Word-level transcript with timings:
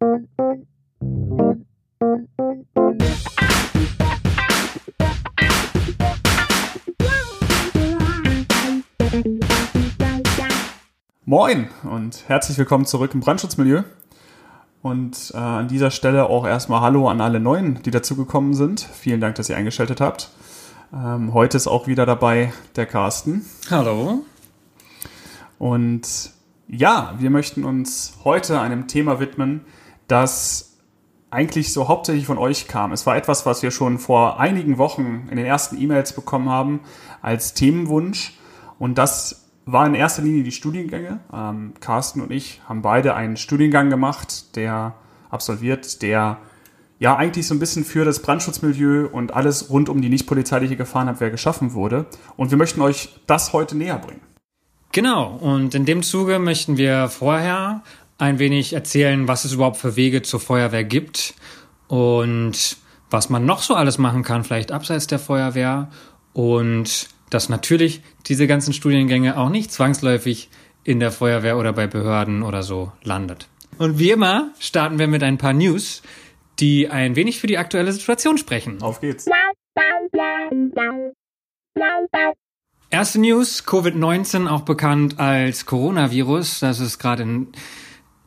Moin 0.00 0.28
und 11.84 12.28
herzlich 12.28 12.56
willkommen 12.56 12.86
zurück 12.86 13.12
im 13.12 13.20
Brandschutzmilieu. 13.20 13.82
Und 14.80 15.32
äh, 15.34 15.36
an 15.36 15.68
dieser 15.68 15.90
Stelle 15.90 16.30
auch 16.30 16.46
erstmal 16.46 16.80
Hallo 16.80 17.10
an 17.10 17.20
alle 17.20 17.38
Neuen, 17.38 17.82
die 17.82 17.90
dazugekommen 17.90 18.54
sind. 18.54 18.80
Vielen 18.80 19.20
Dank, 19.20 19.34
dass 19.34 19.50
ihr 19.50 19.58
eingeschaltet 19.58 20.00
habt. 20.00 20.30
Ähm, 20.94 21.34
heute 21.34 21.58
ist 21.58 21.66
auch 21.66 21.86
wieder 21.86 22.06
dabei 22.06 22.54
der 22.76 22.86
Carsten. 22.86 23.44
Hallo. 23.70 24.24
Und 25.58 26.30
ja, 26.68 27.16
wir 27.18 27.28
möchten 27.28 27.64
uns 27.64 28.14
heute 28.24 28.62
einem 28.62 28.88
Thema 28.88 29.20
widmen, 29.20 29.60
das 30.10 30.78
eigentlich 31.30 31.72
so 31.72 31.88
hauptsächlich 31.88 32.26
von 32.26 32.38
euch 32.38 32.66
kam. 32.66 32.92
Es 32.92 33.06
war 33.06 33.16
etwas, 33.16 33.46
was 33.46 33.62
wir 33.62 33.70
schon 33.70 33.98
vor 33.98 34.40
einigen 34.40 34.78
Wochen 34.78 35.28
in 35.30 35.36
den 35.36 35.46
ersten 35.46 35.80
E-Mails 35.80 36.12
bekommen 36.12 36.48
haben 36.48 36.80
als 37.22 37.54
Themenwunsch. 37.54 38.36
Und 38.78 38.98
das 38.98 39.48
war 39.64 39.86
in 39.86 39.94
erster 39.94 40.22
Linie 40.22 40.42
die 40.42 40.52
Studiengänge. 40.52 41.20
Ähm, 41.32 41.74
Carsten 41.80 42.20
und 42.20 42.32
ich 42.32 42.60
haben 42.68 42.82
beide 42.82 43.14
einen 43.14 43.36
Studiengang 43.36 43.90
gemacht, 43.90 44.56
der 44.56 44.94
absolviert, 45.30 46.02
der 46.02 46.38
ja 46.98 47.16
eigentlich 47.16 47.46
so 47.46 47.54
ein 47.54 47.60
bisschen 47.60 47.84
für 47.84 48.04
das 48.04 48.20
Brandschutzmilieu 48.20 49.08
und 49.10 49.32
alles 49.32 49.70
rund 49.70 49.88
um 49.88 50.02
die 50.02 50.08
nicht 50.08 50.26
polizeiliche 50.26 50.76
Gefahrenabwehr 50.76 51.30
geschaffen 51.30 51.72
wurde. 51.72 52.06
Und 52.36 52.50
wir 52.50 52.58
möchten 52.58 52.80
euch 52.80 53.20
das 53.26 53.52
heute 53.52 53.76
näher 53.76 53.98
bringen. 53.98 54.20
Genau, 54.92 55.38
und 55.40 55.76
in 55.76 55.84
dem 55.84 56.02
Zuge 56.02 56.40
möchten 56.40 56.76
wir 56.76 57.08
vorher 57.08 57.82
ein 58.20 58.38
wenig 58.38 58.72
erzählen, 58.72 59.28
was 59.28 59.44
es 59.44 59.52
überhaupt 59.52 59.78
für 59.78 59.96
Wege 59.96 60.22
zur 60.22 60.40
Feuerwehr 60.40 60.84
gibt 60.84 61.34
und 61.88 62.76
was 63.10 63.30
man 63.30 63.44
noch 63.44 63.62
so 63.62 63.74
alles 63.74 63.98
machen 63.98 64.22
kann, 64.22 64.44
vielleicht 64.44 64.72
abseits 64.72 65.06
der 65.06 65.18
Feuerwehr 65.18 65.90
und 66.32 67.08
dass 67.30 67.48
natürlich 67.48 68.02
diese 68.26 68.46
ganzen 68.46 68.72
Studiengänge 68.72 69.36
auch 69.36 69.48
nicht 69.48 69.72
zwangsläufig 69.72 70.50
in 70.84 71.00
der 71.00 71.12
Feuerwehr 71.12 71.58
oder 71.58 71.72
bei 71.72 71.86
Behörden 71.86 72.42
oder 72.42 72.62
so 72.62 72.92
landet. 73.02 73.48
Und 73.78 73.98
wie 73.98 74.10
immer 74.10 74.50
starten 74.58 74.98
wir 74.98 75.08
mit 75.08 75.22
ein 75.22 75.38
paar 75.38 75.52
News, 75.52 76.02
die 76.58 76.88
ein 76.88 77.16
wenig 77.16 77.40
für 77.40 77.46
die 77.46 77.58
aktuelle 77.58 77.92
Situation 77.92 78.36
sprechen. 78.38 78.82
Auf 78.82 79.00
geht's. 79.00 79.26
Erste 82.90 83.20
News, 83.20 83.64
Covid-19, 83.66 84.48
auch 84.48 84.62
bekannt 84.62 85.18
als 85.18 85.64
Coronavirus. 85.64 86.60
Das 86.60 86.80
ist 86.80 86.98
gerade 86.98 87.22
in 87.22 87.48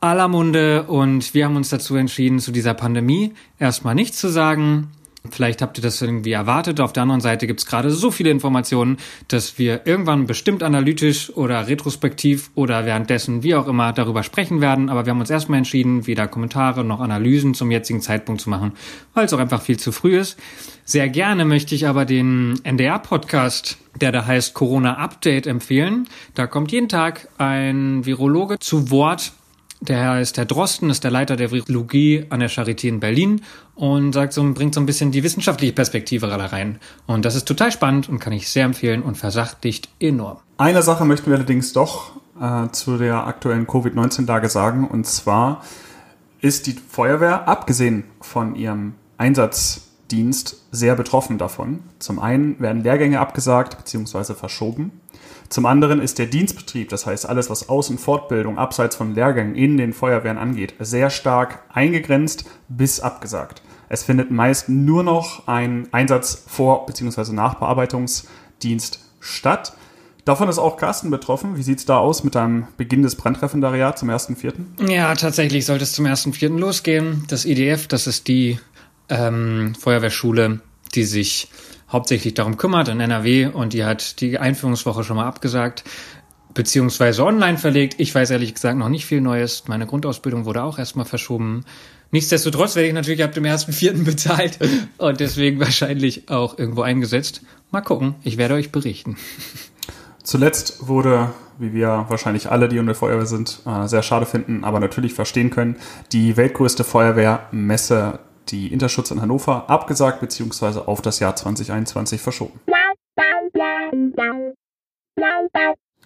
aller 0.03 0.27
Munde 0.27 0.83
und 0.83 1.33
wir 1.33 1.45
haben 1.45 1.55
uns 1.55 1.69
dazu 1.69 1.95
entschieden, 1.95 2.39
zu 2.39 2.51
dieser 2.51 2.73
Pandemie 2.73 3.33
erstmal 3.57 3.95
nichts 3.95 4.19
zu 4.19 4.27
sagen. 4.27 4.89
Vielleicht 5.31 5.61
habt 5.61 5.77
ihr 5.77 5.81
das 5.81 6.01
irgendwie 6.01 6.33
erwartet. 6.33 6.81
Auf 6.81 6.91
der 6.91 7.03
anderen 7.03 7.21
Seite 7.21 7.47
gibt 7.47 7.61
es 7.61 7.65
gerade 7.65 7.89
so 7.89 8.11
viele 8.11 8.29
Informationen, 8.29 8.97
dass 9.29 9.57
wir 9.57 9.87
irgendwann 9.87 10.27
bestimmt 10.27 10.61
analytisch 10.61 11.29
oder 11.33 11.69
retrospektiv 11.69 12.51
oder 12.55 12.85
währenddessen, 12.85 13.43
wie 13.43 13.55
auch 13.55 13.65
immer, 13.65 13.93
darüber 13.93 14.23
sprechen 14.23 14.59
werden. 14.59 14.89
Aber 14.89 15.05
wir 15.05 15.11
haben 15.11 15.21
uns 15.21 15.29
erstmal 15.29 15.59
entschieden, 15.59 16.05
weder 16.05 16.27
Kommentare 16.27 16.83
noch 16.83 16.99
Analysen 16.99 17.53
zum 17.53 17.71
jetzigen 17.71 18.01
Zeitpunkt 18.01 18.41
zu 18.41 18.49
machen, 18.49 18.73
weil 19.13 19.23
es 19.23 19.31
auch 19.31 19.39
einfach 19.39 19.61
viel 19.61 19.79
zu 19.79 19.93
früh 19.93 20.19
ist. 20.19 20.37
Sehr 20.83 21.07
gerne 21.07 21.45
möchte 21.45 21.75
ich 21.75 21.87
aber 21.87 22.03
den 22.03 22.59
NDR-Podcast, 22.65 23.77
der 24.01 24.11
da 24.11 24.25
heißt 24.25 24.53
Corona 24.53 24.97
Update, 24.97 25.47
empfehlen. 25.47 26.09
Da 26.33 26.45
kommt 26.45 26.73
jeden 26.73 26.89
Tag 26.89 27.29
ein 27.37 28.05
Virologe 28.05 28.59
zu 28.59 28.91
Wort, 28.91 29.31
der 29.83 30.21
ist 30.21 30.37
Herr 30.37 30.45
Drosten, 30.45 30.89
ist 30.89 31.03
der 31.03 31.11
Leiter 31.11 31.35
der 31.35 31.51
Virologie 31.51 32.25
an 32.29 32.39
der 32.39 32.49
Charité 32.49 32.87
in 32.87 32.99
Berlin 32.99 33.41
und 33.75 34.13
sagt 34.13 34.33
so, 34.33 34.53
bringt 34.53 34.73
so 34.73 34.79
ein 34.79 34.85
bisschen 34.85 35.11
die 35.11 35.23
wissenschaftliche 35.23 35.73
Perspektive 35.73 36.27
da 36.27 36.37
rein. 36.37 36.79
Und 37.05 37.25
das 37.25 37.35
ist 37.35 37.45
total 37.45 37.71
spannend 37.71 38.07
und 38.07 38.19
kann 38.19 38.33
ich 38.33 38.49
sehr 38.49 38.65
empfehlen 38.65 39.01
und 39.01 39.17
versachtigt 39.17 39.89
enorm. 39.99 40.37
Eine 40.57 40.81
Sache 40.81 41.05
möchten 41.05 41.29
wir 41.29 41.35
allerdings 41.35 41.73
doch 41.73 42.11
äh, 42.39 42.69
zu 42.71 42.97
der 42.97 43.27
aktuellen 43.27 43.67
Covid-19-Lage 43.67 44.47
sagen. 44.49 44.87
Und 44.87 45.05
zwar 45.05 45.63
ist 46.39 46.67
die 46.67 46.73
Feuerwehr, 46.73 47.47
abgesehen 47.47 48.05
von 48.21 48.55
ihrem 48.55 48.95
Einsatzdienst, 49.17 50.63
sehr 50.71 50.95
betroffen 50.95 51.37
davon. 51.37 51.79
Zum 51.99 52.19
einen 52.19 52.59
werden 52.59 52.83
Lehrgänge 52.83 53.19
abgesagt 53.19 53.77
bzw. 53.77 54.33
verschoben. 54.33 54.91
Zum 55.53 55.67
anderen 55.67 56.01
ist 56.01 56.17
der 56.17 56.25
Dienstbetrieb, 56.25 56.89
das 56.89 57.05
heißt 57.05 57.29
alles, 57.29 57.47
was 57.47 57.69
Aus- 57.69 57.91
und 57.91 57.99
Fortbildung 57.99 58.57
abseits 58.57 58.95
von 58.95 59.13
Lehrgängen 59.13 59.53
in 59.53 59.77
den 59.77 59.93
Feuerwehren 59.93 60.39
angeht, 60.39 60.73
sehr 60.79 61.11
stark 61.11 61.59
eingegrenzt 61.71 62.45
bis 62.69 62.99
abgesagt. 62.99 63.61
Es 63.87 64.01
findet 64.01 64.31
meist 64.31 64.67
nur 64.67 65.03
noch 65.03 65.47
ein 65.47 65.87
Einsatz 65.91 66.43
vor- 66.47 66.87
bzw. 66.87 67.33
Nachbearbeitungsdienst 67.33 68.99
statt. 69.19 69.73
Davon 70.25 70.49
ist 70.49 70.57
auch 70.57 70.75
Carsten 70.75 71.11
betroffen. 71.11 71.55
Wie 71.55 71.61
sieht 71.61 71.77
es 71.77 71.85
da 71.85 71.99
aus 71.99 72.23
mit 72.23 72.33
deinem 72.33 72.65
Beginn 72.77 73.03
des 73.03 73.13
Brandreferendariats 73.13 73.99
zum 73.99 74.09
1.4.? 74.09 74.89
Ja, 74.89 75.13
tatsächlich 75.13 75.67
sollte 75.67 75.83
es 75.83 75.93
zum 75.93 76.07
1.4. 76.07 76.57
losgehen. 76.57 77.25
Das 77.27 77.45
IDF, 77.45 77.85
das 77.85 78.07
ist 78.07 78.27
die 78.27 78.57
ähm, 79.07 79.75
Feuerwehrschule, 79.79 80.61
die 80.95 81.03
sich 81.03 81.47
hauptsächlich 81.93 82.33
darum 82.33 82.57
kümmert 82.57 82.89
in 82.89 82.99
NRW 82.99 83.45
und 83.45 83.71
die 83.71 83.85
hat 83.85 84.19
die 84.19 84.37
Einführungswoche 84.37 85.05
schon 85.05 85.15
mal 85.15 85.27
abgesagt 85.27 85.85
beziehungsweise 86.53 87.25
online 87.25 87.57
verlegt. 87.57 87.95
Ich 87.99 88.13
weiß 88.13 88.29
ehrlich 88.31 88.53
gesagt 88.53 88.77
noch 88.77 88.89
nicht 88.89 89.05
viel 89.05 89.21
Neues. 89.21 89.63
Meine 89.67 89.87
Grundausbildung 89.87 90.45
wurde 90.45 90.63
auch 90.63 90.79
erstmal 90.79 91.05
verschoben. 91.05 91.65
Nichtsdestotrotz 92.11 92.75
werde 92.75 92.87
ich 92.87 92.93
natürlich 92.93 93.23
ab 93.23 93.33
dem 93.33 93.45
ersten 93.45 93.73
Vierten 93.73 94.03
bezahlt 94.05 94.59
und 94.97 95.19
deswegen 95.19 95.59
wahrscheinlich 95.59 96.29
auch 96.29 96.57
irgendwo 96.57 96.81
eingesetzt. 96.81 97.41
Mal 97.71 97.81
gucken, 97.81 98.15
ich 98.23 98.37
werde 98.37 98.53
euch 98.53 98.71
berichten. 98.71 99.17
Zuletzt 100.23 100.87
wurde, 100.87 101.31
wie 101.57 101.73
wir 101.73 102.05
wahrscheinlich 102.07 102.49
alle, 102.49 102.69
die 102.69 102.77
in 102.77 102.85
der 102.85 102.95
Feuerwehr 102.95 103.25
sind, 103.25 103.59
äh, 103.65 103.87
sehr 103.87 104.03
schade 104.03 104.25
finden, 104.25 104.63
aber 104.63 104.79
natürlich 104.79 105.13
verstehen 105.13 105.49
können, 105.49 105.75
die 106.11 106.37
weltgrößte 106.37 106.83
Feuerwehrmesse 106.83 108.19
die 108.49 108.71
Interschutz 108.71 109.11
in 109.11 109.21
Hannover 109.21 109.69
abgesagt 109.69 110.19
bzw. 110.19 110.79
auf 110.85 111.01
das 111.01 111.19
Jahr 111.19 111.35
2021 111.35 112.21
verschoben. 112.21 112.59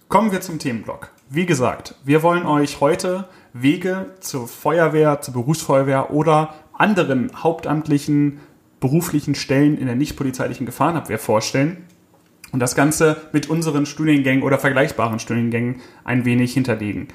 Kommen 0.08 0.32
wir 0.32 0.40
zum 0.40 0.58
Themenblock. 0.58 1.12
Wie 1.28 1.46
gesagt, 1.46 1.94
wir 2.04 2.22
wollen 2.22 2.46
euch 2.46 2.80
heute 2.80 3.28
Wege 3.52 4.14
zur 4.20 4.48
Feuerwehr, 4.48 5.20
zur 5.20 5.34
Berufsfeuerwehr 5.34 6.10
oder 6.10 6.54
anderen 6.72 7.30
hauptamtlichen 7.42 8.40
beruflichen 8.80 9.34
Stellen 9.34 9.76
in 9.76 9.86
der 9.86 9.96
nicht 9.96 10.16
polizeilichen 10.16 10.66
Gefahrenabwehr 10.66 11.18
vorstellen 11.18 11.84
und 12.52 12.60
das 12.60 12.74
Ganze 12.74 13.28
mit 13.32 13.50
unseren 13.50 13.86
Studiengängen 13.86 14.42
oder 14.42 14.58
vergleichbaren 14.58 15.18
Studiengängen 15.18 15.80
ein 16.04 16.24
wenig 16.24 16.54
hinterlegen. 16.54 17.08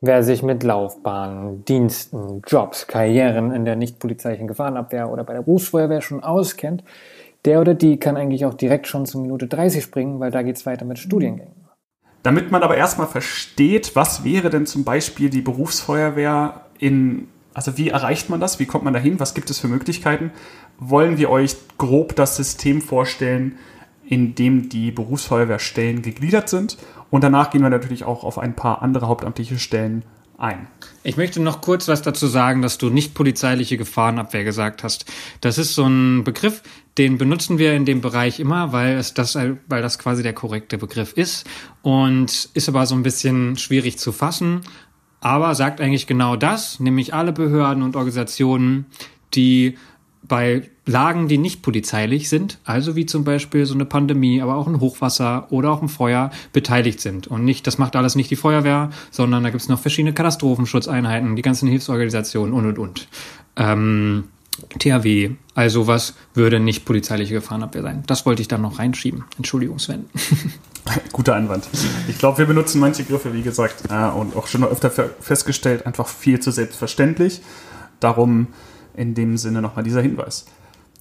Wer 0.00 0.22
sich 0.22 0.44
mit 0.44 0.62
Laufbahnen, 0.62 1.64
Diensten, 1.64 2.42
Jobs, 2.46 2.86
Karrieren 2.86 3.50
in 3.50 3.64
der 3.64 3.74
nicht 3.74 3.98
polizeilichen 3.98 4.46
Gefahrenabwehr 4.46 5.10
oder 5.10 5.24
bei 5.24 5.32
der 5.32 5.42
Berufsfeuerwehr 5.42 6.02
schon 6.02 6.22
auskennt, 6.22 6.84
der 7.44 7.60
oder 7.60 7.74
die 7.74 7.98
kann 7.98 8.16
eigentlich 8.16 8.44
auch 8.44 8.54
direkt 8.54 8.86
schon 8.86 9.06
zur 9.06 9.22
Minute 9.22 9.48
30 9.48 9.82
springen, 9.82 10.20
weil 10.20 10.30
da 10.30 10.42
geht's 10.42 10.66
weiter 10.66 10.84
mit 10.84 11.00
Studiengängen. 11.00 11.68
Damit 12.22 12.52
man 12.52 12.62
aber 12.62 12.76
erstmal 12.76 13.08
versteht, 13.08 13.96
was 13.96 14.22
wäre 14.22 14.50
denn 14.50 14.66
zum 14.66 14.84
Beispiel 14.84 15.30
die 15.30 15.40
Berufsfeuerwehr 15.40 16.62
in, 16.78 17.28
also 17.52 17.76
wie 17.76 17.88
erreicht 17.88 18.30
man 18.30 18.38
das, 18.38 18.60
wie 18.60 18.66
kommt 18.66 18.84
man 18.84 18.94
dahin, 18.94 19.18
was 19.18 19.34
gibt 19.34 19.50
es 19.50 19.58
für 19.58 19.68
Möglichkeiten, 19.68 20.30
wollen 20.78 21.18
wir 21.18 21.30
euch 21.30 21.56
grob 21.76 22.14
das 22.14 22.36
System 22.36 22.82
vorstellen, 22.82 23.58
in 24.08 24.34
dem 24.34 24.68
die 24.68 24.90
Berufsfeuerwehrstellen 24.90 26.02
gegliedert 26.02 26.48
sind. 26.48 26.78
Und 27.10 27.24
danach 27.24 27.50
gehen 27.50 27.62
wir 27.62 27.70
natürlich 27.70 28.04
auch 28.04 28.24
auf 28.24 28.38
ein 28.38 28.54
paar 28.54 28.82
andere 28.82 29.08
hauptamtliche 29.08 29.58
Stellen 29.58 30.04
ein. 30.38 30.68
Ich 31.02 31.16
möchte 31.16 31.40
noch 31.40 31.60
kurz 31.60 31.88
was 31.88 32.02
dazu 32.02 32.26
sagen, 32.26 32.62
dass 32.62 32.78
du 32.78 32.90
nicht 32.90 33.14
polizeiliche 33.14 33.76
Gefahrenabwehr 33.76 34.44
gesagt 34.44 34.84
hast. 34.84 35.04
Das 35.40 35.58
ist 35.58 35.74
so 35.74 35.84
ein 35.84 36.22
Begriff, 36.22 36.62
den 36.96 37.18
benutzen 37.18 37.58
wir 37.58 37.74
in 37.74 37.84
dem 37.84 38.00
Bereich 38.00 38.38
immer, 38.40 38.72
weil 38.72 38.96
es 38.96 39.14
das, 39.14 39.34
weil 39.34 39.82
das 39.82 39.98
quasi 39.98 40.22
der 40.22 40.32
korrekte 40.32 40.78
Begriff 40.78 41.12
ist 41.12 41.46
und 41.82 42.50
ist 42.54 42.68
aber 42.68 42.86
so 42.86 42.94
ein 42.94 43.02
bisschen 43.02 43.56
schwierig 43.56 43.98
zu 43.98 44.12
fassen. 44.12 44.60
Aber 45.20 45.54
sagt 45.56 45.80
eigentlich 45.80 46.06
genau 46.06 46.36
das, 46.36 46.78
nämlich 46.78 47.14
alle 47.14 47.32
Behörden 47.32 47.82
und 47.82 47.96
Organisationen, 47.96 48.86
die 49.34 49.76
bei 50.28 50.68
Lagen, 50.86 51.28
die 51.28 51.38
nicht 51.38 51.62
polizeilich 51.62 52.28
sind, 52.28 52.58
also 52.64 52.96
wie 52.96 53.06
zum 53.06 53.24
Beispiel 53.24 53.66
so 53.66 53.74
eine 53.74 53.84
Pandemie, 53.84 54.40
aber 54.40 54.56
auch 54.56 54.66
ein 54.66 54.80
Hochwasser 54.80 55.46
oder 55.50 55.70
auch 55.72 55.82
ein 55.82 55.88
Feuer, 55.88 56.30
beteiligt 56.52 57.00
sind. 57.00 57.26
Und 57.26 57.44
nicht, 57.44 57.66
das 57.66 57.78
macht 57.78 57.96
alles 57.96 58.14
nicht 58.14 58.30
die 58.30 58.36
Feuerwehr, 58.36 58.90
sondern 59.10 59.42
da 59.42 59.50
gibt 59.50 59.62
es 59.62 59.68
noch 59.68 59.80
verschiedene 59.80 60.14
Katastrophenschutzeinheiten, 60.14 61.36
die 61.36 61.42
ganzen 61.42 61.68
Hilfsorganisationen 61.68 62.54
und 62.54 62.66
und 62.66 62.78
und. 62.78 63.08
Ähm, 63.56 64.24
THW, 64.78 65.30
also 65.54 65.86
was 65.86 66.14
würde 66.34 66.58
nicht 66.58 66.84
polizeiliche 66.84 67.34
Gefahrenabwehr 67.34 67.82
sein? 67.82 68.02
Das 68.06 68.26
wollte 68.26 68.42
ich 68.42 68.48
dann 68.48 68.62
noch 68.62 68.78
reinschieben. 68.78 69.24
Entschuldigung, 69.36 69.78
Sven. 69.78 70.06
Guter 71.12 71.36
Einwand. 71.36 71.68
Ich 72.08 72.18
glaube, 72.18 72.38
wir 72.38 72.46
benutzen 72.46 72.80
manche 72.80 73.04
Griffe, 73.04 73.32
wie 73.34 73.42
gesagt, 73.42 73.84
äh, 73.90 74.08
und 74.08 74.36
auch 74.36 74.46
schon 74.46 74.64
öfter 74.64 74.90
festgestellt, 74.90 75.86
einfach 75.86 76.08
viel 76.08 76.40
zu 76.40 76.50
selbstverständlich. 76.50 77.40
Darum 78.00 78.48
in 78.98 79.14
dem 79.14 79.36
Sinne 79.36 79.62
nochmal 79.62 79.84
dieser 79.84 80.02
Hinweis. 80.02 80.46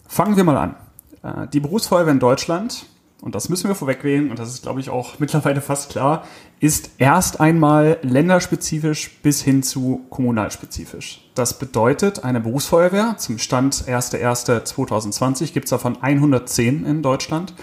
Fangen 0.07 0.37
wir 0.37 0.43
mal 0.43 0.57
an. 0.57 0.75
Äh, 1.23 1.47
die 1.47 1.59
Berufsfeuerwehr 1.59 2.13
in 2.13 2.19
Deutschland, 2.19 2.85
und 3.21 3.33
das 3.33 3.49
müssen 3.49 3.67
wir 3.67 3.75
vorwegwählen, 3.75 4.29
und 4.29 4.39
das 4.39 4.49
ist, 4.49 4.61
glaube 4.61 4.79
ich, 4.79 4.89
auch 4.89 5.15
mittlerweile 5.19 5.61
fast 5.61 5.89
klar, 5.89 6.25
ist 6.59 6.91
erst 6.97 7.39
einmal 7.39 7.97
länderspezifisch 8.01 9.19
bis 9.21 9.41
hin 9.41 9.63
zu 9.63 10.05
kommunalspezifisch. 10.09 11.27
Das 11.35 11.59
bedeutet, 11.59 12.23
eine 12.23 12.39
Berufsfeuerwehr 12.39 13.15
zum 13.17 13.39
Stand 13.39 13.75
1.1.2020 13.75 15.53
gibt 15.53 15.65
es 15.65 15.71
davon 15.71 16.01
110 16.01 16.85
in 16.85 17.01
Deutschland 17.01 17.53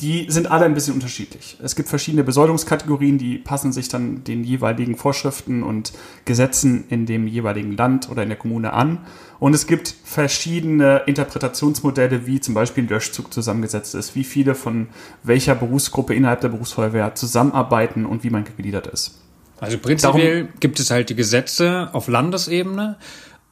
die 0.00 0.26
sind 0.28 0.50
alle 0.50 0.64
ein 0.64 0.74
bisschen 0.74 0.94
unterschiedlich. 0.94 1.58
Es 1.62 1.74
gibt 1.74 1.88
verschiedene 1.88 2.22
Besoldungskategorien, 2.22 3.18
die 3.18 3.38
passen 3.38 3.72
sich 3.72 3.88
dann 3.88 4.22
den 4.22 4.44
jeweiligen 4.44 4.96
Vorschriften 4.96 5.62
und 5.62 5.92
Gesetzen 6.24 6.84
in 6.88 7.04
dem 7.06 7.26
jeweiligen 7.26 7.76
Land 7.76 8.08
oder 8.08 8.22
in 8.22 8.28
der 8.28 8.38
Kommune 8.38 8.72
an. 8.72 9.06
Und 9.40 9.54
es 9.54 9.66
gibt 9.66 9.94
verschiedene 10.04 11.02
Interpretationsmodelle, 11.06 12.26
wie 12.26 12.40
zum 12.40 12.54
Beispiel 12.54 12.84
ein 12.84 12.88
Löschzug 12.88 13.32
zusammengesetzt 13.32 13.94
ist, 13.94 14.14
wie 14.16 14.24
viele 14.24 14.54
von 14.54 14.88
welcher 15.22 15.54
Berufsgruppe 15.54 16.14
innerhalb 16.14 16.40
der 16.40 16.48
Berufsfeuerwehr 16.48 17.14
zusammenarbeiten 17.14 18.04
und 18.04 18.24
wie 18.24 18.30
man 18.30 18.44
gegliedert 18.44 18.88
ist. 18.88 19.22
Also 19.60 19.78
prinzipiell 19.78 20.44
Darum, 20.44 20.60
gibt 20.60 20.80
es 20.80 20.90
halt 20.90 21.10
die 21.10 21.14
Gesetze 21.14 21.88
auf 21.92 22.08
Landesebene 22.08 22.96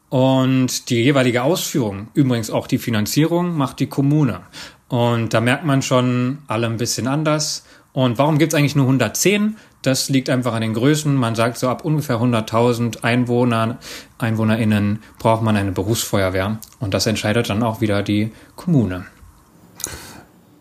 und 0.09 0.91
die 0.91 1.03
jeweilige 1.03 1.43
Ausführung, 1.43 2.09
übrigens 2.15 2.51
auch 2.51 2.67
die 2.67 2.79
Finanzierung, 2.79 3.57
macht 3.57 3.81
die 3.81 3.87
Kommune. 3.87 4.41
Und 4.89 5.35
da 5.35 5.41
merkt 5.41 5.65
man 5.65 5.83
schon 5.83 6.39
alle 6.47 6.67
ein 6.67 6.77
bisschen 6.77 7.09
anders. 7.09 7.65
Und 7.93 8.19
warum 8.19 8.39
gibt's 8.39 8.55
eigentlich 8.55 8.77
nur 8.77 8.85
110? 8.85 9.57
Das 9.87 10.09
liegt 10.09 10.29
einfach 10.31 10.53
an 10.53 10.63
den 10.63 10.75
Größen. 10.75 11.15
Man 11.15 11.37
sagt 11.37 11.59
so 11.59 11.69
ab 11.69 11.85
ungefähr 11.85 12.17
100.000 12.17 13.05
Einwohnern, 13.05 13.79
EinwohnerInnen 14.19 14.99
braucht 15.21 15.43
man 15.43 15.57
eine 15.57 15.71
Berufsfeuerwehr. 15.71 16.59
Und 16.81 16.93
das 16.93 17.07
entscheidet 17.07 17.51
dann 17.51 17.63
auch 17.63 17.81
wieder 17.81 18.03
die 18.03 18.33
Kommune. 18.57 19.05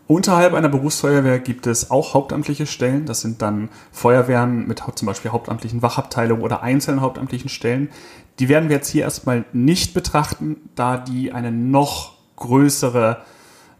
Unterhalb 0.05 0.53
einer 0.53 0.69
Berufsfeuerwehr 0.69 1.39
gibt 1.39 1.65
es 1.65 1.89
auch 1.89 2.13
hauptamtliche 2.13 2.67
Stellen. 2.67 3.07
Das 3.07 3.21
sind 3.21 3.41
dann 3.41 3.69
Feuerwehren 3.91 4.67
mit 4.67 4.83
zum 4.93 5.07
Beispiel 5.07 5.31
hauptamtlichen 5.31 5.81
Wachabteilungen 5.81 6.43
oder 6.43 6.61
einzelnen 6.61 7.01
hauptamtlichen 7.01 7.49
Stellen. 7.49 7.89
Die 8.37 8.47
werden 8.47 8.69
wir 8.69 8.75
jetzt 8.75 8.89
hier 8.89 9.05
erstmal 9.05 9.43
nicht 9.53 9.95
betrachten, 9.95 10.69
da 10.75 10.97
die 10.97 11.31
eine 11.31 11.51
noch 11.51 12.13
größere 12.35 13.23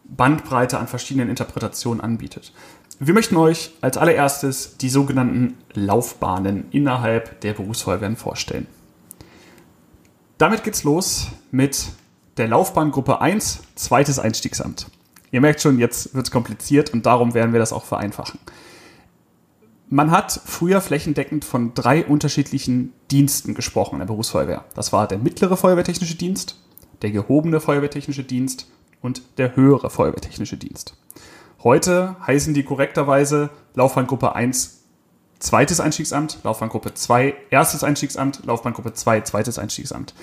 Bandbreite 0.06 0.80
an 0.80 0.88
verschiedenen 0.88 1.30
Interpretationen 1.30 2.02
anbietet. 2.02 2.52
Wir 3.00 3.14
möchten 3.14 3.36
euch 3.36 3.72
als 3.82 3.98
allererstes 3.98 4.78
die 4.78 4.88
sogenannten 4.88 5.58
Laufbahnen 5.74 6.66
innerhalb 6.72 7.42
der 7.42 7.54
Berufsfeuerwehren 7.54 8.16
vorstellen. 8.16 8.68
Damit 10.38 10.64
geht's 10.64 10.84
los 10.84 11.28
mit 11.52 11.88
der 12.38 12.48
Laufbahngruppe 12.48 13.20
1, 13.20 13.64
zweites 13.76 14.18
Einstiegsamt. 14.18 14.88
Ihr 15.32 15.42
merkt 15.42 15.62
schon, 15.62 15.78
jetzt 15.78 16.16
wird's 16.16 16.32
kompliziert 16.32 16.94
und 16.94 17.06
darum 17.06 17.34
werden 17.34 17.52
wir 17.52 17.60
das 17.60 17.74
auch 17.74 17.84
vereinfachen. 17.84 18.40
Man 19.90 20.12
hat 20.12 20.40
früher 20.46 20.80
flächendeckend 20.80 21.44
von 21.44 21.74
drei 21.74 22.06
unterschiedlichen 22.06 22.94
Diensten 23.12 23.56
gesprochen 23.56 23.96
in 23.96 24.00
der 24.00 24.08
Berufsfeuerwehr. 24.08 24.64
Das 24.74 24.94
war 24.94 25.08
der 25.08 25.18
mittlere 25.18 25.58
Feuerwehrtechnische 25.58 26.16
Dienst, 26.16 26.62
der 27.02 27.12
gehobene 27.12 27.60
Feuerwehrtechnische 27.60 28.24
Dienst 28.24 28.68
und 29.02 29.22
der 29.38 29.56
höhere 29.58 29.90
Feuerwehrtechnische 29.90 30.58
Dienst. 30.58 30.96
Heute 31.66 32.16
heißen 32.28 32.54
die 32.54 32.62
korrekterweise 32.62 33.50
Laufbahngruppe 33.74 34.36
1 34.36 34.84
zweites 35.40 35.80
Einstiegsamt, 35.80 36.38
Laufbahngruppe 36.44 36.94
2 36.94 37.34
erstes 37.50 37.84
Einstiegsamt, 37.84 38.42
Laufbahngruppe 38.46 38.94
2 38.94 39.22
zweites 39.22 39.58
Einstiegsamt. 39.58 40.14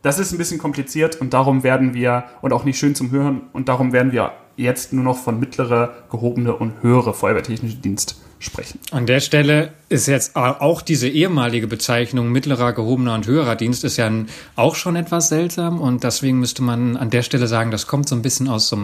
Das 0.00 0.18
ist 0.18 0.32
ein 0.32 0.38
bisschen 0.38 0.56
kompliziert 0.56 1.20
und 1.20 1.34
darum 1.34 1.62
werden 1.62 1.92
wir, 1.92 2.24
und 2.40 2.54
auch 2.54 2.64
nicht 2.64 2.78
schön 2.78 2.94
zum 2.94 3.10
Hören, 3.10 3.42
und 3.52 3.68
darum 3.68 3.92
werden 3.92 4.10
wir 4.10 4.32
jetzt 4.56 4.94
nur 4.94 5.04
noch 5.04 5.18
von 5.18 5.38
mittlere, 5.38 5.92
gehobene 6.10 6.56
und 6.56 6.82
höhere 6.82 7.12
Feuerwehrtechnische 7.12 7.76
Dienst 7.76 8.18
sprechen. 8.38 8.80
An 8.90 9.04
der 9.04 9.20
Stelle 9.20 9.74
ist 9.90 10.06
jetzt 10.06 10.34
auch 10.34 10.80
diese 10.80 11.10
ehemalige 11.10 11.66
Bezeichnung 11.66 12.32
mittlerer, 12.32 12.72
gehobener 12.72 13.12
und 13.12 13.26
höherer 13.26 13.56
Dienst 13.56 13.84
ist 13.84 13.98
ja 13.98 14.10
auch 14.54 14.74
schon 14.74 14.96
etwas 14.96 15.28
seltsam 15.28 15.78
und 15.78 16.04
deswegen 16.04 16.38
müsste 16.38 16.62
man 16.62 16.96
an 16.96 17.10
der 17.10 17.20
Stelle 17.20 17.48
sagen, 17.48 17.70
das 17.70 17.86
kommt 17.86 18.08
so 18.08 18.14
ein 18.14 18.22
bisschen 18.22 18.48
aus, 18.48 18.68
so, 18.68 18.78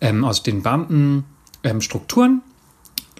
ähm, 0.00 0.24
aus 0.24 0.44
den 0.44 0.62
Beamtenstrukturen. 0.62 1.35
Ähm, 1.66 2.42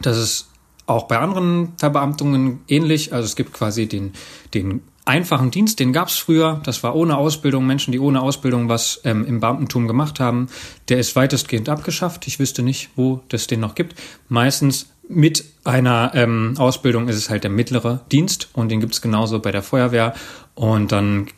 das 0.01 0.17
ist 0.19 0.49
auch 0.87 1.09
bei 1.09 1.19
anderen 1.19 1.73
Verbeamtungen 1.79 2.61
ähnlich. 2.69 3.13
Also 3.13 3.27
es 3.27 3.37
gibt 3.37 3.53
quasi 3.53 3.87
den, 3.87 4.13
den 4.55 4.83
einfachen 5.05 5.51
Dienst, 5.51 5.81
den 5.81 5.93
gab 5.93 6.09
es 6.09 6.17
früher. 6.17 6.61
Das 6.65 6.83
war 6.83 6.95
ohne 6.95 7.17
Ausbildung. 7.17 7.67
Menschen, 7.67 7.93
die 7.93 7.99
ohne 7.99 8.21
Ausbildung 8.21 8.69
was 8.69 9.01
ähm, 9.05 9.25
im 9.25 9.41
Beamtentum 9.41 9.87
gemacht 9.87 10.21
haben, 10.21 10.49
der 10.89 10.99
ist 10.99 11.17
weitestgehend 11.17 11.69
abgeschafft. 11.69 12.27
Ich 12.27 12.39
wüsste 12.39 12.63
nicht, 12.63 12.91
wo 12.97 13.21
das 13.29 13.47
den 13.47 13.61
noch 13.61 13.75
gibt. 13.75 13.95
Meistens 14.29 14.91
mit 15.09 15.45
einer 15.65 16.13
ähm, 16.15 16.55
Ausbildung 16.59 17.09
ist 17.09 17.17
es 17.17 17.31
halt 17.31 17.45
der 17.45 17.51
mittlere 17.51 18.01
Dienst 18.11 18.49
und 18.53 18.71
den 18.71 18.81
gibt 18.81 18.95
es 18.95 19.01
genauso 19.01 19.39
bei 19.39 19.53
der 19.53 19.63
Feuerwehr 19.63 20.15
und 20.55 20.91
dann 20.91 21.29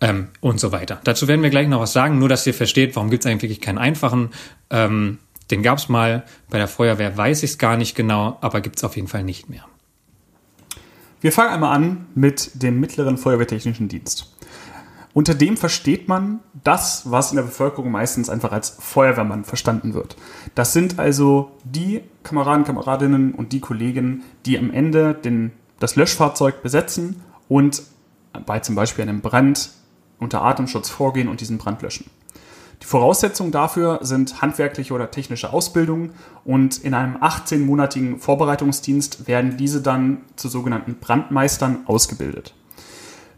ähm, 0.00 0.28
und 0.40 0.60
so 0.60 0.72
weiter. 0.72 1.00
Dazu 1.04 1.28
werden 1.28 1.42
wir 1.42 1.50
gleich 1.50 1.68
noch 1.68 1.80
was 1.80 1.94
sagen, 1.94 2.18
nur 2.18 2.28
dass 2.28 2.46
ihr 2.46 2.52
versteht, 2.52 2.94
warum 2.96 3.10
gibt 3.10 3.24
es 3.24 3.30
eigentlich 3.30 3.60
keinen 3.60 3.78
einfachen. 3.78 4.30
Ähm, 4.68 5.18
den 5.50 5.62
gab 5.62 5.78
es 5.78 5.88
mal, 5.88 6.24
bei 6.50 6.58
der 6.58 6.68
Feuerwehr 6.68 7.16
weiß 7.16 7.42
ich 7.42 7.52
es 7.52 7.58
gar 7.58 7.76
nicht 7.76 7.94
genau, 7.94 8.38
aber 8.40 8.60
gibt 8.60 8.76
es 8.76 8.84
auf 8.84 8.96
jeden 8.96 9.08
Fall 9.08 9.24
nicht 9.24 9.48
mehr. 9.50 9.64
Wir 11.20 11.32
fangen 11.32 11.52
einmal 11.52 11.74
an 11.74 12.06
mit 12.14 12.62
dem 12.62 12.80
mittleren 12.80 13.16
Feuerwehrtechnischen 13.16 13.88
Dienst. 13.88 14.34
Unter 15.14 15.34
dem 15.34 15.56
versteht 15.56 16.08
man 16.08 16.40
das, 16.64 17.10
was 17.10 17.30
in 17.30 17.36
der 17.36 17.44
Bevölkerung 17.44 17.90
meistens 17.90 18.28
einfach 18.28 18.50
als 18.50 18.76
Feuerwehrmann 18.80 19.44
verstanden 19.44 19.94
wird. 19.94 20.16
Das 20.56 20.72
sind 20.72 20.98
also 20.98 21.52
die 21.62 22.02
Kameraden, 22.24 22.64
Kameradinnen 22.64 23.32
und 23.32 23.52
die 23.52 23.60
Kollegen, 23.60 24.24
die 24.44 24.58
am 24.58 24.72
Ende 24.72 25.14
den, 25.14 25.52
das 25.78 25.94
Löschfahrzeug 25.94 26.62
besetzen 26.62 27.22
und 27.48 27.82
bei 28.44 28.58
zum 28.58 28.74
Beispiel 28.74 29.02
einem 29.02 29.20
Brand 29.20 29.70
unter 30.18 30.42
Atemschutz 30.42 30.90
vorgehen 30.90 31.28
und 31.28 31.40
diesen 31.40 31.58
Brand 31.58 31.80
löschen. 31.82 32.10
Die 32.82 32.86
Voraussetzungen 32.86 33.52
dafür 33.52 34.00
sind 34.02 34.42
handwerkliche 34.42 34.92
oder 34.92 35.10
technische 35.10 35.52
Ausbildung 35.52 36.10
und 36.44 36.78
in 36.78 36.94
einem 36.94 37.16
18-monatigen 37.16 38.18
Vorbereitungsdienst 38.18 39.26
werden 39.26 39.56
diese 39.56 39.80
dann 39.80 40.18
zu 40.36 40.48
sogenannten 40.48 40.96
Brandmeistern 41.00 41.84
ausgebildet. 41.86 42.54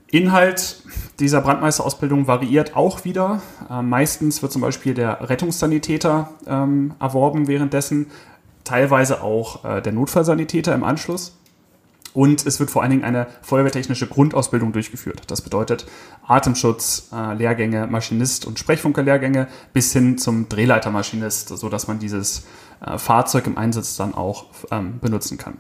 Inhalt 0.09 0.83
dieser 1.19 1.41
Brandmeisterausbildung 1.41 2.27
variiert 2.27 2.77
auch 2.77 3.05
wieder. 3.05 3.43
Äh, 3.69 3.83
meistens 3.83 4.43
wird 4.43 4.53
zum 4.53 4.63
Beispiel 4.63 4.95
der 4.95 5.29
Rettungssanitäter 5.29 6.31
ähm, 6.47 6.95
erworben 7.01 7.49
währenddessen, 7.49 8.07
teilweise 8.65 9.23
auch 9.23 9.65
äh, 9.65 9.83
der 9.83 9.93
Notfallsanitäter 9.93 10.75
im 10.75 10.85
Anschluss. 10.85 11.37
Und 12.17 12.47
es 12.47 12.59
wird 12.61 12.71
vor 12.71 12.81
allen 12.81 12.93
Dingen 12.93 13.05
eine 13.05 13.27
feuerwehrtechnische 13.43 14.07
Grundausbildung 14.07 14.73
durchgeführt. 14.73 15.25
Das 15.27 15.43
bedeutet 15.43 15.85
Atemschutz, 16.27 17.11
äh, 17.13 17.35
Lehrgänge, 17.35 17.87
Maschinist- 17.89 18.47
und 18.47 18.59
Sprechfunkerlehrgänge 18.59 19.49
bis 19.75 19.93
hin 19.93 20.17
zum 20.17 20.49
Drehleitermaschinist, 20.49 21.49
sodass 21.49 21.89
man 21.89 21.99
dieses 21.99 22.47
äh, 22.81 22.97
Fahrzeug 22.97 23.47
im 23.47 23.59
Einsatz 23.59 23.97
dann 23.97 24.15
auch 24.15 24.47
ähm, 24.71 24.99
benutzen 24.99 25.37
kann. 25.37 25.59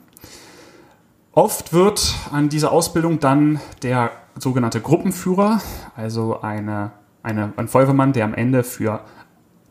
Oft 1.33 1.75
wird 1.75 2.15
an 2.33 2.49
dieser 2.49 2.73
Ausbildung 2.73 3.21
dann 3.21 3.61
der 3.83 4.13
sogenannte 4.39 4.81
Gruppenführer, 4.81 5.61
also 5.95 6.41
eine, 6.41 6.93
eine, 7.23 7.53
ein 7.59 7.69
Feuerwehrmann, 7.69 8.15
der 8.15 8.25
am 8.25 8.33
Ende 8.33 8.65
für 8.65 9.01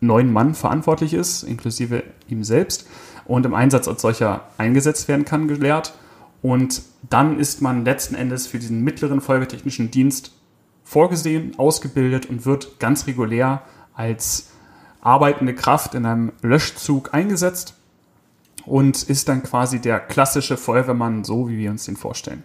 neun 0.02 0.32
Mann 0.32 0.54
verantwortlich 0.54 1.16
ist, 1.16 1.42
inklusive 1.42 2.04
ihm 2.28 2.44
selbst, 2.44 2.86
und 3.26 3.44
im 3.44 3.56
Einsatz 3.56 3.88
als 3.88 4.04
solcher 4.04 4.42
eingesetzt 4.60 5.08
werden 5.08 5.26
kann, 5.26 5.48
gelehrt. 5.48 5.96
Und 6.46 6.84
dann 7.10 7.40
ist 7.40 7.64
man 7.64 7.86
letzten 7.86 8.14
Endes 8.14 8.46
für 8.46 8.60
diesen 8.60 8.84
mittleren 8.84 9.20
Feuerwehrtechnischen 9.20 9.90
Dienst 9.90 10.32
vorgesehen, 10.84 11.58
ausgebildet 11.58 12.28
und 12.28 12.46
wird 12.46 12.80
ganz 12.80 13.08
regulär 13.08 13.64
als 13.96 14.52
arbeitende 15.02 15.56
Kraft 15.56 15.96
in 15.96 16.06
einem 16.06 16.34
Löschzug 16.44 17.16
eingesetzt 17.16 17.74
und 18.64 19.02
ist 19.02 19.28
dann 19.28 19.42
quasi 19.42 19.80
der 19.82 20.00
klassische 20.00 20.56
Feuerwehrmann, 20.56 21.24
so 21.24 21.50
wie 21.50 21.58
wir 21.58 21.72
uns 21.72 21.86
den 21.86 21.98
vorstellen. 21.98 22.44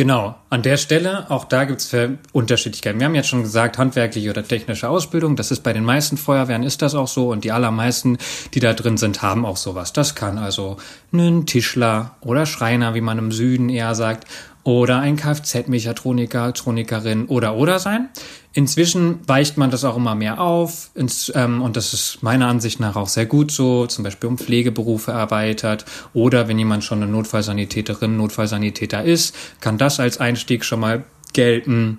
Genau, 0.00 0.34
an 0.48 0.62
der 0.62 0.78
Stelle, 0.78 1.30
auch 1.30 1.44
da 1.44 1.64
gibt 1.64 1.82
es 1.82 1.94
Unterschiedlichkeiten. 2.32 2.98
Wir 2.98 3.04
haben 3.04 3.14
jetzt 3.14 3.28
schon 3.28 3.42
gesagt, 3.42 3.76
handwerkliche 3.76 4.30
oder 4.30 4.42
technische 4.42 4.88
Ausbildung, 4.88 5.36
das 5.36 5.50
ist 5.50 5.62
bei 5.62 5.74
den 5.74 5.84
meisten 5.84 6.16
Feuerwehren 6.16 6.62
ist 6.62 6.80
das 6.80 6.94
auch 6.94 7.06
so 7.06 7.28
und 7.28 7.44
die 7.44 7.52
allermeisten, 7.52 8.16
die 8.54 8.60
da 8.60 8.72
drin 8.72 8.96
sind, 8.96 9.20
haben 9.20 9.44
auch 9.44 9.58
sowas. 9.58 9.92
Das 9.92 10.14
kann 10.14 10.38
also 10.38 10.78
ein 11.12 11.44
Tischler 11.44 12.12
oder 12.22 12.46
Schreiner, 12.46 12.94
wie 12.94 13.02
man 13.02 13.18
im 13.18 13.30
Süden 13.30 13.68
eher 13.68 13.94
sagt, 13.94 14.26
oder 14.62 15.00
ein 15.00 15.16
Kfz-Mechatroniker, 15.16 16.52
Tronikerin 16.52 17.26
oder 17.26 17.56
oder 17.56 17.78
sein. 17.78 18.10
Inzwischen 18.52 19.26
weicht 19.28 19.56
man 19.56 19.70
das 19.70 19.84
auch 19.84 19.96
immer 19.96 20.14
mehr 20.14 20.40
auf 20.40 20.90
ins, 20.94 21.32
ähm, 21.34 21.62
und 21.62 21.76
das 21.76 21.94
ist 21.94 22.22
meiner 22.22 22.48
Ansicht 22.48 22.80
nach 22.80 22.96
auch 22.96 23.08
sehr 23.08 23.26
gut 23.26 23.50
so, 23.50 23.86
zum 23.86 24.04
Beispiel 24.04 24.28
um 24.28 24.38
Pflegeberufe 24.38 25.12
erweitert 25.12 25.84
oder 26.14 26.48
wenn 26.48 26.58
jemand 26.58 26.84
schon 26.84 27.02
eine 27.02 27.10
Notfallsanitäterin, 27.10 28.16
Notfallsanitäter 28.16 29.04
ist, 29.04 29.34
kann 29.60 29.78
das 29.78 30.00
als 30.00 30.18
Einstieg 30.18 30.64
schon 30.64 30.80
mal 30.80 31.04
gelten. 31.32 31.98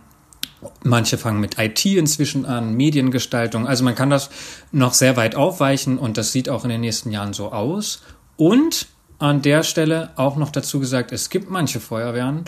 Manche 0.83 1.17
fangen 1.17 1.39
mit 1.39 1.57
IT 1.57 1.85
inzwischen 1.85 2.45
an, 2.45 2.75
Mediengestaltung. 2.75 3.65
Also 3.65 3.83
man 3.83 3.95
kann 3.95 4.11
das 4.11 4.29
noch 4.71 4.93
sehr 4.93 5.17
weit 5.17 5.35
aufweichen 5.35 5.97
und 5.97 6.17
das 6.17 6.31
sieht 6.31 6.49
auch 6.49 6.63
in 6.63 6.69
den 6.69 6.81
nächsten 6.81 7.11
Jahren 7.11 7.33
so 7.33 7.51
aus. 7.51 8.03
Und 8.35 8.87
an 9.21 9.41
der 9.41 9.63
Stelle 9.63 10.11
auch 10.15 10.35
noch 10.35 10.51
dazu 10.51 10.79
gesagt, 10.79 11.11
es 11.11 11.29
gibt 11.29 11.49
manche 11.49 11.79
Feuerwehren, 11.79 12.45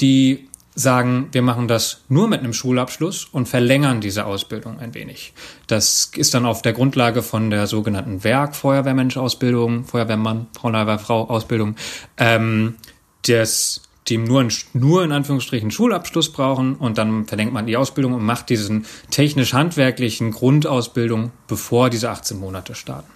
die 0.00 0.48
sagen, 0.74 1.28
wir 1.32 1.42
machen 1.42 1.68
das 1.68 2.02
nur 2.08 2.28
mit 2.28 2.40
einem 2.40 2.54
Schulabschluss 2.54 3.26
und 3.26 3.46
verlängern 3.46 4.00
diese 4.00 4.24
Ausbildung 4.24 4.78
ein 4.78 4.94
wenig. 4.94 5.34
Das 5.66 6.10
ist 6.16 6.32
dann 6.32 6.46
auf 6.46 6.62
der 6.62 6.72
Grundlage 6.72 7.22
von 7.22 7.50
der 7.50 7.66
sogenannten 7.66 8.24
Werk 8.24 8.56
Feuerwehrmensch-Ausbildung, 8.56 9.84
Feuerwehrmann, 9.84 10.46
Feuerwehrfrau 10.58 11.28
Ausbildung, 11.28 11.76
ähm, 12.16 12.76
das 13.26 13.82
die 14.08 14.18
nur, 14.18 14.48
nur 14.72 15.04
in 15.04 15.12
Anführungsstrichen 15.12 15.70
Schulabschluss 15.70 16.32
brauchen 16.32 16.74
und 16.74 16.98
dann 16.98 17.24
verlängert 17.26 17.54
man 17.54 17.66
die 17.66 17.76
Ausbildung 17.76 18.14
und 18.14 18.24
macht 18.24 18.48
diesen 18.48 18.84
technisch-handwerklichen 19.10 20.32
Grundausbildung, 20.32 21.30
bevor 21.46 21.88
diese 21.88 22.10
18 22.10 22.40
Monate 22.40 22.74
starten. 22.74 23.11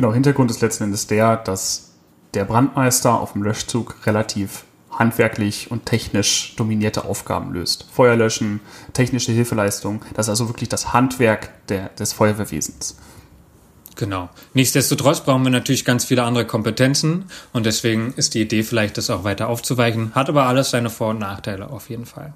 Genau, 0.00 0.14
Hintergrund 0.14 0.50
ist 0.50 0.62
letzten 0.62 0.84
Endes 0.84 1.08
der, 1.08 1.36
dass 1.36 1.90
der 2.32 2.46
Brandmeister 2.46 3.20
auf 3.20 3.34
dem 3.34 3.42
Löschzug 3.42 4.06
relativ 4.06 4.64
handwerklich 4.90 5.70
und 5.70 5.84
technisch 5.84 6.54
dominierte 6.56 7.04
Aufgaben 7.04 7.52
löst. 7.52 7.84
Feuerlöschen, 7.92 8.60
technische 8.94 9.30
Hilfeleistung, 9.32 10.02
das 10.14 10.24
ist 10.24 10.30
also 10.30 10.48
wirklich 10.48 10.70
das 10.70 10.94
Handwerk 10.94 11.50
der, 11.66 11.90
des 11.90 12.14
Feuerwehrwesens. 12.14 12.96
Genau. 13.96 14.30
Nichtsdestotrotz 14.54 15.20
brauchen 15.20 15.42
wir 15.42 15.50
natürlich 15.50 15.84
ganz 15.84 16.06
viele 16.06 16.22
andere 16.22 16.46
Kompetenzen 16.46 17.26
und 17.52 17.66
deswegen 17.66 18.14
ist 18.16 18.32
die 18.32 18.40
Idee 18.40 18.62
vielleicht, 18.62 18.96
das 18.96 19.10
auch 19.10 19.24
weiter 19.24 19.50
aufzuweichen. 19.50 20.14
Hat 20.14 20.30
aber 20.30 20.46
alles 20.46 20.70
seine 20.70 20.88
Vor- 20.88 21.10
und 21.10 21.18
Nachteile 21.18 21.68
auf 21.68 21.90
jeden 21.90 22.06
Fall. 22.06 22.32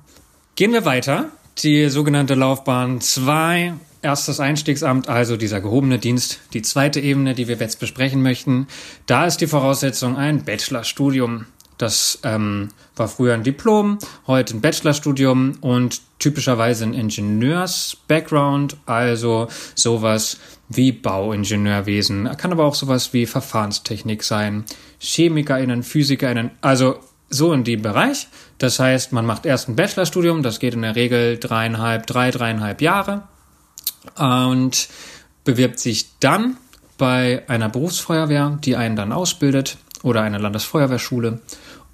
Gehen 0.54 0.74
wir 0.74 0.84
weiter. 0.84 1.30
Die 1.62 1.88
sogenannte 1.88 2.34
Laufbahn 2.34 3.00
2, 3.00 3.72
erstes 4.04 4.38
Einstiegsamt, 4.38 5.08
also 5.08 5.36
dieser 5.36 5.60
gehobene 5.60 5.98
Dienst, 5.98 6.40
die 6.52 6.62
zweite 6.62 7.00
Ebene, 7.00 7.34
die 7.34 7.48
wir 7.48 7.56
jetzt 7.56 7.80
besprechen 7.80 8.22
möchten. 8.22 8.68
Da 9.06 9.26
ist 9.26 9.38
die 9.38 9.46
Voraussetzung 9.46 10.16
ein 10.16 10.44
Bachelorstudium. 10.44 11.46
Das 11.78 12.20
ähm, 12.22 12.68
war 12.94 13.08
früher 13.08 13.34
ein 13.34 13.42
Diplom, 13.42 13.98
heute 14.28 14.56
ein 14.56 14.60
Bachelorstudium 14.60 15.58
und 15.60 16.02
typischerweise 16.20 16.84
ein 16.84 16.94
Ingenieurs-Background, 16.94 18.76
also 18.86 19.48
sowas 19.74 20.38
wie 20.68 20.92
Bauingenieurwesen, 20.92 22.30
kann 22.36 22.52
aber 22.52 22.64
auch 22.64 22.76
sowas 22.76 23.12
wie 23.12 23.26
Verfahrenstechnik 23.26 24.22
sein, 24.22 24.64
ChemikerInnen, 25.00 25.82
PhysikerInnen, 25.82 26.52
also 26.60 27.00
so 27.28 27.52
in 27.52 27.64
dem 27.64 27.82
Bereich. 27.82 28.28
Das 28.58 28.78
heißt, 28.78 29.12
man 29.12 29.26
macht 29.26 29.44
erst 29.44 29.68
ein 29.68 29.74
Bachelorstudium, 29.74 30.44
das 30.44 30.60
geht 30.60 30.74
in 30.74 30.82
der 30.82 30.94
Regel 30.94 31.38
dreieinhalb, 31.38 32.06
drei, 32.06 32.30
dreieinhalb 32.30 32.80
Jahre 32.80 33.24
und 34.16 34.88
bewirbt 35.44 35.78
sich 35.78 36.18
dann 36.20 36.56
bei 36.98 37.42
einer 37.48 37.68
Berufsfeuerwehr, 37.68 38.58
die 38.64 38.76
einen 38.76 38.96
dann 38.96 39.12
ausbildet 39.12 39.78
oder 40.02 40.22
einer 40.22 40.38
Landesfeuerwehrschule 40.38 41.40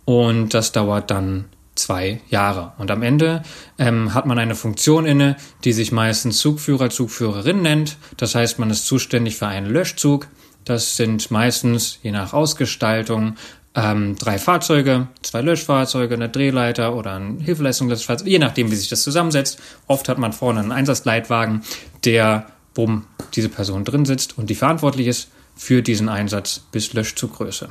und 0.05 0.55
das 0.55 0.73
dauert 0.73 1.11
dann 1.11 1.45
zwei 1.75 2.21
Jahre. 2.29 2.73
Und 2.79 2.91
am 2.91 3.03
Ende 3.03 3.43
ähm, 3.79 4.13
hat 4.13 4.27
man 4.27 4.39
eine 4.39 4.55
Funktion 4.55 5.07
inne, 5.07 5.37
die 5.65 5.73
sich 5.73 5.93
meistens 5.93 6.39
Zugführer, 6.39 6.91
Zugführerin 6.91 7.63
nennt. 7.63 7.97
Das 8.17 8.35
heißt, 8.35 8.59
man 8.59 8.71
ist 8.71 8.87
zuständig 8.87 9.37
für 9.37 9.47
einen 9.47 9.71
Löschzug. 9.71 10.29
Das 10.65 10.97
sind 10.97 11.31
meistens, 11.31 11.99
je 12.03 12.11
nach 12.11 12.35
Ausgestaltung, 12.35 13.37
ähm, 13.81 14.17
drei 14.17 14.39
Fahrzeuge, 14.39 15.09
zwei 15.23 15.41
Löschfahrzeuge, 15.41 16.15
eine 16.15 16.29
Drehleiter 16.29 16.95
oder 16.95 17.15
ein 17.15 17.39
Hilfeleistungslöschfahrzeug, 17.41 18.29
je 18.29 18.39
nachdem, 18.39 18.71
wie 18.71 18.77
sich 18.77 18.89
das 18.89 19.03
zusammensetzt. 19.03 19.59
Oft 19.87 20.09
hat 20.09 20.19
man 20.19 20.33
vorne 20.33 20.61
einen 20.61 20.73
Einsatzleitwagen, 20.73 21.63
der, 22.05 22.47
wo 22.75 23.01
diese 23.35 23.49
Person 23.49 23.85
drin 23.85 24.05
sitzt 24.05 24.37
und 24.37 24.51
die 24.51 24.55
verantwortlich 24.55 25.07
ist 25.07 25.31
für 25.57 25.83
diesen 25.83 26.09
Einsatz 26.09 26.61
bis 26.73 26.93
Löschzuggröße. 26.93 27.69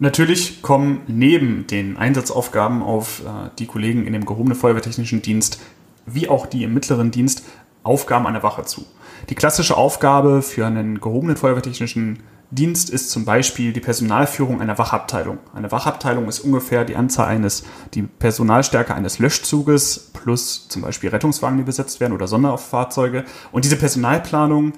Natürlich 0.00 0.60
kommen 0.60 1.02
neben 1.06 1.66
den 1.66 1.96
Einsatzaufgaben 1.96 2.82
auf 2.82 3.20
äh, 3.20 3.50
die 3.58 3.66
Kollegen 3.66 4.06
in 4.06 4.12
dem 4.12 4.26
gehobenen 4.26 4.56
Feuerwehrtechnischen 4.56 5.22
Dienst 5.22 5.60
wie 6.06 6.28
auch 6.28 6.46
die 6.46 6.64
im 6.64 6.74
mittleren 6.74 7.10
Dienst 7.10 7.44
Aufgaben 7.82 8.26
an 8.26 8.34
der 8.34 8.42
Wache 8.42 8.64
zu. 8.64 8.84
Die 9.30 9.34
klassische 9.34 9.76
Aufgabe 9.76 10.42
für 10.42 10.66
einen 10.66 11.00
gehobenen 11.00 11.36
Feuerwehrtechnischen 11.36 12.16
Dienst 12.16 12.33
ist 12.62 13.10
zum 13.10 13.24
Beispiel 13.24 13.72
die 13.72 13.80
Personalführung 13.80 14.60
einer 14.60 14.78
Wachabteilung. 14.78 15.38
Eine 15.54 15.72
Wachabteilung 15.72 16.28
ist 16.28 16.40
ungefähr 16.40 16.84
die 16.84 16.96
Anzahl 16.96 17.26
eines, 17.26 17.64
die 17.94 18.02
Personalstärke 18.02 18.94
eines 18.94 19.18
Löschzuges 19.18 20.10
plus 20.12 20.68
zum 20.68 20.82
Beispiel 20.82 21.10
Rettungswagen, 21.10 21.58
die 21.58 21.64
besetzt 21.64 22.00
werden 22.00 22.12
oder 22.12 22.26
Sonderfahrzeuge. 22.26 23.24
Und 23.50 23.64
diese 23.64 23.76
Personalplanung 23.76 24.74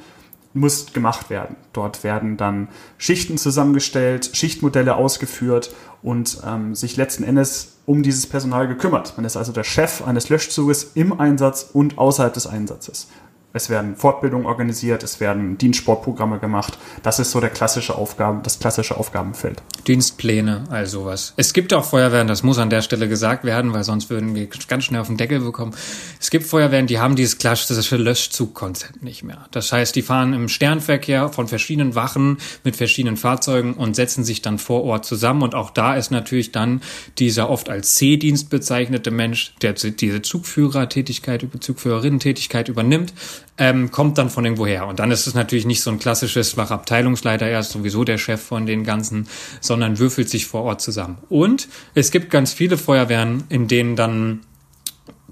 muss 0.54 0.92
gemacht 0.92 1.30
werden. 1.30 1.56
Dort 1.73 2.02
werden 2.02 2.37
dann 2.37 2.68
Schichten 2.99 3.38
zusammengestellt, 3.38 4.30
Schichtmodelle 4.33 4.97
ausgeführt 4.97 5.75
und 6.02 6.38
ähm, 6.47 6.75
sich 6.75 6.97
letzten 6.97 7.25
Endes 7.25 7.76
um 7.85 8.02
dieses 8.02 8.26
Personal 8.26 8.66
gekümmert. 8.66 9.14
Man 9.16 9.25
ist 9.25 9.37
also 9.37 9.52
der 9.52 9.64
Chef 9.64 10.02
eines 10.04 10.28
Löschzuges 10.28 10.92
im 10.95 11.21
Einsatz 11.21 11.71
und 11.73 11.99
außerhalb 11.99 12.33
des 12.33 12.47
Einsatzes. 12.47 13.09
Es 13.56 13.70
werden 13.70 13.96
Fortbildungen 13.96 14.44
organisiert, 14.44 15.02
es 15.02 15.18
werden 15.18 15.56
Dienstsportprogramme 15.56 16.38
gemacht. 16.38 16.76
Das 17.02 17.18
ist 17.18 17.30
so 17.30 17.40
der 17.40 17.48
klassische 17.48 17.94
Aufgaben, 17.94 18.42
das 18.42 18.58
klassische 18.58 18.98
Aufgabenfeld. 18.98 19.62
Dienstpläne, 19.86 20.64
also 20.68 21.06
was. 21.06 21.32
Es 21.38 21.54
gibt 21.54 21.72
auch 21.72 21.86
Feuerwehren, 21.86 22.28
das 22.28 22.42
muss 22.42 22.58
an 22.58 22.68
der 22.68 22.82
Stelle 22.82 23.08
gesagt 23.08 23.44
werden, 23.44 23.72
weil 23.72 23.82
sonst 23.82 24.10
würden 24.10 24.34
wir 24.34 24.46
ganz 24.68 24.84
schnell 24.84 25.00
auf 25.00 25.06
den 25.06 25.16
Deckel 25.16 25.40
bekommen. 25.40 25.75
Es 26.20 26.28
gibt 26.28 26.44
Feuerwehren, 26.44 26.86
die 26.86 26.98
haben 26.98 27.16
dieses 27.16 27.38
klassische 27.38 27.96
Löschzugkonzept 27.96 29.02
nicht 29.02 29.25
mehr. 29.25 29.46
Das 29.52 29.72
heißt, 29.72 29.96
die 29.96 30.02
fahren 30.02 30.34
im 30.34 30.48
Sternverkehr 30.48 31.30
von 31.30 31.48
verschiedenen 31.48 31.94
Wachen 31.94 32.36
mit 32.62 32.76
verschiedenen 32.76 33.16
Fahrzeugen 33.16 33.72
und 33.72 33.96
setzen 33.96 34.22
sich 34.22 34.42
dann 34.42 34.58
vor 34.58 34.84
Ort 34.84 35.06
zusammen. 35.06 35.40
Und 35.40 35.54
auch 35.54 35.70
da 35.70 35.96
ist 35.96 36.10
natürlich 36.10 36.52
dann 36.52 36.82
dieser 37.16 37.48
oft 37.48 37.70
als 37.70 37.94
C-Dienst 37.94 38.50
bezeichnete 38.50 39.10
Mensch, 39.10 39.54
der 39.62 39.72
diese 39.72 40.20
Zugführertätigkeit, 40.20 41.46
Zugführerinnen-Tätigkeit 41.58 42.68
übernimmt, 42.68 43.14
ähm, 43.58 43.90
kommt 43.90 44.18
dann 44.18 44.30
von 44.30 44.44
irgendwoher. 44.44 44.86
Und 44.86 44.98
dann 44.98 45.10
ist 45.10 45.26
es 45.26 45.34
natürlich 45.34 45.66
nicht 45.66 45.82
so 45.82 45.90
ein 45.90 45.98
klassisches 45.98 46.56
Wachabteilungsleiter, 46.56 47.46
er 47.46 47.60
ist 47.60 47.70
sowieso 47.70 48.04
der 48.04 48.18
Chef 48.18 48.42
von 48.42 48.66
den 48.66 48.84
ganzen, 48.84 49.28
sondern 49.60 49.98
würfelt 49.98 50.28
sich 50.28 50.46
vor 50.46 50.62
Ort 50.62 50.80
zusammen. 50.80 51.18
Und 51.28 51.68
es 51.94 52.10
gibt 52.10 52.30
ganz 52.30 52.52
viele 52.52 52.76
Feuerwehren, 52.76 53.44
in 53.48 53.68
denen 53.68 53.96
dann 53.96 54.40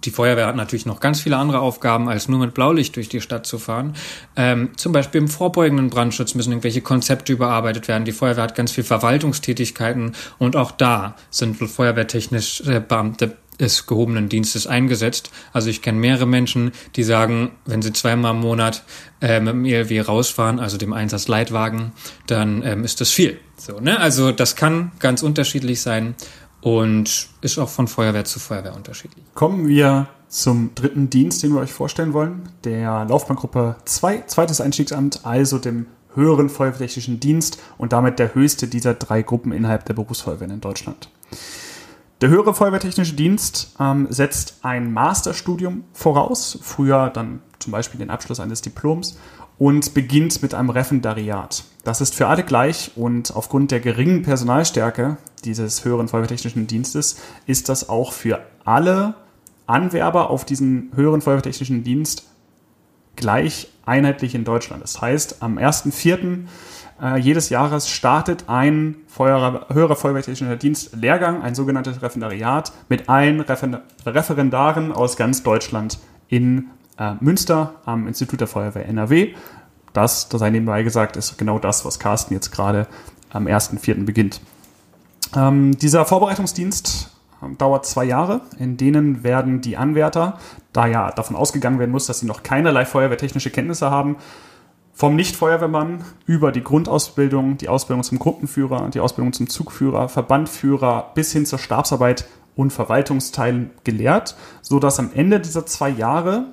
die 0.04 0.11
Feuerwehr 0.11 0.47
hat 0.47 0.57
natürlich 0.57 0.87
noch 0.87 1.00
ganz 1.00 1.21
viele 1.21 1.37
andere 1.37 1.61
Aufgaben, 1.61 2.09
als 2.09 2.28
nur 2.28 2.38
mit 2.38 2.54
Blaulicht 2.54 2.97
durch 2.97 3.09
die 3.09 3.21
Stadt 3.21 3.47
zu 3.47 3.59
fahren. 3.59 3.95
Ähm, 4.37 4.71
zum 4.76 4.93
Beispiel 4.93 5.21
im 5.21 5.28
vorbeugenden 5.28 5.90
Brandschutz 5.90 6.35
müssen 6.35 6.52
irgendwelche 6.52 6.83
Konzepte 6.83 7.33
überarbeitet 7.33 7.88
werden. 7.88 8.04
Die 8.04 8.12
Feuerwehr 8.12 8.45
hat 8.45 8.54
ganz 8.54 8.73
viel 8.73 8.85
Verwaltungstätigkeiten 8.85 10.12
und 10.38 10.57
auch 10.57 10.73
da 10.73 11.16
sind 11.31 11.57
feuerwehrtechnisch 11.57 12.62
äh, 12.66 12.81
Beamte 12.81 13.37
des 13.61 13.87
gehobenen 13.87 14.28
Dienstes 14.28 14.66
eingesetzt. 14.66 15.30
Also 15.52 15.68
ich 15.68 15.82
kenne 15.82 15.99
mehrere 15.99 16.26
Menschen, 16.26 16.73
die 16.96 17.04
sagen, 17.04 17.52
wenn 17.66 17.82
sie 17.82 17.92
zweimal 17.92 18.34
im 18.34 18.40
Monat 18.40 18.84
äh, 19.20 19.40
mit 19.40 19.54
dem 19.54 19.64
ELW 19.64 20.00
rausfahren, 20.00 20.58
also 20.58 20.76
dem 20.76 20.92
Einsatzleitwagen, 20.92 21.92
dann 22.26 22.62
ähm, 22.64 22.84
ist 22.84 23.00
das 23.00 23.11
viel. 23.11 23.38
So, 23.56 23.80
ne? 23.80 23.99
Also 24.00 24.32
das 24.32 24.56
kann 24.56 24.92
ganz 24.99 25.23
unterschiedlich 25.23 25.80
sein 25.80 26.14
und 26.61 27.28
ist 27.42 27.58
auch 27.58 27.68
von 27.68 27.88
Feuerwehr 27.88 28.25
zu 28.25 28.40
Feuerwehr 28.40 28.75
unterschiedlich. 28.75 29.25
Kommen 29.34 29.68
wir 29.68 30.08
zum 30.28 30.75
dritten 30.75 31.11
Dienst, 31.11 31.42
den 31.42 31.52
wir 31.52 31.61
euch 31.61 31.73
vorstellen 31.73 32.12
wollen, 32.12 32.49
der 32.64 33.04
Laufbahngruppe 33.04 33.76
2, 33.84 34.25
zweites 34.26 34.61
Einstiegsamt, 34.61 35.20
also 35.25 35.58
dem 35.58 35.87
höheren 36.14 36.49
Feuerwehrtechnischen 36.49 37.20
Dienst 37.20 37.58
und 37.78 37.92
damit 37.92 38.18
der 38.18 38.34
höchste 38.34 38.66
dieser 38.66 38.94
drei 38.94 39.23
Gruppen 39.23 39.52
innerhalb 39.52 39.84
der 39.84 39.94
Berufsfeuerwehren 39.94 40.54
in 40.54 40.61
Deutschland. 40.61 41.08
Der 42.25 42.31
höhere 42.31 42.54
Feuerwehrtechnische 42.54 43.12
Dienst 43.12 43.76
ähm, 43.78 44.07
setzt 44.09 44.61
ein 44.62 44.95
Masterstudium 44.95 45.85
voraus, 45.93 46.59
früher 46.62 47.11
dann 47.11 47.43
zum 47.59 47.71
Beispiel 47.71 47.99
den 47.99 48.09
Abschluss 48.09 48.40
eines 48.40 48.62
Diploms 48.62 49.19
und 49.59 49.93
beginnt 49.93 50.40
mit 50.40 50.54
einem 50.54 50.71
Referendariat. 50.71 51.64
Das 51.85 52.00
ist 52.00 52.14
für 52.14 52.28
alle 52.28 52.43
gleich 52.43 52.93
und 52.97 53.37
aufgrund 53.37 53.73
der 53.73 53.81
geringen 53.81 54.23
Personalstärke 54.23 55.19
dieses 55.45 55.85
höheren 55.85 56.09
Feuerwehrtechnischen 56.09 56.66
Dienstes 56.66 57.21
ist 57.45 57.69
das 57.69 57.90
auch 57.90 58.14
für 58.14 58.40
alle 58.64 59.16
Anwerber 59.66 60.31
auf 60.31 60.47
diesen 60.47 60.93
höheren 60.95 61.21
Feuerwehrtechnischen 61.21 61.85
Dienst 61.85 62.25
gleich 63.16 63.69
einheitlich 63.85 64.35
in 64.35 64.45
Deutschland. 64.45 64.83
Das 64.83 64.99
heißt, 64.99 65.43
am 65.43 65.59
1.4 65.59 66.47
äh, 67.04 67.18
jedes 67.18 67.50
Jahres 67.50 67.88
startet 67.90 68.44
ein 68.49 68.96
Feuer, 69.06 69.66
höherer 69.70 69.94
Feuerwehrtechnischer 69.94 70.56
Dienst 70.56 70.96
Lehrgang, 70.96 71.42
ein 71.42 71.54
sogenanntes 71.54 72.00
Referendariat, 72.00 72.73
mit 72.88 73.08
allen 73.08 73.40
Refer 73.40 73.82
Referendaren 74.06 74.90
aus 74.90 75.16
ganz 75.16 75.42
Deutschland 75.42 75.99
in 76.28 76.70
äh, 76.99 77.12
Münster 77.20 77.75
am 77.84 78.08
Institut 78.08 78.40
der 78.40 78.49
Feuerwehr 78.49 78.88
NRW. 78.88 79.34
Das, 79.92 80.28
das 80.28 80.40
sei 80.40 80.50
nebenbei 80.50 80.82
gesagt, 80.82 81.16
ist 81.16 81.37
genau 81.37 81.58
das, 81.58 81.84
was 81.84 81.99
Carsten 81.99 82.32
jetzt 82.32 82.50
gerade 82.50 82.87
am 83.30 83.46
1.4. 83.46 84.04
beginnt. 84.06 84.40
Ähm, 85.37 85.76
dieser 85.78 86.06
Vorbereitungsdienst 86.06 87.11
dauert 87.58 87.84
zwei 87.84 88.04
Jahre. 88.04 88.40
In 88.58 88.76
denen 88.76 89.23
werden 89.23 89.61
die 89.61 89.76
Anwärter, 89.76 90.38
da 90.73 90.87
ja 90.87 91.11
davon 91.11 91.37
ausgegangen 91.37 91.78
werden 91.78 91.90
muss, 91.90 92.06
dass 92.06 92.20
sie 92.20 92.26
noch 92.26 92.42
keinerlei 92.42 92.87
feuerwehrtechnische 92.87 93.50
Kenntnisse 93.50 93.90
haben, 93.90 94.16
vom 94.95 95.17
Nicht-Feuerwehrmann 95.17 96.05
über 96.25 96.53
die 96.53 96.63
Grundausbildung, 96.63 97.59
die 97.59 97.69
Ausbildung 97.69 98.05
zum 98.05 98.21
Gruppenführer, 98.21 98.89
die 98.91 99.01
Ausbildung 99.01 99.33
zum 99.33 99.49
Zugführer, 99.49 100.09
Verbandführer 100.09 101.11
bis 101.15 101.33
hin 101.33 101.47
zur 101.47 101.59
Stabsarbeit 101.59 102.27
und 102.55 102.73
Verwaltungsteilen 102.73 103.71
gelehrt, 103.83 104.37
so 104.63 104.79
dass 104.79 105.01
am 105.01 105.11
Ende 105.13 105.41
dieser 105.41 105.67
zwei 105.67 105.89
Jahre 105.89 106.47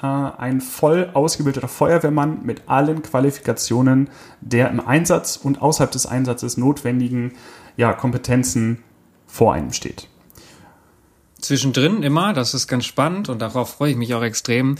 äh, 0.00 0.06
ein 0.06 0.60
voll 0.60 1.10
ausgebildeter 1.12 1.66
Feuerwehrmann 1.66 2.44
mit 2.44 2.62
allen 2.68 3.02
Qualifikationen 3.02 4.10
der 4.40 4.70
im 4.70 4.86
Einsatz 4.86 5.36
und 5.36 5.60
außerhalb 5.60 5.90
des 5.90 6.06
Einsatzes 6.06 6.56
notwendigen 6.56 7.32
ja, 7.76 7.92
Kompetenzen 7.92 8.78
vor 9.26 9.54
einem 9.54 9.72
steht. 9.72 10.08
Zwischendrin 11.40 12.02
immer, 12.02 12.32
das 12.32 12.54
ist 12.54 12.66
ganz 12.68 12.84
spannend 12.84 13.28
und 13.28 13.40
darauf 13.40 13.70
freue 13.70 13.92
ich 13.92 13.96
mich 13.96 14.14
auch 14.14 14.22
extrem, 14.22 14.76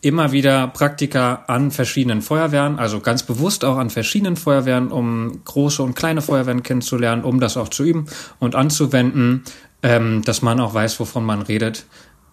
immer 0.00 0.32
wieder 0.32 0.68
Praktika 0.68 1.44
an 1.46 1.70
verschiedenen 1.70 2.22
Feuerwehren, 2.22 2.78
also 2.78 3.00
ganz 3.00 3.22
bewusst 3.22 3.64
auch 3.64 3.78
an 3.78 3.90
verschiedenen 3.90 4.36
Feuerwehren, 4.36 4.92
um 4.92 5.40
große 5.44 5.82
und 5.82 5.94
kleine 5.94 6.22
Feuerwehren 6.22 6.62
kennenzulernen, 6.62 7.24
um 7.24 7.40
das 7.40 7.56
auch 7.56 7.68
zu 7.68 7.84
üben 7.84 8.06
und 8.38 8.54
anzuwenden, 8.54 9.42
ähm, 9.82 10.22
dass 10.22 10.42
man 10.42 10.60
auch 10.60 10.74
weiß, 10.74 11.00
wovon 11.00 11.24
man 11.24 11.42
redet. 11.42 11.86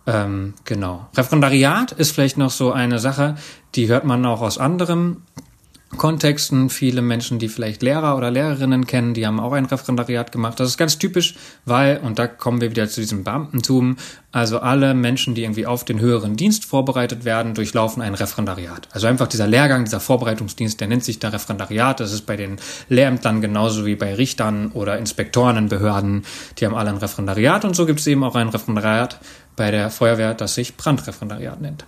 Ähm, 0.05 0.53
genau. 0.65 1.07
Referendariat 1.15 1.93
ist 1.93 2.11
vielleicht 2.11 2.37
noch 2.37 2.51
so 2.51 2.71
eine 2.71 2.99
Sache, 2.99 3.35
die 3.75 3.87
hört 3.87 4.03
man 4.03 4.25
auch 4.25 4.41
aus 4.41 4.57
anderem 4.57 5.21
Kontexten. 5.97 6.69
Viele 6.69 7.01
Menschen, 7.01 7.39
die 7.39 7.49
vielleicht 7.49 7.81
Lehrer 7.81 8.17
oder 8.17 8.31
Lehrerinnen 8.31 8.85
kennen, 8.85 9.13
die 9.13 9.25
haben 9.25 9.39
auch 9.39 9.53
ein 9.53 9.65
Referendariat 9.65 10.31
gemacht. 10.31 10.59
Das 10.59 10.69
ist 10.69 10.77
ganz 10.77 10.97
typisch, 10.97 11.35
weil, 11.65 11.97
und 11.97 12.19
da 12.19 12.27
kommen 12.27 12.61
wir 12.61 12.71
wieder 12.71 12.87
zu 12.87 13.01
diesem 13.01 13.23
Beamtentum, 13.23 13.97
also 14.31 14.59
alle 14.59 14.93
Menschen, 14.93 15.35
die 15.35 15.43
irgendwie 15.43 15.65
auf 15.65 15.85
den 15.85 15.99
höheren 15.99 16.35
Dienst 16.35 16.65
vorbereitet 16.65 17.23
werden, 17.23 17.53
durchlaufen 17.53 18.01
ein 18.01 18.15
Referendariat. 18.15 18.87
Also 18.91 19.07
einfach 19.07 19.27
dieser 19.27 19.47
Lehrgang, 19.47 19.85
dieser 19.85 19.99
Vorbereitungsdienst, 19.99 20.81
der 20.81 20.87
nennt 20.87 21.03
sich 21.03 21.19
da 21.19 21.29
Referendariat. 21.29 21.99
Das 21.99 22.11
ist 22.11 22.25
bei 22.25 22.35
den 22.35 22.57
Lehrämtern 22.89 23.41
genauso 23.41 23.85
wie 23.85 23.95
bei 23.95 24.15
Richtern 24.15 24.71
oder 24.71 24.97
Inspektoren 24.97 25.57
in 25.57 25.69
Behörden. 25.69 26.25
Die 26.57 26.65
haben 26.65 26.75
alle 26.75 26.89
ein 26.89 26.97
Referendariat 26.97 27.63
und 27.65 27.75
so 27.75 27.85
gibt 27.85 27.99
es 27.99 28.07
eben 28.07 28.23
auch 28.23 28.35
ein 28.35 28.49
Referendariat 28.49 29.19
bei 29.55 29.71
der 29.71 29.89
Feuerwehr, 29.89 30.33
das 30.33 30.55
sich 30.55 30.77
Brandreferendariat 30.77 31.61
nennt. 31.61 31.85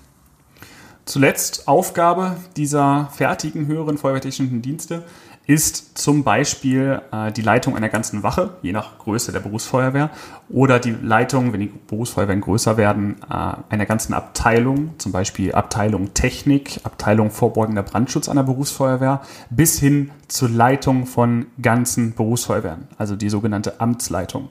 Zuletzt 1.05 1.67
Aufgabe 1.67 2.35
dieser 2.57 3.09
fertigen 3.13 3.67
höheren 3.67 3.99
feuerwehrtechnischen 3.99 4.63
Dienste 4.63 5.03
ist 5.45 5.99
zum 5.99 6.23
Beispiel 6.23 6.99
äh, 7.11 7.31
die 7.31 7.43
Leitung 7.43 7.77
einer 7.77 7.89
ganzen 7.89 8.23
Wache, 8.23 8.57
je 8.63 8.71
nach 8.71 8.97
Größe 8.97 9.31
der 9.31 9.39
Berufsfeuerwehr, 9.39 10.09
oder 10.49 10.79
die 10.79 10.95
Leitung, 10.99 11.53
wenn 11.53 11.59
die 11.59 11.71
Berufsfeuerwehren 11.87 12.41
größer 12.41 12.77
werden, 12.77 13.17
äh, 13.29 13.53
einer 13.69 13.85
ganzen 13.85 14.15
Abteilung, 14.15 14.95
zum 14.97 15.11
Beispiel 15.11 15.53
Abteilung 15.53 16.15
Technik, 16.15 16.79
Abteilung 16.83 17.29
vorbeugender 17.29 17.83
Brandschutz 17.83 18.27
einer 18.27 18.43
Berufsfeuerwehr, 18.43 19.21
bis 19.51 19.79
hin 19.79 20.09
zur 20.27 20.49
Leitung 20.49 21.05
von 21.05 21.45
ganzen 21.61 22.15
Berufsfeuerwehren, 22.15 22.87
also 22.97 23.15
die 23.15 23.29
sogenannte 23.29 23.79
Amtsleitung. 23.79 24.49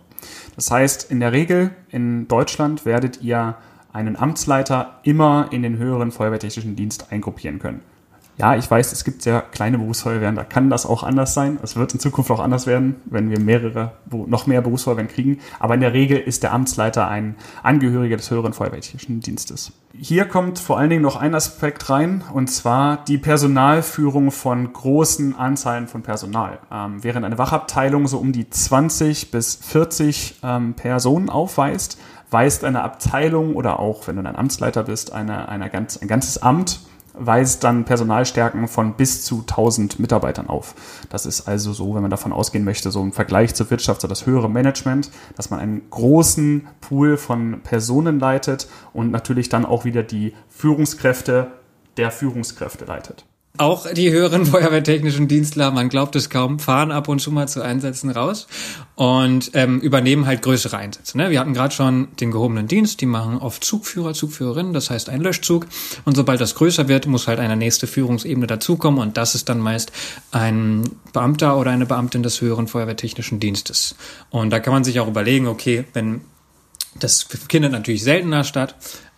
Das 0.54 0.70
heißt, 0.70 1.10
in 1.10 1.18
der 1.18 1.32
Regel 1.32 1.70
in 1.90 2.28
Deutschland 2.28 2.86
werdet 2.86 3.20
ihr 3.20 3.56
einen 3.94 4.16
Amtsleiter 4.16 4.98
immer 5.04 5.48
in 5.50 5.62
den 5.62 5.78
höheren 5.78 6.10
feuerwehrtechnischen 6.10 6.76
Dienst 6.76 7.10
eingruppieren 7.10 7.58
können. 7.58 7.80
Ja, 8.36 8.56
ich 8.56 8.68
weiß, 8.68 8.90
es 8.90 9.04
gibt 9.04 9.22
sehr 9.22 9.42
kleine 9.42 9.78
Berufsfeuerwehren, 9.78 10.34
da 10.34 10.42
kann 10.42 10.68
das 10.68 10.86
auch 10.86 11.04
anders 11.04 11.34
sein. 11.34 11.58
Es 11.62 11.76
wird 11.76 11.94
in 11.94 12.00
Zukunft 12.00 12.32
auch 12.32 12.40
anders 12.40 12.66
werden, 12.66 12.96
wenn 13.04 13.30
wir 13.30 13.38
mehrere, 13.38 13.92
noch 14.10 14.48
mehr 14.48 14.60
Berufsfeuerwehren 14.60 15.08
kriegen. 15.08 15.38
Aber 15.60 15.74
in 15.74 15.80
der 15.80 15.92
Regel 15.92 16.18
ist 16.18 16.42
der 16.42 16.52
Amtsleiter 16.52 17.06
ein 17.06 17.36
Angehöriger 17.62 18.16
des 18.16 18.32
höheren 18.32 18.52
feuerwehrtechnischen 18.52 19.20
Dienstes. 19.20 19.72
Hier 19.96 20.24
kommt 20.24 20.58
vor 20.58 20.78
allen 20.78 20.90
Dingen 20.90 21.02
noch 21.02 21.14
ein 21.14 21.36
Aspekt 21.36 21.88
rein, 21.88 22.24
und 22.32 22.48
zwar 22.48 23.04
die 23.04 23.18
Personalführung 23.18 24.32
von 24.32 24.72
großen 24.72 25.36
Anzahlen 25.36 25.86
von 25.86 26.02
Personal. 26.02 26.58
Ähm, 26.72 27.04
während 27.04 27.24
eine 27.24 27.38
Wachabteilung 27.38 28.08
so 28.08 28.18
um 28.18 28.32
die 28.32 28.50
20 28.50 29.30
bis 29.30 29.54
40 29.54 30.40
ähm, 30.42 30.74
Personen 30.74 31.30
aufweist, 31.30 31.98
weist 32.34 32.64
eine 32.64 32.82
Abteilung 32.82 33.54
oder 33.54 33.78
auch, 33.78 34.06
wenn 34.06 34.16
du 34.16 34.22
ein 34.22 34.36
Amtsleiter 34.36 34.82
bist, 34.82 35.12
eine, 35.12 35.48
eine 35.48 35.70
ganz, 35.70 35.96
ein 35.96 36.08
ganzes 36.08 36.42
Amt 36.42 36.80
weist 37.16 37.62
dann 37.62 37.84
Personalstärken 37.84 38.66
von 38.66 38.94
bis 38.94 39.24
zu 39.24 39.42
1000 39.42 40.00
Mitarbeitern 40.00 40.48
auf. 40.48 40.74
Das 41.10 41.26
ist 41.26 41.46
also 41.46 41.72
so, 41.72 41.94
wenn 41.94 42.02
man 42.02 42.10
davon 42.10 42.32
ausgehen 42.32 42.64
möchte, 42.64 42.90
so 42.90 43.02
im 43.02 43.12
Vergleich 43.12 43.54
zur 43.54 43.70
Wirtschaft, 43.70 44.00
so 44.00 44.08
das 44.08 44.26
höhere 44.26 44.50
Management, 44.50 45.12
dass 45.36 45.48
man 45.48 45.60
einen 45.60 45.88
großen 45.90 46.66
Pool 46.80 47.16
von 47.16 47.60
Personen 47.62 48.18
leitet 48.18 48.68
und 48.92 49.12
natürlich 49.12 49.48
dann 49.48 49.64
auch 49.64 49.84
wieder 49.84 50.02
die 50.02 50.34
Führungskräfte 50.48 51.52
der 51.96 52.10
Führungskräfte 52.10 52.84
leitet. 52.84 53.24
Auch 53.56 53.86
die 53.92 54.10
höheren 54.10 54.46
feuerwehrtechnischen 54.46 55.28
Dienstler, 55.28 55.70
man 55.70 55.88
glaubt 55.88 56.16
es 56.16 56.28
kaum, 56.28 56.58
fahren 56.58 56.90
ab 56.90 57.06
und 57.06 57.20
zu 57.20 57.30
mal 57.30 57.46
zu 57.46 57.62
Einsätzen 57.62 58.10
raus 58.10 58.48
und 58.96 59.52
ähm, 59.54 59.78
übernehmen 59.78 60.26
halt 60.26 60.42
größere 60.42 60.76
Einsätze. 60.76 61.16
Ne? 61.16 61.30
Wir 61.30 61.38
hatten 61.38 61.54
gerade 61.54 61.72
schon 61.72 62.08
den 62.16 62.32
gehobenen 62.32 62.66
Dienst, 62.66 63.00
die 63.00 63.06
machen 63.06 63.38
oft 63.38 63.62
Zugführer, 63.62 64.12
Zugführerinnen, 64.12 64.72
das 64.72 64.90
heißt 64.90 65.08
ein 65.08 65.20
Löschzug. 65.20 65.68
Und 66.04 66.16
sobald 66.16 66.40
das 66.40 66.56
größer 66.56 66.88
wird, 66.88 67.06
muss 67.06 67.28
halt 67.28 67.38
eine 67.38 67.54
nächste 67.54 67.86
Führungsebene 67.86 68.48
dazukommen 68.48 69.00
und 69.00 69.16
das 69.16 69.36
ist 69.36 69.48
dann 69.48 69.60
meist 69.60 69.92
ein 70.32 70.90
Beamter 71.12 71.56
oder 71.56 71.70
eine 71.70 71.86
Beamtin 71.86 72.24
des 72.24 72.40
höheren 72.40 72.66
feuerwehrtechnischen 72.66 73.38
Dienstes. 73.38 73.94
Und 74.30 74.50
da 74.50 74.58
kann 74.58 74.72
man 74.72 74.82
sich 74.82 74.98
auch 74.98 75.06
überlegen, 75.06 75.46
okay, 75.46 75.84
wenn 75.92 76.22
das 76.98 77.22
findet 77.22 77.70
natürlich 77.70 78.02
seltener 78.02 78.42
statt, 78.42 78.74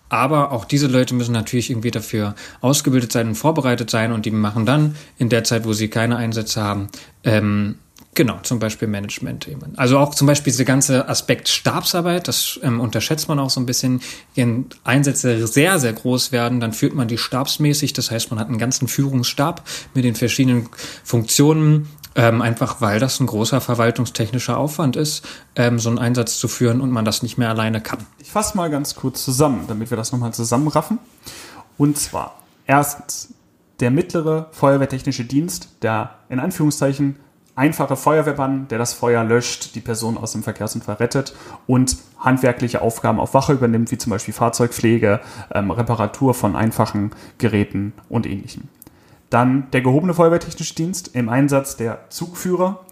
aber 0.09 0.53
auch 0.53 0.64
diese 0.64 0.87
Leute 0.87 1.14
müssen 1.14 1.33
natürlich 1.33 1.71
irgendwie 1.71 1.90
dafür 1.90 2.35
ausgebildet 2.61 3.12
sein 3.12 3.29
und 3.29 3.35
vorbereitet 3.35 3.90
sein 3.90 4.12
und 4.12 4.27
die 4.27 4.31
machen 4.31 4.66
dann 4.66 4.97
in 5.19 5.29
der 5.29 5.45
Zeit, 5.45 5.64
wo 5.64 5.73
sie 5.73 5.88
keine 5.88 6.16
Einsätze 6.16 6.62
haben, 6.62 6.88
ähm, 7.25 7.77
Genau, 8.16 8.38
zum 8.42 8.59
Beispiel 8.59 8.88
Management-Themen. 8.88 9.77
Also 9.77 9.99
auch 9.99 10.14
zum 10.14 10.27
Beispiel 10.27 10.51
dieser 10.51 10.64
ganze 10.64 11.07
Aspekt 11.07 11.51
Stabsarbeit, 11.51 12.29
das 12.29 12.59
ähm, 12.62 12.81
unterschätzt 12.81 13.29
man 13.29 13.38
auch 13.38 13.51
so 13.51 13.61
ein 13.61 13.66
bisschen. 13.66 14.01
Wenn 14.35 14.66
Einsätze 14.85 15.47
sehr, 15.47 15.79
sehr 15.79 15.92
groß 15.92 16.33
werden, 16.33 16.59
dann 16.59 16.73
führt 16.73 16.95
man 16.95 17.09
die 17.09 17.19
stabsmäßig. 17.19 17.92
Das 17.92 18.11
heißt, 18.11 18.31
man 18.31 18.40
hat 18.40 18.49
einen 18.49 18.57
ganzen 18.57 18.88
Führungsstab 18.88 19.69
mit 19.92 20.07
den 20.07 20.14
verschiedenen 20.14 20.71
Funktionen 21.05 21.90
ähm, 22.16 22.42
einfach 22.42 22.81
weil 22.81 22.98
das 22.98 23.20
ein 23.20 23.26
großer 23.26 23.61
verwaltungstechnischer 23.61 24.57
Aufwand 24.57 24.96
ist, 24.96 25.26
ähm, 25.55 25.79
so 25.79 25.90
einen 25.90 25.98
Einsatz 25.98 26.38
zu 26.38 26.48
führen 26.48 26.81
und 26.81 26.90
man 26.90 27.05
das 27.05 27.22
nicht 27.22 27.38
mehr 27.38 27.50
alleine 27.50 27.81
kann. 27.81 27.98
Ich 28.18 28.31
fasse 28.31 28.57
mal 28.57 28.70
ganz 28.70 28.96
kurz 28.96 29.24
zusammen, 29.24 29.66
damit 29.68 29.90
wir 29.90 29.96
das 29.96 30.12
nochmal 30.12 30.33
zusammenraffen. 30.35 30.98
Und 31.79 31.98
zwar, 31.98 32.35
erstens, 32.66 33.35
der 33.81 33.90
mittlere 33.90 34.48
feuerwehrtechnische 34.52 35.24
Dienst, 35.24 35.68
der 35.83 36.14
in 36.31 36.40
Anführungszeichen 36.40 37.16
einfache 37.55 37.96
Feuerwehrmann, 37.96 38.68
der 38.68 38.79
das 38.79 38.94
Feuer 38.94 39.22
löscht, 39.24 39.74
die 39.74 39.81
Person 39.81 40.16
aus 40.16 40.33
dem 40.33 40.42
Verkehrsunfall 40.42 40.96
rettet 40.96 41.35
und 41.66 41.96
handwerkliche 42.18 42.83
Aufgaben 42.83 43.20
auf 43.20 43.35
Wache 43.35 43.55
übernimmt, 43.55 43.90
wie 43.90 43.98
zum 43.98 44.11
Beispiel 44.11 44.35
Fahrzeugpflege, 44.35 45.20
ähm, 45.52 45.70
Reparatur 45.70 46.35
von 46.35 46.57
einfachen 46.57 47.12
Geräten 47.38 47.92
und 48.09 48.26
ähnlichem. 48.26 48.68
Dann 49.31 49.71
der 49.73 49.81
gehobene 49.81 50.15
Feuerwehrtechnische 50.15 50.75
Dienst 50.75 51.15
im 51.15 51.29
Einsatz 51.29 51.77
der 51.77 52.09
Zugführer 52.11 52.85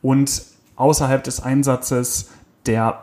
und 0.00 0.42
außerhalb 0.76 1.22
des 1.22 1.40
Einsatzes 1.40 2.30
der 2.66 3.02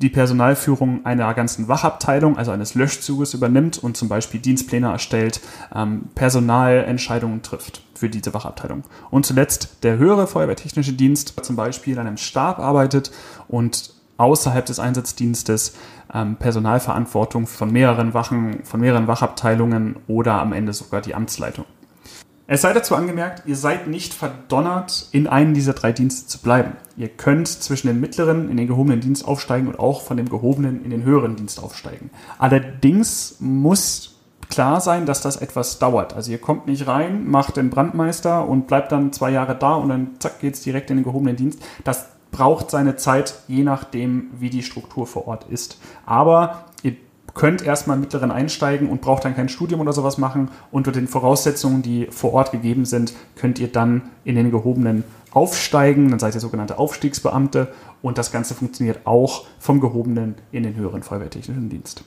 die 0.00 0.08
Personalführung 0.08 1.04
einer 1.04 1.32
ganzen 1.34 1.68
Wachabteilung, 1.68 2.38
also 2.38 2.52
eines 2.52 2.74
Löschzuges 2.74 3.34
übernimmt 3.34 3.78
und 3.78 3.96
zum 3.96 4.08
Beispiel 4.08 4.40
Dienstpläne 4.40 4.88
erstellt, 4.88 5.40
ähm, 5.74 6.10
Personalentscheidungen 6.14 7.42
trifft 7.42 7.82
für 7.94 8.08
diese 8.08 8.32
Wachabteilung. 8.32 8.84
Und 9.10 9.26
zuletzt 9.26 9.82
der 9.82 9.98
höhere 9.98 10.26
Feuerwehrtechnische 10.26 10.92
Dienst, 10.92 11.34
zum 11.42 11.56
Beispiel 11.56 11.98
an 11.98 12.06
einem 12.06 12.16
Stab 12.16 12.60
arbeitet 12.60 13.10
und 13.48 13.92
außerhalb 14.18 14.66
des 14.66 14.78
Einsatzdienstes 14.78 15.74
ähm, 16.12 16.36
Personalverantwortung 16.36 17.46
von 17.46 17.72
mehreren 17.72 18.12
Wachen, 18.12 18.64
von 18.64 18.80
mehreren 18.80 19.06
Wachabteilungen 19.06 19.96
oder 20.06 20.34
am 20.34 20.52
Ende 20.52 20.72
sogar 20.74 21.00
die 21.00 21.14
Amtsleitung. 21.14 21.64
Es 22.50 22.62
sei 22.62 22.72
dazu 22.72 22.94
angemerkt, 22.94 23.42
ihr 23.46 23.56
seid 23.56 23.88
nicht 23.88 24.14
verdonnert, 24.14 25.08
in 25.12 25.26
einen 25.26 25.52
dieser 25.52 25.74
drei 25.74 25.92
Dienste 25.92 26.26
zu 26.28 26.38
bleiben. 26.38 26.72
Ihr 26.96 27.08
könnt 27.08 27.46
zwischen 27.46 27.88
den 27.88 28.00
mittleren 28.00 28.50
in 28.50 28.56
den 28.56 28.66
gehobenen 28.66 29.00
Dienst 29.00 29.28
aufsteigen 29.28 29.68
und 29.68 29.78
auch 29.78 30.00
von 30.00 30.16
dem 30.16 30.30
gehobenen 30.30 30.82
in 30.82 30.90
den 30.90 31.04
höheren 31.04 31.36
Dienst 31.36 31.62
aufsteigen. 31.62 32.10
Allerdings 32.38 33.36
muss 33.38 34.18
klar 34.48 34.80
sein, 34.80 35.04
dass 35.04 35.20
das 35.20 35.36
etwas 35.36 35.78
dauert. 35.78 36.14
Also 36.14 36.32
ihr 36.32 36.38
kommt 36.38 36.66
nicht 36.66 36.86
rein, 36.86 37.28
macht 37.28 37.58
den 37.58 37.68
Brandmeister 37.68 38.48
und 38.48 38.66
bleibt 38.66 38.92
dann 38.92 39.12
zwei 39.12 39.30
Jahre 39.30 39.54
da 39.54 39.74
und 39.74 39.90
dann 39.90 40.10
zack 40.18 40.40
geht's 40.40 40.62
direkt 40.62 40.88
in 40.88 40.96
den 40.96 41.04
gehobenen 41.04 41.36
Dienst. 41.36 41.60
Das 41.84 42.06
braucht 42.30 42.70
seine 42.70 42.96
Zeit, 42.96 43.34
je 43.48 43.62
nachdem, 43.62 44.30
wie 44.38 44.50
die 44.50 44.62
Struktur 44.62 45.06
vor 45.06 45.26
Ort 45.26 45.46
ist. 45.48 45.78
Aber 46.06 46.64
ihr 46.82 46.96
könnt 47.34 47.62
erstmal 47.62 47.96
im 47.96 48.02
mittleren 48.02 48.30
einsteigen 48.30 48.88
und 48.88 49.00
braucht 49.00 49.24
dann 49.24 49.34
kein 49.34 49.48
Studium 49.48 49.80
oder 49.80 49.92
sowas 49.92 50.18
machen. 50.18 50.50
Unter 50.70 50.92
den 50.92 51.08
Voraussetzungen, 51.08 51.82
die 51.82 52.06
vor 52.10 52.32
Ort 52.32 52.52
gegeben 52.52 52.84
sind, 52.84 53.14
könnt 53.36 53.58
ihr 53.58 53.68
dann 53.68 54.10
in 54.24 54.34
den 54.34 54.50
gehobenen 54.50 55.04
aufsteigen. 55.30 56.10
Dann 56.10 56.18
seid 56.18 56.34
ihr 56.34 56.40
sogenannte 56.40 56.78
Aufstiegsbeamte 56.78 57.68
und 58.02 58.18
das 58.18 58.32
Ganze 58.32 58.54
funktioniert 58.54 59.00
auch 59.06 59.46
vom 59.58 59.80
gehobenen 59.80 60.36
in 60.52 60.62
den 60.62 60.74
höheren 60.74 61.02
Feuerwehrtechnischen 61.02 61.68
Dienst. 61.68 62.04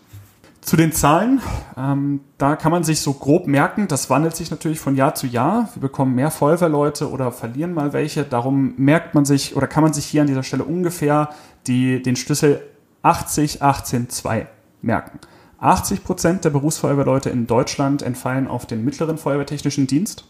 Zu 0.61 0.77
den 0.77 0.91
Zahlen, 0.91 1.41
ähm, 1.75 2.21
da 2.37 2.55
kann 2.55 2.71
man 2.71 2.83
sich 2.83 3.01
so 3.01 3.13
grob 3.13 3.47
merken, 3.47 3.87
das 3.87 4.11
wandelt 4.11 4.35
sich 4.35 4.51
natürlich 4.51 4.79
von 4.79 4.95
Jahr 4.95 5.15
zu 5.15 5.25
Jahr. 5.25 5.69
Wir 5.73 5.81
bekommen 5.81 6.13
mehr 6.13 6.29
Feuerwehrleute 6.29 7.09
oder 7.09 7.31
verlieren 7.31 7.73
mal 7.73 7.93
welche. 7.93 8.23
Darum 8.23 8.75
merkt 8.77 9.15
man 9.15 9.25
sich 9.25 9.55
oder 9.55 9.65
kann 9.65 9.83
man 9.83 9.93
sich 9.93 10.05
hier 10.05 10.21
an 10.21 10.27
dieser 10.27 10.43
Stelle 10.43 10.63
ungefähr 10.63 11.29
die, 11.65 12.01
den 12.03 12.15
Schlüssel 12.15 12.61
80, 13.01 13.63
18, 13.63 14.09
2 14.09 14.47
merken. 14.83 15.19
80 15.57 16.03
Prozent 16.03 16.45
der 16.45 16.51
Berufsfeuerwehrleute 16.51 17.31
in 17.31 17.47
Deutschland 17.47 18.03
entfallen 18.03 18.47
auf 18.47 18.67
den 18.67 18.85
mittleren 18.85 19.17
Feuerwehrtechnischen 19.17 19.87
Dienst, 19.87 20.25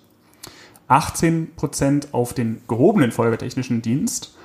18 0.88 1.56
Prozent 1.56 2.14
auf 2.14 2.34
den 2.34 2.62
gehobenen 2.68 3.12
Feuerwehrtechnischen 3.12 3.82
Dienst 3.82 4.36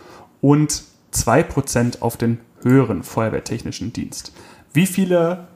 und 0.41 0.83
2 1.13 1.45
Prozent 1.45 2.03
auf 2.03 2.17
den 2.17 2.41
höheren 2.63 3.05
Feuerwehrtechnischen 3.05 3.93
Dienst. 3.93 4.33
Wie 4.73 4.87
viele 4.87 5.47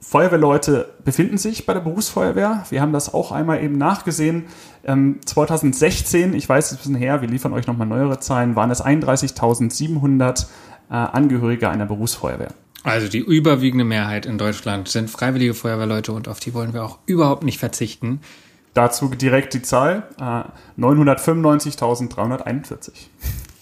Feuerwehrleute 0.00 0.94
befinden 1.04 1.38
sich 1.38 1.66
bei 1.66 1.74
der 1.74 1.80
Berufsfeuerwehr. 1.80 2.64
Wir 2.70 2.80
haben 2.80 2.92
das 2.92 3.12
auch 3.12 3.32
einmal 3.32 3.60
eben 3.62 3.76
nachgesehen. 3.78 4.44
2016, 4.84 6.22
ähm, 6.22 6.34
ich 6.34 6.48
weiß, 6.48 6.66
es 6.66 6.72
ist 6.72 6.78
ein 6.78 6.78
bisschen 6.78 6.94
her, 6.94 7.20
wir 7.20 7.28
liefern 7.28 7.52
euch 7.52 7.66
nochmal 7.66 7.88
neuere 7.88 8.20
Zahlen, 8.20 8.56
waren 8.56 8.70
es 8.70 8.82
31.700 8.82 10.46
äh, 10.90 10.94
Angehörige 10.94 11.68
einer 11.68 11.84
Berufsfeuerwehr. 11.86 12.54
Also 12.84 13.08
die 13.08 13.18
überwiegende 13.18 13.84
Mehrheit 13.84 14.24
in 14.24 14.38
Deutschland 14.38 14.86
sind 14.88 15.10
freiwillige 15.10 15.54
Feuerwehrleute 15.54 16.12
und 16.12 16.28
auf 16.28 16.38
die 16.40 16.54
wollen 16.54 16.72
wir 16.72 16.82
auch 16.84 17.00
überhaupt 17.06 17.42
nicht 17.42 17.58
verzichten. 17.58 18.20
Dazu 18.72 19.08
direkt 19.08 19.52
die 19.54 19.62
Zahl, 19.62 20.04
äh, 20.20 20.42
995.341. 20.80 22.92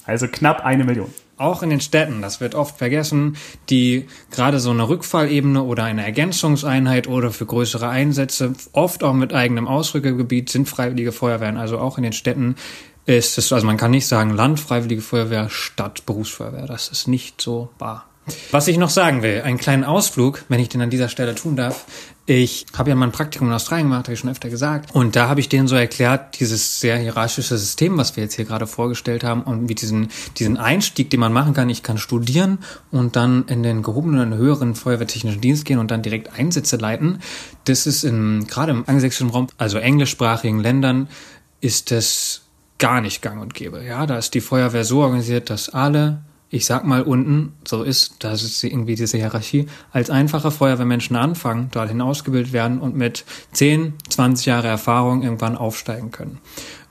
Also 0.05 0.29
knapp 0.29 0.63
eine 0.65 0.85
Million 0.85 1.11
auch 1.37 1.63
in 1.63 1.71
den 1.71 1.81
Städten, 1.81 2.23
das 2.23 2.41
wird 2.41 2.55
oft 2.55 2.79
vergessen, 2.79 3.37
die 3.69 4.07
gerade 4.31 4.59
so 4.59 4.71
eine 4.71 4.89
Rückfallebene 4.89 5.63
oder 5.63 5.85
eine 5.85 6.05
Ergänzungseinheit 6.05 7.09
oder 7.09 7.31
für 7.31 7.47
größere 7.47 7.89
Einsätze, 7.89 8.55
oft 8.73 9.05
auch 9.05 9.13
mit 9.13 9.35
eigenem 9.35 9.69
Ausrückegebiet, 9.69 10.49
sind 10.49 10.69
freiwillige 10.69 11.13
Feuerwehren. 11.13 11.57
Also 11.57 11.79
auch 11.79 11.99
in 11.99 12.05
den 12.05 12.15
Städten 12.15 12.57
ist 13.05 13.39
es, 13.39 13.53
also 13.53 13.67
man 13.67 13.77
kann 13.77 13.91
nicht 13.91 14.07
sagen 14.07 14.31
Land, 14.31 14.61
freiwillige 14.61 15.03
Feuerwehr, 15.03 15.49
Stadt, 15.49 16.07
Berufsfeuerwehr. 16.07 16.67
Das 16.67 16.89
ist 16.89 17.07
nicht 17.07 17.41
so 17.41 17.69
wahr. 17.79 18.07
Was 18.51 18.67
ich 18.67 18.77
noch 18.77 18.91
sagen 18.91 19.23
will, 19.23 19.43
einen 19.43 19.59
kleinen 19.59 19.85
Ausflug, 19.85 20.45
wenn 20.49 20.59
ich 20.59 20.69
den 20.69 20.81
an 20.81 20.91
dieser 20.91 21.09
Stelle 21.09 21.35
tun 21.35 21.55
darf. 21.55 21.85
Ich 22.29 22.67
habe 22.77 22.91
ja 22.91 22.97
mal 22.97 23.07
ein 23.07 23.13
Praktikum 23.13 23.47
in 23.47 23.55
Australien 23.55 23.87
gemacht, 23.87 24.07
habe 24.07 24.15
ich 24.15 24.19
schon 24.19 24.31
öfter 24.31 24.49
gesagt. 24.51 24.93
Und 24.93 25.15
da 25.15 25.29
habe 25.29 25.39
ich 25.39 25.49
denen 25.49 25.69
so 25.69 25.77
erklärt, 25.77 26.41
dieses 26.41 26.81
sehr 26.81 26.97
hierarchische 26.99 27.57
System, 27.57 27.97
was 27.99 28.17
wir 28.17 28.25
jetzt 28.25 28.35
hier 28.35 28.45
gerade 28.45 28.67
vorgestellt 28.67 29.23
haben 29.23 29.43
und 29.43 29.69
wie 29.69 29.77
diesen, 29.77 30.09
diesen 30.37 30.57
Einstieg, 30.57 31.09
den 31.11 31.21
man 31.21 31.33
machen 31.33 31.55
kann. 31.55 31.71
Ich 31.71 31.85
kann 31.85 31.99
studieren 31.99 32.59
und 32.91 33.15
dann 33.15 33.45
in 33.47 33.63
den 33.63 33.85
gehobenen, 33.85 34.35
höheren 34.35 34.75
Feuerwehrtechnischen 34.75 35.41
Dienst 35.41 35.65
gehen 35.65 35.79
und 35.79 35.93
dann 35.93 36.03
direkt 36.03 36.37
Einsätze 36.37 36.77
leiten. 36.79 37.21
Das 37.65 37.87
ist 37.87 38.03
in, 38.03 38.49
gerade 38.49 38.73
im 38.73 38.89
angelsächsischen 38.89 39.31
Raum, 39.31 39.47
also 39.57 39.79
englischsprachigen 39.79 40.59
Ländern, 40.59 41.09
ist 41.61 41.93
das 41.93 42.43
gar 42.79 43.01
nicht 43.03 43.23
gang 43.23 43.41
und 43.41 43.55
gäbe. 43.55 43.85
Ja, 43.85 44.05
da 44.05 44.19
ist 44.19 44.35
die 44.35 44.41
Feuerwehr 44.41 44.85
so 44.85 45.03
organisiert, 45.03 45.49
dass 45.49 45.69
alle 45.69 46.23
ich 46.49 46.65
sag 46.65 46.85
mal 46.85 47.03
unten, 47.03 47.55
so 47.67 47.83
ist, 47.83 48.17
das 48.21 48.43
ist 48.43 48.63
irgendwie 48.63 48.95
diese 48.95 49.17
Hierarchie, 49.17 49.67
als 49.91 50.11
einfache 50.11 50.51
Feuerwehrmenschen 50.51 51.17
anfangen, 51.17 51.71
dorthin 51.73 52.01
ausgebildet 52.01 52.53
werden 52.53 52.79
und 52.79 52.95
mit 52.95 53.25
10, 53.53 53.95
20 54.09 54.47
Jahre 54.47 54.69
Erfahrung 54.69 55.23
irgendwann 55.23 55.57
aufsteigen 55.57 56.13
können. 56.13 56.39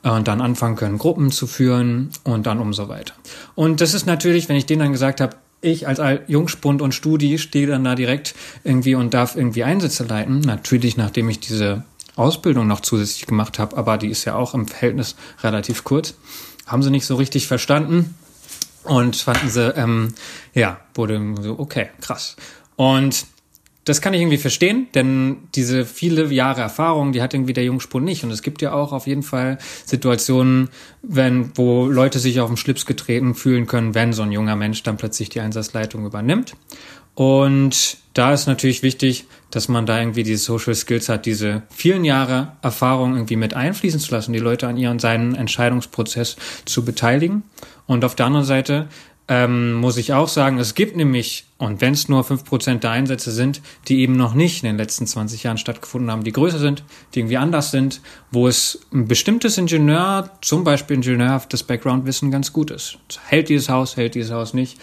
Und 0.02 0.28
dann 0.28 0.40
anfangen 0.40 0.76
können, 0.76 0.98
Gruppen 0.98 1.32
zu 1.32 1.46
führen 1.46 2.10
und 2.22 2.46
dann 2.46 2.60
umso 2.60 2.88
weiter. 2.88 3.14
Und 3.56 3.80
das 3.80 3.92
ist 3.92 4.06
natürlich, 4.06 4.48
wenn 4.48 4.56
ich 4.56 4.66
denen 4.66 4.80
dann 4.80 4.92
gesagt 4.92 5.20
habe, 5.20 5.36
ich 5.62 5.88
als 5.88 6.00
Jungspund 6.28 6.80
und 6.80 6.94
Studi 6.94 7.38
stehe 7.38 7.66
dann 7.66 7.82
da 7.82 7.94
direkt 7.94 8.34
irgendwie 8.62 8.94
und 8.94 9.14
darf 9.14 9.34
irgendwie 9.34 9.64
Einsätze 9.64 10.04
leiten. 10.04 10.40
Natürlich, 10.40 10.96
nachdem 10.96 11.28
ich 11.28 11.40
diese 11.40 11.82
Ausbildung 12.14 12.68
noch 12.68 12.80
zusätzlich 12.80 13.26
gemacht 13.26 13.58
habe, 13.58 13.76
aber 13.76 13.98
die 13.98 14.08
ist 14.08 14.24
ja 14.26 14.36
auch 14.36 14.54
im 14.54 14.68
Verhältnis 14.68 15.16
relativ 15.42 15.82
kurz. 15.82 16.14
Haben 16.66 16.82
sie 16.82 16.90
nicht 16.90 17.06
so 17.06 17.16
richtig 17.16 17.48
verstanden 17.48 18.14
und 18.86 19.16
fanden 19.16 19.48
sie, 19.48 19.68
ähm, 19.76 20.14
ja, 20.54 20.80
wurde 20.94 21.20
so, 21.40 21.58
okay, 21.58 21.88
krass. 22.00 22.36
Und 22.76 23.26
das 23.86 24.00
kann 24.00 24.12
ich 24.14 24.20
irgendwie 24.20 24.36
verstehen, 24.36 24.88
denn 24.96 25.36
diese 25.54 25.84
viele 25.86 26.26
Jahre 26.32 26.60
Erfahrung, 26.60 27.12
die 27.12 27.22
hat 27.22 27.34
irgendwie 27.34 27.52
der 27.52 27.64
Jungspur 27.64 28.00
nicht. 28.00 28.24
Und 28.24 28.32
es 28.32 28.42
gibt 28.42 28.60
ja 28.60 28.72
auch 28.72 28.92
auf 28.92 29.06
jeden 29.06 29.22
Fall 29.22 29.58
Situationen, 29.84 30.70
wenn, 31.02 31.56
wo 31.56 31.86
Leute 31.86 32.18
sich 32.18 32.40
auf 32.40 32.50
den 32.50 32.56
Schlips 32.56 32.84
getreten 32.84 33.36
fühlen 33.36 33.68
können, 33.68 33.94
wenn 33.94 34.12
so 34.12 34.22
ein 34.22 34.32
junger 34.32 34.56
Mensch 34.56 34.82
dann 34.82 34.96
plötzlich 34.96 35.28
die 35.28 35.40
Einsatzleitung 35.40 36.04
übernimmt. 36.04 36.54
Und 37.14 37.96
da 38.12 38.34
ist 38.34 38.46
natürlich 38.46 38.82
wichtig, 38.82 39.26
dass 39.50 39.68
man 39.68 39.86
da 39.86 39.98
irgendwie 39.98 40.24
diese 40.24 40.42
Social 40.42 40.74
Skills 40.74 41.08
hat, 41.08 41.24
diese 41.24 41.62
vielen 41.70 42.04
Jahre 42.04 42.52
Erfahrung 42.62 43.14
irgendwie 43.14 43.36
mit 43.36 43.54
einfließen 43.54 44.00
zu 44.00 44.10
lassen, 44.10 44.32
die 44.32 44.38
Leute 44.38 44.66
an 44.66 44.76
ihren 44.76 44.98
seinen 44.98 45.34
Entscheidungsprozess 45.34 46.36
zu 46.66 46.84
beteiligen. 46.84 47.44
Und 47.86 48.04
auf 48.04 48.14
der 48.14 48.26
anderen 48.26 48.46
Seite 48.46 48.88
ähm, 49.28 49.74
muss 49.74 49.96
ich 49.96 50.12
auch 50.12 50.28
sagen, 50.28 50.58
es 50.58 50.74
gibt 50.74 50.96
nämlich, 50.96 51.46
und 51.58 51.80
wenn 51.80 51.94
es 51.94 52.08
nur 52.08 52.22
fünf 52.22 52.44
Prozent 52.44 52.84
der 52.84 52.92
Einsätze 52.92 53.32
sind, 53.32 53.60
die 53.88 54.00
eben 54.00 54.12
noch 54.14 54.34
nicht 54.34 54.62
in 54.62 54.68
den 54.68 54.78
letzten 54.78 55.06
20 55.06 55.42
Jahren 55.42 55.58
stattgefunden 55.58 56.10
haben, 56.10 56.22
die 56.22 56.32
größer 56.32 56.58
sind, 56.58 56.84
die 57.14 57.20
irgendwie 57.20 57.36
anders 57.36 57.72
sind, 57.72 58.00
wo 58.30 58.46
es 58.46 58.86
ein 58.92 59.08
bestimmtes 59.08 59.58
Ingenieur, 59.58 60.30
zum 60.42 60.62
Beispiel 60.62 60.96
ingenieurhaftes 60.96 61.64
Background-Wissen 61.64 62.30
ganz 62.30 62.52
gut 62.52 62.70
ist. 62.70 62.98
Hält 63.26 63.48
dieses 63.48 63.68
Haus, 63.68 63.96
hält 63.96 64.14
dieses 64.14 64.30
Haus 64.30 64.54
nicht, 64.54 64.78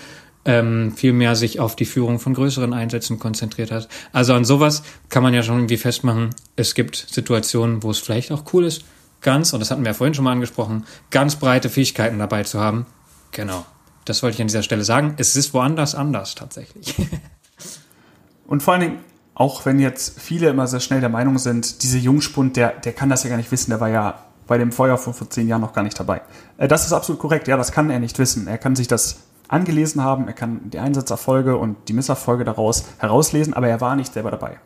ähm, 0.46 0.92
vielmehr 0.94 1.36
sich 1.38 1.62
auf 1.62 1.78
die 1.78 1.86
Führung 1.86 2.20
von 2.20 2.34
größeren 2.34 2.74
Einsätzen 2.74 3.20
konzentriert 3.20 3.72
hat. 3.72 3.88
Also 4.12 4.34
an 4.34 4.44
sowas 4.44 4.84
kann 5.08 5.24
man 5.24 5.34
ja 5.34 5.42
schon 5.42 5.56
irgendwie 5.56 5.78
festmachen, 5.78 6.32
es 6.58 6.76
gibt 6.76 6.98
Situationen, 6.98 7.82
wo 7.82 7.92
es 7.92 8.00
vielleicht 8.00 8.34
auch 8.34 8.44
cool 8.54 8.66
ist, 8.66 8.84
ganz, 9.24 9.54
und 9.54 9.60
das 9.60 9.72
hatten 9.72 9.84
wir 9.84 9.92
ja 9.92 9.94
vorhin 9.94 10.14
schon 10.14 10.26
mal 10.26 10.32
angesprochen, 10.32 10.86
ganz 11.10 11.36
breite 11.36 11.70
Fähigkeiten 11.70 12.20
dabei 12.20 12.44
zu 12.44 12.60
haben. 12.60 12.86
Genau. 13.32 13.66
Das 14.06 14.22
wollte 14.22 14.36
ich 14.36 14.42
an 14.42 14.48
dieser 14.48 14.64
Stelle 14.64 14.84
sagen. 14.84 15.16
Es 15.18 15.36
ist 15.36 15.54
woanders 15.54 15.96
anders 15.96 16.36
tatsächlich. 16.36 16.96
und 18.48 18.62
vor 18.62 18.74
allen 18.74 18.82
Dingen, 18.82 19.00
auch 19.36 19.66
wenn 19.66 19.80
jetzt 19.80 20.20
viele 20.20 20.50
immer 20.50 20.68
sehr 20.68 20.80
schnell 20.80 21.00
der 21.00 21.10
Meinung 21.10 21.38
sind, 21.38 21.84
diese 21.84 21.98
Jungspund, 21.98 22.56
der, 22.56 22.70
der 22.72 22.94
kann 22.94 23.10
das 23.10 23.24
ja 23.24 23.30
gar 23.30 23.38
nicht 23.38 23.52
wissen, 23.52 23.72
der 23.72 23.80
war 23.80 23.90
ja 23.90 24.20
bei 24.46 24.58
dem 24.58 24.72
Feuer 24.72 24.98
von 24.98 25.14
vor 25.14 25.30
zehn 25.30 25.48
Jahren 25.48 25.62
noch 25.62 25.74
gar 25.74 25.84
nicht 25.84 26.00
dabei. 26.00 26.22
Äh, 26.58 26.68
das 26.68 26.86
ist 26.86 26.94
absolut 26.94 27.20
korrekt, 27.20 27.48
ja, 27.48 27.58
das 27.58 27.72
kann 27.72 27.90
er 27.90 28.00
nicht 28.00 28.20
wissen. 28.20 28.48
Er 28.48 28.58
kann 28.58 28.76
sich 28.76 28.88
das 28.88 29.18
angelesen 29.48 30.04
haben, 30.04 30.28
er 30.28 30.34
kann 30.34 30.70
die 30.70 30.80
Einsatzerfolge 30.80 31.58
und 31.58 31.78
die 31.88 31.94
Misserfolge 31.94 32.44
daraus 32.44 32.86
herauslesen, 32.98 33.54
aber 33.54 33.68
er 33.68 33.82
war 33.82 33.96
nicht 33.96 34.14
selber 34.14 34.32
dabei. 34.32 34.58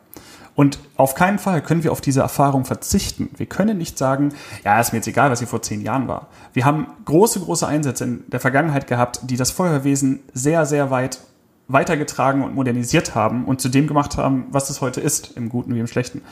Und 0.58 0.80
auf 0.96 1.14
keinen 1.14 1.38
Fall 1.38 1.62
können 1.62 1.84
wir 1.84 1.92
auf 1.92 2.00
diese 2.00 2.20
Erfahrung 2.20 2.64
verzichten. 2.64 3.30
Wir 3.36 3.46
können 3.46 3.78
nicht 3.78 3.96
sagen, 3.96 4.34
ja, 4.64 4.80
ist 4.80 4.92
mir 4.92 4.98
jetzt 4.98 5.06
egal, 5.06 5.30
was 5.30 5.38
hier 5.38 5.46
vor 5.46 5.62
zehn 5.62 5.82
Jahren 5.82 6.08
war. 6.08 6.26
Wir 6.52 6.64
haben 6.64 6.88
große, 7.04 7.38
große 7.38 7.64
Einsätze 7.64 8.02
in 8.02 8.24
der 8.26 8.40
Vergangenheit 8.40 8.88
gehabt, 8.88 9.20
die 9.22 9.36
das 9.36 9.52
Feuerwehrwesen 9.52 10.18
sehr, 10.34 10.66
sehr 10.66 10.90
weit 10.90 11.20
weitergetragen 11.68 12.42
und 12.42 12.56
modernisiert 12.56 13.14
haben 13.14 13.44
und 13.44 13.60
zu 13.60 13.68
dem 13.68 13.86
gemacht 13.86 14.16
haben, 14.16 14.46
was 14.50 14.68
es 14.68 14.80
heute 14.80 15.00
ist, 15.00 15.36
im 15.36 15.48
Guten 15.48 15.76
wie 15.76 15.78
im 15.78 15.86
Schlechten. 15.86 16.22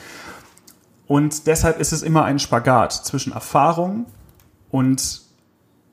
Und 1.06 1.46
deshalb 1.46 1.78
ist 1.78 1.92
es 1.92 2.02
immer 2.02 2.24
ein 2.24 2.40
Spagat 2.40 2.94
zwischen 2.94 3.32
Erfahrung 3.32 4.06
und 4.72 5.20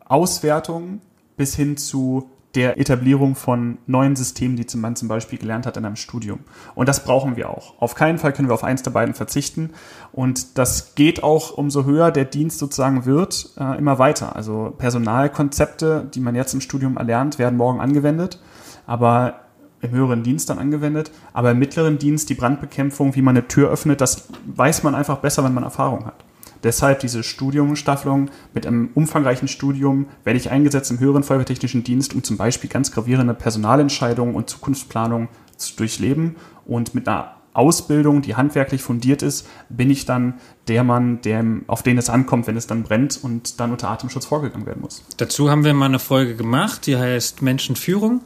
Auswertung 0.05 1.01
bis 1.37 1.55
hin 1.55 1.77
zu 1.77 2.31
der 2.55 2.79
Etablierung 2.79 3.35
von 3.35 3.79
neuen 3.87 4.15
Systemen, 4.15 4.55
die 4.55 4.77
man 4.77 4.95
zum 4.95 5.07
Beispiel 5.07 5.39
gelernt 5.39 5.65
hat 5.65 5.75
in 5.75 5.85
einem 5.85 5.95
Studium. 5.95 6.39
Und 6.75 6.87
das 6.87 7.03
brauchen 7.03 7.35
wir 7.35 7.49
auch. 7.49 7.73
Auf 7.81 7.95
keinen 7.95 8.19
Fall 8.19 8.31
können 8.31 8.47
wir 8.47 8.53
auf 8.53 8.63
eins 8.63 8.83
der 8.83 8.91
beiden 8.91 9.15
verzichten. 9.15 9.71
Und 10.11 10.57
das 10.57 10.93
geht 10.93 11.23
auch, 11.23 11.57
umso 11.57 11.85
höher 11.85 12.11
der 12.11 12.25
Dienst 12.25 12.59
sozusagen 12.59 13.05
wird, 13.05 13.53
äh, 13.57 13.77
immer 13.77 13.97
weiter. 13.97 14.35
Also 14.35 14.73
Personalkonzepte, 14.77 16.07
die 16.13 16.19
man 16.19 16.35
jetzt 16.35 16.53
im 16.53 16.61
Studium 16.61 16.97
erlernt, 16.97 17.39
werden 17.39 17.57
morgen 17.57 17.79
angewendet, 17.79 18.39
aber 18.85 19.39
im 19.81 19.91
höheren 19.91 20.23
Dienst 20.23 20.49
dann 20.49 20.59
angewendet. 20.59 21.11
Aber 21.33 21.51
im 21.51 21.59
mittleren 21.59 21.97
Dienst 21.97 22.29
die 22.29 22.35
Brandbekämpfung, 22.35 23.15
wie 23.15 23.21
man 23.23 23.35
eine 23.35 23.47
Tür 23.47 23.69
öffnet, 23.71 23.99
das 23.99 24.27
weiß 24.45 24.83
man 24.83 24.93
einfach 24.93 25.17
besser, 25.17 25.43
wenn 25.43 25.53
man 25.53 25.63
Erfahrung 25.63 26.05
hat. 26.05 26.23
Deshalb 26.63 26.99
diese 26.99 27.23
Studiumstaffelung 27.23 28.29
mit 28.53 28.65
einem 28.65 28.89
umfangreichen 28.93 29.47
Studium 29.47 30.07
werde 30.23 30.39
ich 30.39 30.49
eingesetzt 30.49 30.91
im 30.91 30.99
höheren 30.99 31.23
Feuerwehrtechnischen 31.23 31.83
Dienst, 31.83 32.13
um 32.13 32.23
zum 32.23 32.37
Beispiel 32.37 32.69
ganz 32.69 32.91
gravierende 32.91 33.33
Personalentscheidungen 33.33 34.35
und 34.35 34.49
Zukunftsplanung 34.49 35.27
zu 35.57 35.75
durchleben. 35.75 36.37
Und 36.65 36.95
mit 36.95 37.07
einer 37.07 37.35
Ausbildung, 37.53 38.21
die 38.21 38.35
handwerklich 38.35 38.81
fundiert 38.81 39.21
ist, 39.21 39.47
bin 39.69 39.89
ich 39.89 40.05
dann 40.05 40.35
der 40.67 40.83
Mann, 40.83 41.21
der, 41.21 41.45
auf 41.67 41.83
den 41.83 41.97
es 41.97 42.09
ankommt, 42.09 42.47
wenn 42.47 42.57
es 42.57 42.65
dann 42.65 42.83
brennt 42.83 43.19
und 43.21 43.59
dann 43.59 43.71
unter 43.71 43.89
Atemschutz 43.89 44.25
vorgegangen 44.25 44.65
werden 44.65 44.81
muss. 44.81 45.03
Dazu 45.17 45.49
haben 45.49 45.63
wir 45.63 45.73
mal 45.73 45.85
eine 45.85 45.99
Folge 45.99 46.35
gemacht, 46.35 46.87
die 46.87 46.97
heißt 46.97 47.41
Menschenführung. 47.41 48.21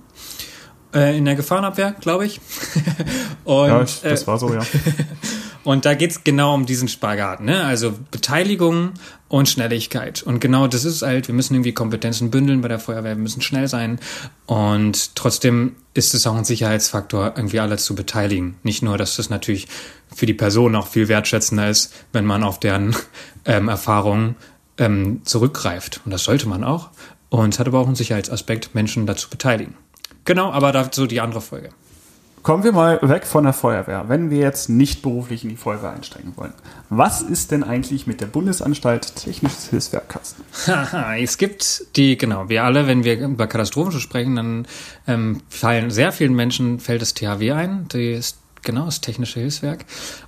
äh, 0.94 1.18
in 1.18 1.26
der 1.26 1.36
Gefahrenabwehr, 1.36 1.96
glaube 2.00 2.26
ich. 2.26 2.40
und, 3.44 3.68
ja, 3.68 3.82
ich, 3.82 4.02
das 4.02 4.24
äh, 4.24 4.28
war 4.28 4.38
so, 4.38 4.54
ja. 4.54 4.62
und 5.68 5.84
da 5.84 5.96
geht's 5.96 6.24
genau 6.24 6.54
um 6.56 6.66
diesen 6.66 6.88
Spagat, 6.88 7.42
ne? 7.42 7.66
Also 7.66 7.94
Beteiligung 8.10 8.94
und 9.28 9.50
Schnelligkeit. 9.50 10.24
Und 10.24 10.40
genau 10.40 10.66
das 10.66 10.86
ist 10.86 11.02
halt, 11.02 11.28
wir 11.28 11.36
müssen 11.36 11.56
irgendwie 11.56 11.74
Kompetenzen 11.74 12.32
bündeln 12.32 12.62
bei 12.62 12.70
der 12.70 12.80
Feuerwehr, 12.80 13.18
wir 13.18 13.22
müssen 13.22 13.42
schnell 13.42 13.68
sein. 13.68 14.00
Und 14.46 15.18
trotzdem 15.18 15.76
ist 15.94 16.14
es 16.14 16.26
auch 16.26 16.38
ein 16.38 16.46
Sicherheitsfaktor, 16.46 17.34
irgendwie 17.36 17.60
alle 17.60 17.76
zu 17.76 17.96
beteiligen. 17.96 18.56
Nicht 18.64 18.82
nur, 18.82 18.98
dass 18.98 19.18
das 19.18 19.30
natürlich 19.30 19.68
für 20.16 20.26
die 20.26 20.34
Person 20.34 20.74
auch 20.74 20.88
viel 20.88 21.10
wertschätzender 21.10 21.70
ist, 21.70 21.94
wenn 22.14 22.24
man 22.24 22.46
auf 22.46 22.62
deren 22.62 22.96
ähm, 23.44 23.68
Erfahrungen 23.68 24.38
ähm, 24.78 25.20
zurückgreift. 25.26 26.00
Und 26.06 26.12
das 26.12 26.24
sollte 26.24 26.48
man 26.48 26.64
auch. 26.64 26.92
Und 27.28 27.56
es 27.56 27.60
hat 27.60 27.68
aber 27.68 27.80
auch 27.80 27.88
einen 27.88 27.96
Sicherheitsaspekt, 27.96 28.74
Menschen 28.74 29.06
dazu 29.06 29.30
beteiligen. 29.30 29.76
Genau, 30.24 30.50
aber 30.50 30.72
dazu 30.72 31.08
die 31.08 31.20
andere 31.20 31.42
Folge. 31.42 31.72
Kommen 32.48 32.64
wir 32.64 32.72
mal 32.72 32.98
weg 33.02 33.26
von 33.26 33.44
der 33.44 33.52
Feuerwehr, 33.52 34.06
wenn 34.08 34.30
wir 34.30 34.38
jetzt 34.38 34.70
nicht 34.70 35.02
beruflich 35.02 35.44
in 35.44 35.50
die 35.50 35.58
Feuerwehr 35.58 35.90
einsteigen 35.90 36.32
wollen. 36.38 36.54
Was 36.90 37.22
ist 37.22 37.52
denn 37.52 37.62
eigentlich 37.62 38.08
mit 38.08 38.22
der 38.22 38.28
Bundesanstalt 38.28 39.18
Technisches 39.18 39.70
Hilfswerk 39.70 40.08
es 41.20 41.38
gibt 41.38 41.98
die, 41.98 42.18
genau, 42.18 42.48
wir 42.48 42.64
alle, 42.64 42.88
wenn 42.88 43.04
wir 43.04 43.20
über 43.20 43.48
Katastrophenschutz 43.48 44.02
sprechen, 44.02 44.38
dann 44.38 44.68
ähm, 45.08 45.42
fallen 45.50 45.92
sehr 45.92 46.14
vielen 46.14 46.36
Menschen, 46.36 46.80
fällt 46.80 47.02
das 47.02 47.14
THW 47.14 47.52
ein, 47.52 47.90
die 47.90 48.18
genau, 48.62 48.86
das 48.86 49.02
Technische 49.02 49.42
Hilfswerk. 49.42 49.84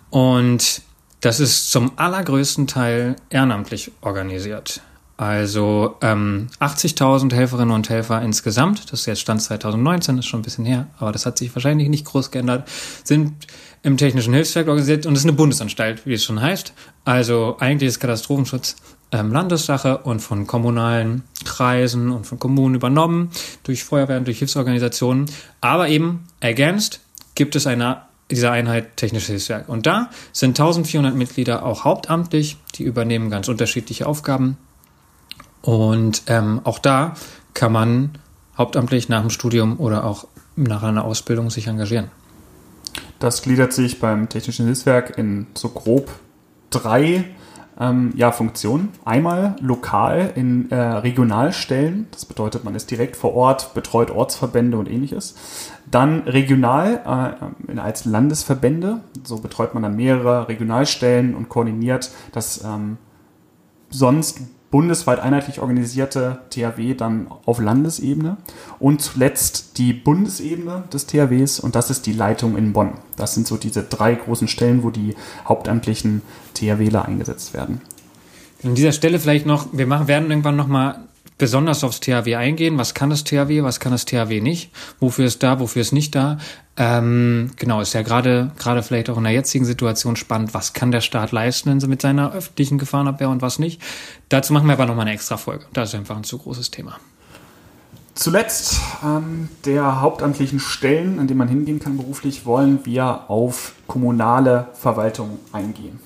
Und 0.10 0.82
das 1.22 1.40
ist 1.40 1.72
zum 1.72 1.94
allergrößten 1.96 2.68
Teil 2.68 3.16
ehrenamtlich 3.30 3.94
organisiert. 4.02 4.82
Also 5.20 5.98
ähm, 6.00 6.48
80.000 6.62 7.34
Helferinnen 7.34 7.76
und 7.76 7.90
Helfer 7.90 8.22
insgesamt, 8.22 8.90
das 8.90 9.02
ist 9.02 9.06
jetzt 9.06 9.20
Stand 9.20 9.42
2019, 9.42 10.18
ist 10.18 10.28
schon 10.28 10.40
ein 10.40 10.44
bisschen 10.44 10.64
her, 10.64 10.88
aber 10.98 11.12
das 11.12 11.26
hat 11.26 11.38
sich 11.38 11.54
wahrscheinlich 11.54 11.90
nicht 11.90 12.06
groß 12.06 12.32
geändert, 12.32 12.70
sind 13.04 13.34
im 13.84 13.98
Technischen 13.98 14.34
Hilfswerk 14.34 14.70
organisiert 14.70 15.06
und 15.06 15.12
es 15.12 15.20
ist 15.20 15.26
eine 15.26 15.34
Bundesanstalt, 15.34 16.06
wie 16.06 16.14
es 16.14 16.24
schon 16.24 16.42
heißt. 16.42 16.72
Also 17.04 17.58
eigentlich 17.60 17.90
ist 17.90 18.00
Katastrophenschutz 18.00 18.78
ähm, 19.12 19.34
Landessache 19.34 19.98
und 19.98 20.22
von 20.22 20.48
kommunalen 20.48 21.24
Kreisen 21.44 22.12
und 22.12 22.26
von 22.26 22.40
Kommunen 22.40 22.76
übernommen, 22.76 23.30
durch 23.64 23.84
Feuerwehren, 23.84 24.24
durch 24.24 24.40
Hilfsorganisationen. 24.40 25.26
Aber 25.60 25.90
eben 25.90 26.28
ergänzt 26.40 27.02
gibt 27.36 27.58
es 27.58 27.68
eine 27.68 28.04
dieser 28.32 28.52
Einheit 28.52 28.96
Technisches 28.96 29.28
Hilfswerk. 29.28 29.68
Und 29.68 29.86
da 29.86 30.12
sind 30.32 30.58
1400 30.58 31.14
Mitglieder 31.14 31.66
auch 31.66 31.84
hauptamtlich, 31.84 32.56
die 32.76 32.84
übernehmen 32.84 33.30
ganz 33.30 33.50
unterschiedliche 33.50 34.08
Aufgaben 34.08 34.56
und 35.62 36.24
ähm, 36.28 36.62
auch 36.64 36.80
da 36.80 37.14
kann 37.54 37.72
man 37.72 38.18
hauptamtlich 38.58 39.10
nach 39.10 39.22
dem 39.22 39.30
Studium 39.30 39.80
oder 39.80 40.04
auch 40.04 40.28
nach 40.56 40.84
einer 40.84 41.06
Ausbildung 41.06 41.50
sich 41.50 41.68
engagieren. 41.68 42.12
Das 43.20 43.42
gliedert 43.42 43.74
sich 43.74 44.00
beim 44.00 44.30
Technischen 44.30 44.66
Hilfswerk 44.66 45.18
in 45.18 45.48
so 45.54 45.70
grob 45.70 46.10
drei 46.70 47.26
ähm, 47.80 48.14
ja, 48.16 48.32
Funktionen. 48.32 48.90
Einmal 49.06 49.56
lokal 49.62 50.34
in 50.36 50.70
äh, 50.72 50.76
Regionalstellen, 50.76 52.08
das 52.12 52.26
bedeutet, 52.26 52.64
man 52.64 52.76
ist 52.76 52.92
direkt 52.92 53.16
vor 53.16 53.34
Ort, 53.34 53.74
betreut 53.74 54.12
Ortsverbände 54.12 54.78
und 54.78 54.90
ähnliches. 54.90 55.36
Dann 55.90 56.22
regional 56.22 57.38
äh, 57.74 57.80
als 57.80 58.06
Landesverbände, 58.06 59.02
so 59.24 59.38
betreut 59.40 59.74
man 59.74 59.84
dann 59.84 59.96
mehrere 59.96 60.48
Regionalstellen 60.48 61.36
und 61.36 61.50
koordiniert 61.50 62.12
das 62.32 62.64
ähm, 62.64 62.98
sonst 63.90 64.42
bundesweit 64.72 65.20
einheitlich 65.20 65.60
organisierte 65.60 66.40
THW 66.52 66.94
dann 66.94 67.28
auf 67.46 67.60
Landesebene 67.60 68.38
und 68.80 69.02
zuletzt 69.02 69.78
die 69.78 69.94
Bundesebene 69.94 70.84
des 70.94 71.08
THWs 71.08 71.60
und 71.60 71.76
das 71.76 71.90
ist 71.90 72.06
die 72.06 72.14
Leitung 72.14 72.58
in 72.58 72.74
Bonn. 72.74 72.94
Das 73.16 73.34
sind 73.34 73.48
so 73.48 73.58
diese 73.58 73.84
drei 73.84 74.14
großen 74.14 74.48
Stellen, 74.48 74.84
wo 74.84 74.90
die 74.90 75.16
hauptamtlichen 75.48 76.22
THWler 76.54 77.06
eingesetzt 77.06 77.54
werden. 77.54 77.82
An 78.64 78.76
dieser 78.76 78.92
Stelle 78.92 79.20
vielleicht 79.20 79.46
noch, 79.46 79.68
wir 79.72 79.88
machen, 79.88 80.08
werden 80.08 80.30
irgendwann 80.30 80.58
nochmal 80.58 81.00
besonders 81.40 81.84
aufs 81.84 82.00
THW 82.00 82.36
eingehen. 82.36 82.78
Was 82.78 82.94
kann 82.94 83.10
das 83.10 83.24
THW, 83.24 83.64
was 83.64 83.80
kann 83.80 83.92
das 83.92 84.06
THW 84.06 84.42
nicht? 84.42 84.72
Wofür 85.00 85.26
ist 85.26 85.42
da, 85.42 85.60
wofür 85.60 85.82
ist 85.82 85.92
nicht 85.92 86.14
da? 86.14 86.38
Ähm, 86.78 87.52
genau, 87.56 87.82
ist 87.82 87.94
ja 87.94 88.04
gerade 88.04 88.52
gerade 88.60 88.84
vielleicht 88.84 89.10
auch 89.10 89.18
in 89.18 89.24
der 89.24 89.34
jetzigen 89.34 89.66
Situation 89.66 90.16
spannend. 90.16 90.54
Was 90.54 90.74
kann 90.74 90.92
der 90.92 91.02
Staat 91.02 91.32
leisten 91.32 91.76
mit 91.88 92.02
seiner 92.02 92.32
öffentlichen 92.34 92.78
Gefahrenabwehr 92.78 93.30
und 93.30 93.42
was 93.42 93.58
nicht? 93.58 93.82
Dazu 94.30 94.54
machen 94.54 94.68
wir 94.68 94.74
aber 94.74 94.86
nochmal 94.86 95.08
eine 95.08 95.16
extra 95.16 95.38
Folge. 95.38 95.66
Das 95.74 95.90
ist 95.90 95.96
einfach 95.96 96.16
ein 96.16 96.24
zu 96.24 96.38
großes 96.38 96.70
Thema. 96.70 97.00
Zuletzt 98.14 98.82
ähm, 99.02 99.48
der 99.64 100.02
hauptamtlichen 100.02 100.60
Stellen, 100.60 101.20
an 101.20 101.28
denen 101.28 101.38
man 101.38 101.48
hingehen 101.48 101.80
kann 101.80 101.96
beruflich, 101.96 102.46
wollen 102.46 102.86
wir 102.86 103.30
auf 103.30 103.76
kommunale 103.88 104.68
Verwaltung 104.74 105.40
eingehen. 105.54 106.02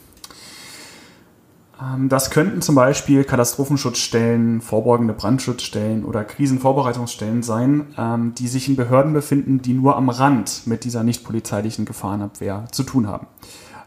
Ähm, 1.83 2.09
das 2.09 2.29
könnten 2.29 2.61
zum 2.61 2.75
Beispiel 2.75 3.23
Katastrophenschutzstellen, 3.23 4.61
vorbeugende 4.61 5.13
Brandschutzstellen 5.13 6.05
oder 6.05 6.23
Krisenvorbereitungsstellen 6.23 7.43
sein, 7.43 7.87
ähm, 7.97 8.33
die 8.35 8.47
sich 8.47 8.67
in 8.67 8.75
Behörden 8.75 9.13
befinden, 9.13 9.61
die 9.61 9.73
nur 9.73 9.95
am 9.95 10.09
Rand 10.09 10.63
mit 10.65 10.83
dieser 10.83 11.03
nicht 11.03 11.23
polizeilichen 11.23 11.85
Gefahrenabwehr 11.85 12.65
zu 12.71 12.83
tun 12.83 13.07
haben. 13.07 13.27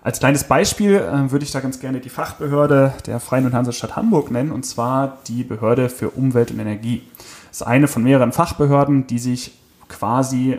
Als 0.03 0.21
kleines 0.21 0.45
Beispiel 0.45 0.97
äh, 0.97 1.31
würde 1.33 1.45
ich 1.45 1.51
da 1.51 1.61
ganz 1.61 1.81
gerne 1.81 2.01
die 2.01 2.11
Fachbehörde 2.11 2.95
der 3.07 3.19
Freien 3.19 3.47
und 3.47 3.55
Hansestadt 3.55 3.97
Hamburg 3.97 4.31
nennen, 4.31 4.53
und 4.53 4.65
zwar 4.65 5.19
die 5.27 5.43
Behörde 5.43 5.89
für 5.89 6.11
Umwelt 6.11 6.51
und 6.51 6.61
Energie. 6.61 7.03
Das 7.49 7.63
ist 7.63 7.67
eine 7.67 7.89
von 7.89 8.03
mehreren 8.03 8.33
Fachbehörden, 8.33 9.07
die 9.07 9.19
sich 9.19 9.59
quasi 9.89 10.59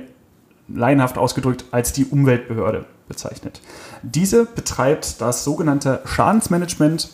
laienhaft 0.67 1.17
ausgedrückt 1.17 1.65
als 1.71 1.93
die 1.93 2.05
Umweltbehörde 2.05 2.85
bezeichnet. 3.07 3.61
Diese 4.03 4.45
betreibt 4.45 5.21
das 5.21 5.45
sogenannte 5.45 6.01
Schadensmanagement 6.05 7.09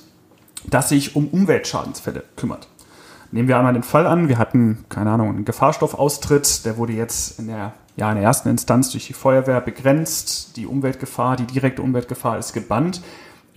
das 0.69 0.89
sich 0.89 1.15
um 1.15 1.27
Umweltschadensfälle 1.27 2.23
kümmert. 2.35 2.67
Nehmen 3.31 3.47
wir 3.47 3.57
einmal 3.57 3.73
den 3.73 3.83
Fall 3.83 4.05
an, 4.05 4.29
wir 4.29 4.37
hatten, 4.37 4.85
keine 4.89 5.09
Ahnung, 5.09 5.29
einen 5.29 5.45
Gefahrstoffaustritt, 5.45 6.65
der 6.65 6.77
wurde 6.77 6.93
jetzt 6.93 7.39
in 7.39 7.47
der, 7.47 7.73
ja, 7.95 8.09
in 8.09 8.15
der 8.15 8.23
ersten 8.23 8.49
Instanz 8.49 8.91
durch 8.91 9.07
die 9.07 9.13
Feuerwehr 9.13 9.59
begrenzt, 9.59 10.55
die 10.55 10.67
Umweltgefahr, 10.67 11.35
die 11.35 11.45
direkte 11.45 11.81
Umweltgefahr 11.81 12.37
ist 12.37 12.53
gebannt. 12.53 13.01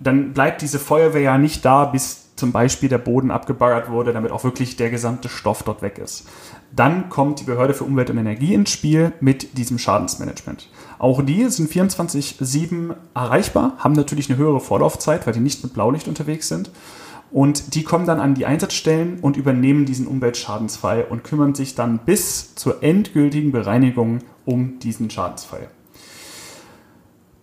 Dann 0.01 0.33
bleibt 0.33 0.63
diese 0.63 0.79
Feuerwehr 0.79 1.21
ja 1.21 1.39
nicht 1.39 1.65
da, 1.65 1.85
bis 1.85 2.27
zum 2.37 2.53
Beispiel 2.53 2.89
der 2.89 2.99
Boden 2.99 3.31
abgebaggert 3.31 3.91
wurde, 3.91 4.13
damit 4.13 4.31
auch 4.31 4.45
wirklich 4.45 4.77
der 4.77 4.91
gesamte 4.91 5.29
Stoff 5.29 5.63
dort 5.63 5.83
weg 5.83 5.99
ist. 5.99 6.27
Dann 6.75 7.09
kommt 7.09 7.41
die 7.41 7.45
Behörde 7.45 7.75
für 7.75 7.85
Umwelt 7.85 8.11
und 8.11 8.19
Energie 8.19 8.55
ins 8.55 8.71
Spiel 8.71 9.13
mit 9.21 9.57
diesem 9.57 9.79
Schadensmanagement. 9.79 10.69
Auch 10.99 11.23
die 11.23 11.49
sind 11.49 11.71
24-7 11.71 12.95
erreichbar, 13.15 13.75
haben 13.79 13.95
natürlich 13.95 14.29
eine 14.29 14.39
höhere 14.39 14.61
Vorlaufzeit, 14.61 15.27
weil 15.27 15.35
die 15.35 15.41
nicht 15.41 15.63
mit 15.63 15.75
Blaulicht 15.75 16.09
unterwegs 16.09 16.49
sind. 16.49 16.71
Und 17.31 17.75
die 17.75 17.83
kommen 17.83 18.07
dann 18.07 18.21
an 18.21 18.35
die 18.35 18.47
Einsatzstellen 18.47 19.19
und 19.21 19.37
übernehmen 19.37 19.85
diesen 19.85 20.07
Umweltschadensfall 20.07 21.07
und 21.09 21.25
kümmern 21.25 21.55
sich 21.55 21.75
dann 21.75 21.99
bis 21.99 22.55
zur 22.55 22.83
endgültigen 22.83 23.53
Bereinigung 23.53 24.21
um 24.45 24.79
diesen 24.79 25.11
Schadensfall. 25.11 25.69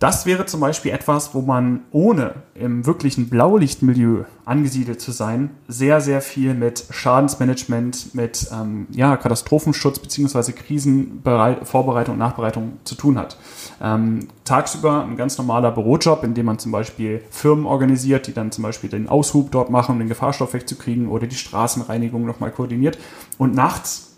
Das 0.00 0.26
wäre 0.26 0.44
zum 0.44 0.60
Beispiel 0.60 0.92
etwas, 0.92 1.34
wo 1.34 1.40
man 1.40 1.82
ohne 1.92 2.34
im 2.54 2.84
wirklichen 2.84 3.28
Blaulichtmilieu 3.28 4.24
angesiedelt 4.44 5.00
zu 5.00 5.12
sein, 5.12 5.50
sehr, 5.68 6.00
sehr 6.00 6.20
viel 6.20 6.52
mit 6.54 6.84
Schadensmanagement, 6.90 8.14
mit 8.14 8.48
ähm, 8.52 8.88
ja, 8.90 9.16
Katastrophenschutz 9.16 10.00
bzw. 10.00 10.52
Krisenvorbereitung 10.52 12.14
und 12.14 12.18
Nachbereitung 12.18 12.72
zu 12.84 12.96
tun 12.96 13.16
hat. 13.16 13.38
Ähm, 13.80 14.28
tagsüber 14.44 15.04
ein 15.04 15.16
ganz 15.16 15.38
normaler 15.38 15.70
Bürojob, 15.70 16.24
in 16.24 16.34
dem 16.34 16.46
man 16.46 16.58
zum 16.58 16.72
Beispiel 16.72 17.22
Firmen 17.30 17.64
organisiert, 17.64 18.26
die 18.26 18.34
dann 18.34 18.50
zum 18.50 18.62
Beispiel 18.62 18.90
den 18.90 19.08
Aushub 19.08 19.52
dort 19.52 19.70
machen, 19.70 19.92
um 19.92 19.98
den 20.00 20.08
Gefahrstoff 20.08 20.54
wegzukriegen 20.54 21.08
oder 21.08 21.28
die 21.28 21.36
Straßenreinigung 21.36 22.26
nochmal 22.26 22.50
koordiniert. 22.50 22.98
Und 23.38 23.54
nachts 23.54 24.14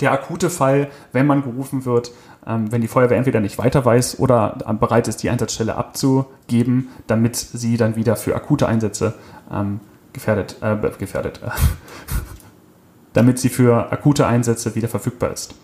der 0.00 0.12
akute 0.12 0.50
Fall, 0.50 0.88
wenn 1.12 1.26
man 1.26 1.42
gerufen 1.42 1.84
wird, 1.84 2.12
wenn 2.46 2.80
die 2.80 2.88
Feuerwehr 2.88 3.18
entweder 3.18 3.40
nicht 3.40 3.58
weiter 3.58 3.84
weiß 3.84 4.20
oder 4.20 4.56
bereit 4.80 5.08
ist, 5.08 5.22
die 5.22 5.30
Einsatzstelle 5.30 5.74
abzugeben, 5.74 6.88
damit 7.08 7.34
sie 7.36 7.76
dann 7.76 7.96
wieder 7.96 8.14
für 8.14 8.36
akute 8.36 8.68
Einsätze 8.68 9.14
ähm, 9.52 9.80
gefährdet, 10.12 10.56
äh, 10.60 10.76
gefährdet, 10.98 11.40
äh, 11.44 11.50
damit 13.12 13.38
sie 13.38 13.48
für 13.48 13.92
akute 13.92 14.26
Einsätze 14.26 14.74
wieder 14.74 14.88
verfügbar 14.88 15.32
ist. 15.32 15.54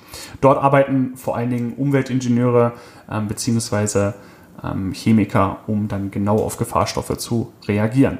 Dort 0.40 0.62
arbeiten 0.62 1.16
vor 1.16 1.36
allen 1.36 1.50
Dingen 1.50 1.72
Umweltingenieure 1.74 2.72
ähm, 3.10 3.28
bzw. 3.28 4.12
Ähm, 4.62 4.92
Chemiker, 4.92 5.60
um 5.66 5.88
dann 5.88 6.10
genau 6.10 6.38
auf 6.38 6.56
Gefahrstoffe 6.56 7.16
zu 7.16 7.52
reagieren. 7.66 8.18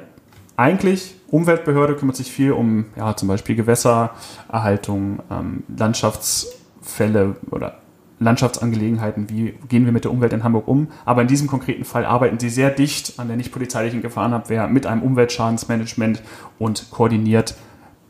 Eigentlich 0.55 1.15
Umweltbehörde 1.29 1.95
kümmert 1.95 2.15
sich 2.15 2.31
viel 2.31 2.51
um 2.51 2.85
ja, 2.95 3.15
zum 3.15 3.27
Beispiel 3.27 3.55
Gewässererhaltung, 3.55 5.19
ähm, 5.31 5.63
Landschaftsfälle 5.75 7.35
oder 7.49 7.79
Landschaftsangelegenheiten, 8.19 9.29
wie 9.29 9.55
gehen 9.67 9.85
wir 9.85 9.91
mit 9.91 10.03
der 10.03 10.11
Umwelt 10.11 10.33
in 10.33 10.43
Hamburg 10.43 10.67
um. 10.67 10.87
Aber 11.05 11.21
in 11.21 11.27
diesem 11.27 11.47
konkreten 11.47 11.85
Fall 11.85 12.05
arbeiten 12.05 12.39
sie 12.39 12.49
sehr 12.49 12.69
dicht 12.69 13.19
an 13.19 13.27
der 13.27 13.37
nicht 13.37 13.51
polizeilichen 13.51 14.01
Gefahrenabwehr 14.01 14.67
mit 14.67 14.85
einem 14.85 15.01
Umweltschadensmanagement 15.01 16.21
und 16.59 16.89
koordiniert 16.91 17.55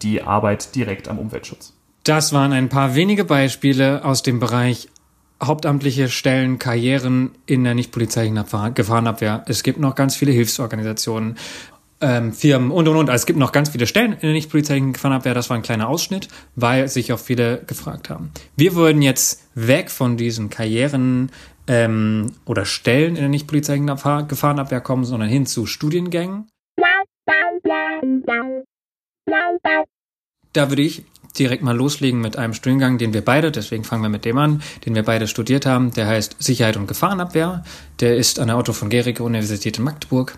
die 0.02 0.22
Arbeit 0.22 0.76
direkt 0.76 1.08
am 1.08 1.18
Umweltschutz. 1.18 1.74
Das 2.04 2.34
waren 2.34 2.52
ein 2.52 2.70
paar 2.70 2.96
wenige 2.96 3.24
Beispiele 3.24 4.04
aus 4.04 4.24
dem 4.24 4.40
Bereich 4.40 4.90
hauptamtliche 5.42 6.10
Stellen, 6.10 6.60
Karrieren 6.60 7.32
in 7.46 7.64
der 7.64 7.76
nicht 7.76 7.92
polizeilichen 7.92 8.44
Gefahrenabwehr. 8.76 9.44
Es 9.48 9.64
gibt 9.64 9.80
noch 9.80 9.96
ganz 9.96 10.16
viele 10.16 10.32
Hilfsorganisationen, 10.32 11.38
ähm, 12.04 12.34
Firmen 12.34 12.70
und 12.70 12.88
und 12.88 12.98
und. 12.98 13.10
Also 13.10 13.22
es 13.22 13.26
gibt 13.26 13.40
noch 13.40 13.52
ganz 13.52 13.70
viele 13.70 13.88
Stellen 13.88 14.14
in 14.14 14.20
der 14.20 14.34
nicht 14.34 14.52
polizeilichen 14.52 14.94
Gefahrenabwehr. 14.94 15.34
Das 15.34 15.50
war 15.50 15.58
ein 15.58 15.64
kleiner 15.64 15.88
Ausschnitt, 15.88 16.28
weil 16.56 16.88
sich 16.90 17.14
auch 17.14 17.20
viele 17.20 17.64
gefragt 17.66 18.10
haben. 18.10 18.32
Wir 18.56 18.76
würden 18.76 19.02
jetzt 19.02 19.48
weg 19.56 19.90
von 19.90 20.18
diesen 20.18 20.50
Karrieren 20.50 21.32
ähm, 21.68 22.34
oder 22.46 22.66
Stellen 22.66 23.16
in 23.16 23.22
der 23.22 23.30
nicht 23.30 23.48
polizeilichen 23.48 23.88
Gefahrenabwehr 23.88 24.82
kommen, 24.82 25.06
sondern 25.06 25.30
hin 25.30 25.46
zu 25.46 25.66
Studiengängen. 25.66 26.50
Da 30.52 30.70
würde 30.70 30.82
ich 30.82 31.06
direkt 31.40 31.64
mal 31.64 31.76
loslegen 31.76 32.22
mit 32.22 32.38
einem 32.38 32.54
Studiengang, 32.54 33.00
den 33.00 33.14
wir 33.14 33.26
beide, 33.26 33.52
deswegen 33.52 33.84
fangen 33.84 34.04
wir 34.04 34.10
mit 34.10 34.26
dem 34.26 34.38
an, 34.38 34.62
den 34.86 34.94
wir 34.94 35.04
beide 35.04 35.28
studiert 35.28 35.66
haben. 35.66 35.92
Der 35.92 36.06
heißt 36.06 36.36
Sicherheit 36.40 36.78
und 36.78 36.88
Gefahrenabwehr. 36.88 37.64
Der 38.02 38.18
ist 38.18 38.40
an 38.40 38.50
der 38.50 38.58
Otto 38.58 38.74
von 38.74 38.90
Gericke 38.90 39.24
Universität 39.24 39.78
in 39.78 39.84
Magdeburg 39.86 40.38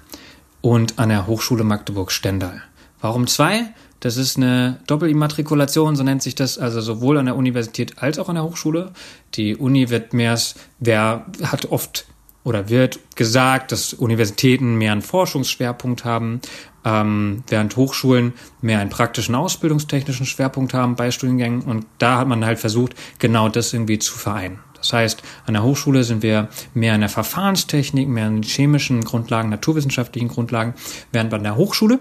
und 0.66 0.98
an 0.98 1.10
der 1.10 1.28
Hochschule 1.28 1.64
Magdeburg-Stendal. 1.64 2.64
Warum 3.00 3.28
zwei? 3.28 3.68
Das 4.00 4.18
ist 4.18 4.36
eine 4.36 4.80
Doppelimmatrikulation, 4.88 5.96
so 5.96 6.02
nennt 6.02 6.24
sich 6.24 6.34
das, 6.34 6.58
also 6.58 6.82
sowohl 6.82 7.20
an 7.20 7.28
der 7.28 7.36
Universität 7.36 8.00
als 8.02 8.18
auch 8.18 8.30
an 8.30 8.36
der 8.36 8.46
Hochschule. 8.46 8.92
Die 9.36 9.56
Uni 9.56 9.92
wird 9.92 10.14
mehr, 10.14 10.40
wer 10.80 11.28
hat 11.44 11.66
oft 11.66 12.08
oder 12.44 12.68
wird 12.68 12.98
gesagt, 13.16 13.74
dass 13.74 13.94
Universitäten 13.94 14.76
mehr 14.80 14.94
einen 14.94 15.04
Forschungsschwerpunkt 15.04 16.04
haben, 16.04 16.42
ähm, 16.84 17.44
während 17.48 17.78
Hochschulen 17.78 18.34
mehr 18.62 18.80
einen 18.80 18.90
praktischen 18.90 19.36
ausbildungstechnischen 19.36 20.26
Schwerpunkt 20.26 20.74
haben 20.74 20.96
bei 20.96 21.12
Studiengängen. 21.12 21.62
Und 21.62 21.86
da 22.00 22.18
hat 22.18 22.28
man 22.28 22.44
halt 22.44 22.58
versucht, 22.58 22.96
genau 23.20 23.50
das 23.50 23.72
irgendwie 23.72 24.00
zu 24.00 24.16
vereinen. 24.16 24.65
Das 24.86 24.94
heißt, 24.94 25.24
an 25.48 25.56
der 25.56 25.64
Hochschule 25.64 26.04
sind 26.04 26.22
wir 26.22 26.48
mehr 26.76 26.94
in 26.94 27.02
der 27.02 27.10
Verfahrenstechnik, 27.10 28.08
mehr 28.08 28.28
in 28.28 28.44
chemischen 28.44 29.04
Grundlagen, 29.04 29.50
naturwissenschaftlichen 29.50 30.28
Grundlagen, 30.28 30.76
während 31.12 31.32
bei 31.32 31.40
der 31.40 31.56
Hochschule, 31.56 32.00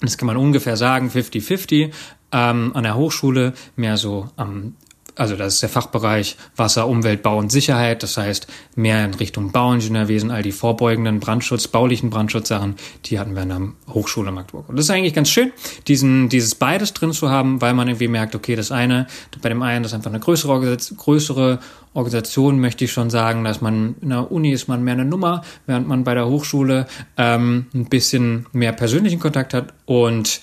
das 0.00 0.18
kann 0.18 0.26
man 0.26 0.36
ungefähr 0.36 0.76
sagen, 0.76 1.08
50-50, 1.08 1.92
ähm, 2.32 2.72
an 2.74 2.82
der 2.82 2.96
Hochschule 2.96 3.54
mehr 3.76 3.96
so 3.96 4.28
am 4.36 4.76
also 5.16 5.36
das 5.36 5.54
ist 5.54 5.62
der 5.62 5.68
Fachbereich 5.68 6.36
Wasser, 6.56 6.88
Umwelt, 6.88 7.22
Bau 7.22 7.38
und 7.38 7.50
Sicherheit. 7.50 8.02
Das 8.02 8.16
heißt, 8.16 8.46
mehr 8.74 9.04
in 9.04 9.14
Richtung 9.14 9.52
Bauingenieurwesen, 9.52 10.30
all 10.30 10.42
die 10.42 10.52
vorbeugenden 10.52 11.20
Brandschutz, 11.20 11.68
baulichen 11.68 12.10
Brandschutzsachen, 12.10 12.76
die 13.06 13.18
hatten 13.18 13.34
wir 13.34 13.42
an 13.42 13.48
der 13.48 13.94
Hochschule 13.94 14.32
Magdeburg. 14.32 14.68
Und 14.68 14.76
das 14.76 14.86
ist 14.86 14.90
eigentlich 14.90 15.14
ganz 15.14 15.30
schön, 15.30 15.52
diesen, 15.86 16.28
dieses 16.28 16.54
beides 16.54 16.92
drin 16.92 17.12
zu 17.12 17.30
haben, 17.30 17.60
weil 17.60 17.74
man 17.74 17.88
irgendwie 17.88 18.08
merkt, 18.08 18.34
okay, 18.34 18.56
das 18.56 18.72
eine, 18.72 19.06
bei 19.40 19.48
dem 19.48 19.62
einen, 19.62 19.84
ist 19.84 19.94
einfach 19.94 20.10
eine 20.10 20.20
größere, 20.20 20.76
größere 20.96 21.60
Organisation, 21.94 22.58
möchte 22.58 22.84
ich 22.84 22.92
schon 22.92 23.08
sagen, 23.08 23.44
dass 23.44 23.60
man 23.60 23.94
in 24.00 24.10
der 24.10 24.32
Uni 24.32 24.52
ist 24.52 24.66
man 24.66 24.82
mehr 24.82 24.94
eine 24.94 25.04
Nummer, 25.04 25.42
während 25.66 25.86
man 25.86 26.02
bei 26.02 26.14
der 26.14 26.26
Hochschule 26.26 26.86
ähm, 27.16 27.66
ein 27.72 27.86
bisschen 27.86 28.46
mehr 28.52 28.72
persönlichen 28.72 29.20
Kontakt 29.20 29.54
hat 29.54 29.72
und 29.86 30.40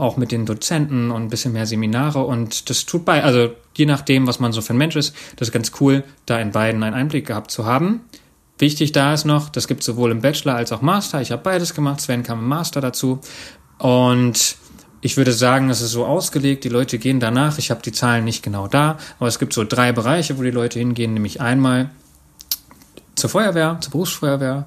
auch 0.00 0.16
mit 0.16 0.32
den 0.32 0.46
Dozenten 0.46 1.10
und 1.10 1.22
ein 1.22 1.28
bisschen 1.28 1.52
mehr 1.52 1.66
Seminare 1.66 2.24
und 2.24 2.70
das 2.70 2.86
tut 2.86 3.04
bei, 3.04 3.22
also 3.22 3.50
je 3.76 3.86
nachdem, 3.86 4.26
was 4.26 4.40
man 4.40 4.52
so 4.52 4.60
für 4.60 4.74
ein 4.74 4.78
Mensch 4.78 4.96
ist, 4.96 5.14
das 5.36 5.48
ist 5.48 5.52
ganz 5.52 5.72
cool, 5.80 6.04
da 6.26 6.38
in 6.40 6.52
beiden 6.52 6.82
einen 6.82 6.94
Einblick 6.94 7.26
gehabt 7.26 7.50
zu 7.50 7.66
haben. 7.66 8.00
Wichtig 8.58 8.92
da 8.92 9.14
ist 9.14 9.24
noch, 9.24 9.48
das 9.48 9.68
gibt 9.68 9.82
sowohl 9.82 10.10
im 10.10 10.20
Bachelor 10.20 10.54
als 10.54 10.72
auch 10.72 10.82
Master. 10.82 11.20
Ich 11.20 11.32
habe 11.32 11.42
beides 11.42 11.74
gemacht, 11.74 12.00
Sven 12.00 12.22
kam 12.22 12.40
im 12.40 12.48
Master 12.48 12.80
dazu 12.80 13.20
und 13.78 14.56
ich 15.02 15.16
würde 15.16 15.32
sagen, 15.32 15.70
es 15.70 15.80
ist 15.80 15.92
so 15.92 16.04
ausgelegt, 16.04 16.64
die 16.64 16.68
Leute 16.68 16.98
gehen 16.98 17.20
danach, 17.20 17.58
ich 17.58 17.70
habe 17.70 17.80
die 17.82 17.92
Zahlen 17.92 18.24
nicht 18.24 18.42
genau 18.42 18.68
da, 18.68 18.98
aber 19.18 19.28
es 19.28 19.38
gibt 19.38 19.52
so 19.52 19.64
drei 19.64 19.92
Bereiche, 19.92 20.38
wo 20.38 20.42
die 20.42 20.50
Leute 20.50 20.78
hingehen, 20.78 21.14
nämlich 21.14 21.40
einmal 21.40 21.90
zur 23.14 23.30
Feuerwehr, 23.30 23.78
zur 23.80 23.92
Berufsfeuerwehr. 23.92 24.66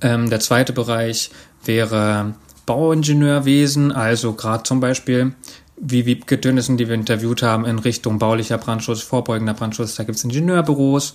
Ähm, 0.00 0.30
der 0.30 0.40
zweite 0.40 0.72
Bereich 0.72 1.30
wäre 1.64 2.34
Bauingenieurwesen, 2.68 3.92
also 3.92 4.34
gerade 4.34 4.62
zum 4.62 4.80
Beispiel 4.80 5.32
wie 5.80 6.04
Wiebke 6.04 6.36
Dönnissen, 6.36 6.76
die 6.76 6.86
wir 6.86 6.94
interviewt 6.94 7.42
haben, 7.42 7.64
in 7.64 7.78
Richtung 7.78 8.18
baulicher 8.18 8.58
Brandschutz, 8.58 9.00
vorbeugender 9.00 9.54
Brandschutz. 9.54 9.94
Da 9.94 10.04
gibt 10.04 10.18
es 10.18 10.24
Ingenieurbüros, 10.24 11.14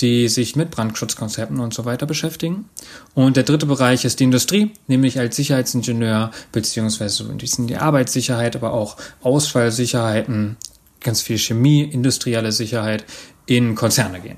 die 0.00 0.28
sich 0.28 0.56
mit 0.56 0.70
Brandschutzkonzepten 0.70 1.58
und 1.58 1.72
so 1.72 1.86
weiter 1.86 2.04
beschäftigen. 2.04 2.66
Und 3.14 3.38
der 3.38 3.44
dritte 3.44 3.64
Bereich 3.64 4.04
ist 4.04 4.20
die 4.20 4.24
Industrie, 4.24 4.72
nämlich 4.88 5.18
als 5.18 5.36
Sicherheitsingenieur, 5.36 6.32
beziehungsweise 6.52 7.24
die 7.24 7.76
Arbeitssicherheit, 7.76 8.54
aber 8.54 8.74
auch 8.74 8.98
Ausfallsicherheiten, 9.22 10.58
ganz 11.00 11.22
viel 11.22 11.38
Chemie, 11.38 11.82
industrielle 11.82 12.52
Sicherheit 12.52 13.06
in 13.46 13.74
Konzerne 13.74 14.20
gehen. 14.20 14.36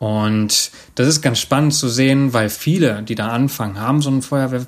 Und 0.00 0.72
das 0.96 1.06
ist 1.06 1.22
ganz 1.22 1.38
spannend 1.38 1.74
zu 1.74 1.88
sehen, 1.88 2.32
weil 2.32 2.48
viele, 2.48 3.04
die 3.04 3.14
da 3.14 3.28
anfangen, 3.28 3.78
haben 3.78 4.02
so 4.02 4.10
ein 4.10 4.22
Feuerwehr 4.22 4.66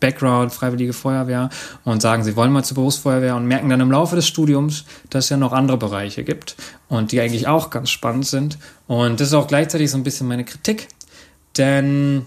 Background, 0.00 0.52
Freiwillige 0.52 0.92
Feuerwehr 0.92 1.50
und 1.84 2.02
sagen, 2.02 2.24
sie 2.24 2.36
wollen 2.36 2.52
mal 2.52 2.64
zur 2.64 2.74
Berufsfeuerwehr 2.74 3.36
und 3.36 3.46
merken 3.46 3.68
dann 3.68 3.80
im 3.80 3.90
Laufe 3.90 4.16
des 4.16 4.26
Studiums, 4.26 4.84
dass 5.10 5.24
es 5.24 5.30
ja 5.30 5.36
noch 5.36 5.52
andere 5.52 5.78
Bereiche 5.78 6.24
gibt 6.24 6.56
und 6.88 7.12
die 7.12 7.20
eigentlich 7.20 7.48
auch 7.48 7.70
ganz 7.70 7.90
spannend 7.90 8.26
sind. 8.26 8.58
Und 8.86 9.20
das 9.20 9.28
ist 9.28 9.34
auch 9.34 9.46
gleichzeitig 9.46 9.90
so 9.90 9.96
ein 9.96 10.04
bisschen 10.04 10.28
meine 10.28 10.44
Kritik, 10.44 10.88
denn 11.56 12.26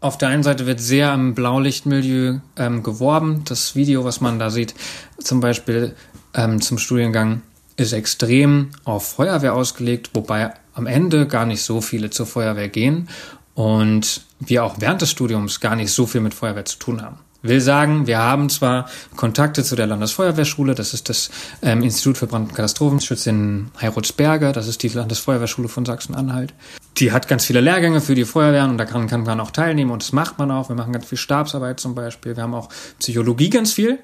auf 0.00 0.18
der 0.18 0.28
einen 0.28 0.42
Seite 0.42 0.66
wird 0.66 0.80
sehr 0.80 1.14
im 1.14 1.34
Blaulichtmilieu 1.34 2.40
ähm, 2.56 2.82
geworben. 2.82 3.42
Das 3.46 3.74
Video, 3.74 4.04
was 4.04 4.20
man 4.20 4.38
da 4.38 4.50
sieht, 4.50 4.74
zum 5.18 5.40
Beispiel 5.40 5.94
ähm, 6.34 6.60
zum 6.60 6.76
Studiengang, 6.76 7.40
ist 7.76 7.92
extrem 7.92 8.70
auf 8.84 9.14
Feuerwehr 9.14 9.54
ausgelegt, 9.54 10.10
wobei 10.12 10.52
am 10.74 10.86
Ende 10.86 11.26
gar 11.26 11.46
nicht 11.46 11.62
so 11.62 11.80
viele 11.80 12.10
zur 12.10 12.26
Feuerwehr 12.26 12.68
gehen 12.68 13.08
und 13.54 14.22
wir 14.46 14.64
auch 14.64 14.76
während 14.78 15.02
des 15.02 15.10
Studiums 15.10 15.60
gar 15.60 15.76
nicht 15.76 15.92
so 15.92 16.06
viel 16.06 16.20
mit 16.20 16.34
Feuerwehr 16.34 16.64
zu 16.64 16.78
tun 16.78 17.02
haben. 17.02 17.18
Will 17.42 17.60
sagen, 17.60 18.06
wir 18.06 18.18
haben 18.18 18.48
zwar 18.48 18.88
Kontakte 19.16 19.62
zu 19.62 19.76
der 19.76 19.86
Landesfeuerwehrschule, 19.86 20.74
das 20.74 20.94
ist 20.94 21.10
das 21.10 21.30
ähm, 21.60 21.82
Institut 21.82 22.16
für 22.16 22.26
Brand- 22.26 22.48
und 22.48 22.54
Katastrophenschutz 22.54 23.26
in 23.26 23.70
Heirutsberge, 23.78 24.52
das 24.52 24.66
ist 24.66 24.82
die 24.82 24.88
Landesfeuerwehrschule 24.88 25.68
von 25.68 25.84
Sachsen-Anhalt. 25.84 26.54
Die 26.96 27.12
hat 27.12 27.28
ganz 27.28 27.44
viele 27.44 27.60
Lehrgänge 27.60 28.00
für 28.00 28.14
die 28.14 28.24
Feuerwehren 28.24 28.70
und 28.70 28.78
da 28.78 28.86
kann, 28.86 29.08
kann 29.08 29.24
man 29.24 29.40
auch 29.40 29.50
teilnehmen 29.50 29.90
und 29.90 30.02
das 30.02 30.12
macht 30.12 30.38
man 30.38 30.50
auch. 30.50 30.70
Wir 30.70 30.76
machen 30.76 30.94
ganz 30.94 31.04
viel 31.04 31.18
Stabsarbeit 31.18 31.80
zum 31.80 31.94
Beispiel, 31.94 32.34
wir 32.34 32.42
haben 32.42 32.54
auch 32.54 32.70
Psychologie 32.98 33.50
ganz 33.50 33.74
viel 33.74 33.98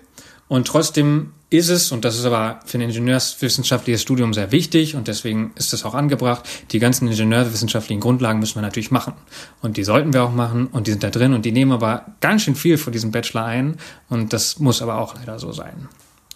und 0.49 0.67
trotzdem 0.67 1.33
ist 1.51 1.69
es, 1.69 1.91
und 1.91 2.05
das 2.05 2.17
ist 2.17 2.25
aber 2.25 2.61
für 2.65 2.79
ein 2.79 2.83
ingenieurswissenschaftliches 2.83 4.01
Studium 4.01 4.33
sehr 4.33 4.53
wichtig 4.53 4.95
und 4.95 5.09
deswegen 5.09 5.51
ist 5.57 5.73
es 5.73 5.85
auch 5.85 5.95
angebracht, 5.95 6.49
die 6.71 6.79
ganzen 6.79 7.09
ingenieurwissenschaftlichen 7.09 8.01
Grundlagen 8.01 8.39
müssen 8.39 8.55
wir 8.55 8.63
natürlich 8.63 8.93
machen. 8.93 9.15
Und 9.61 9.77
die 9.77 9.83
sollten 9.85 10.13
wir 10.13 10.23
auch 10.23 10.33
machen 10.33 10.69
und 10.69 10.87
die 10.87 10.93
sind 10.93 11.03
da 11.03 11.11
drin 11.11 11.35
und 11.35 11.45
die 11.45 11.53
nehmen 11.53 11.73
aber 11.73 12.07
ganz 12.21 12.43
schön 12.43 12.55
viel 12.55 12.79
von 12.79 12.93
diesem 12.93 13.11
Bachelor 13.11 13.45
ein 13.45 13.79
und 14.09 14.33
das 14.33 14.61
muss 14.61 14.81
aber 14.81 14.99
auch 14.99 15.17
leider 15.17 15.41
so 15.41 15.51
sein. 15.51 15.89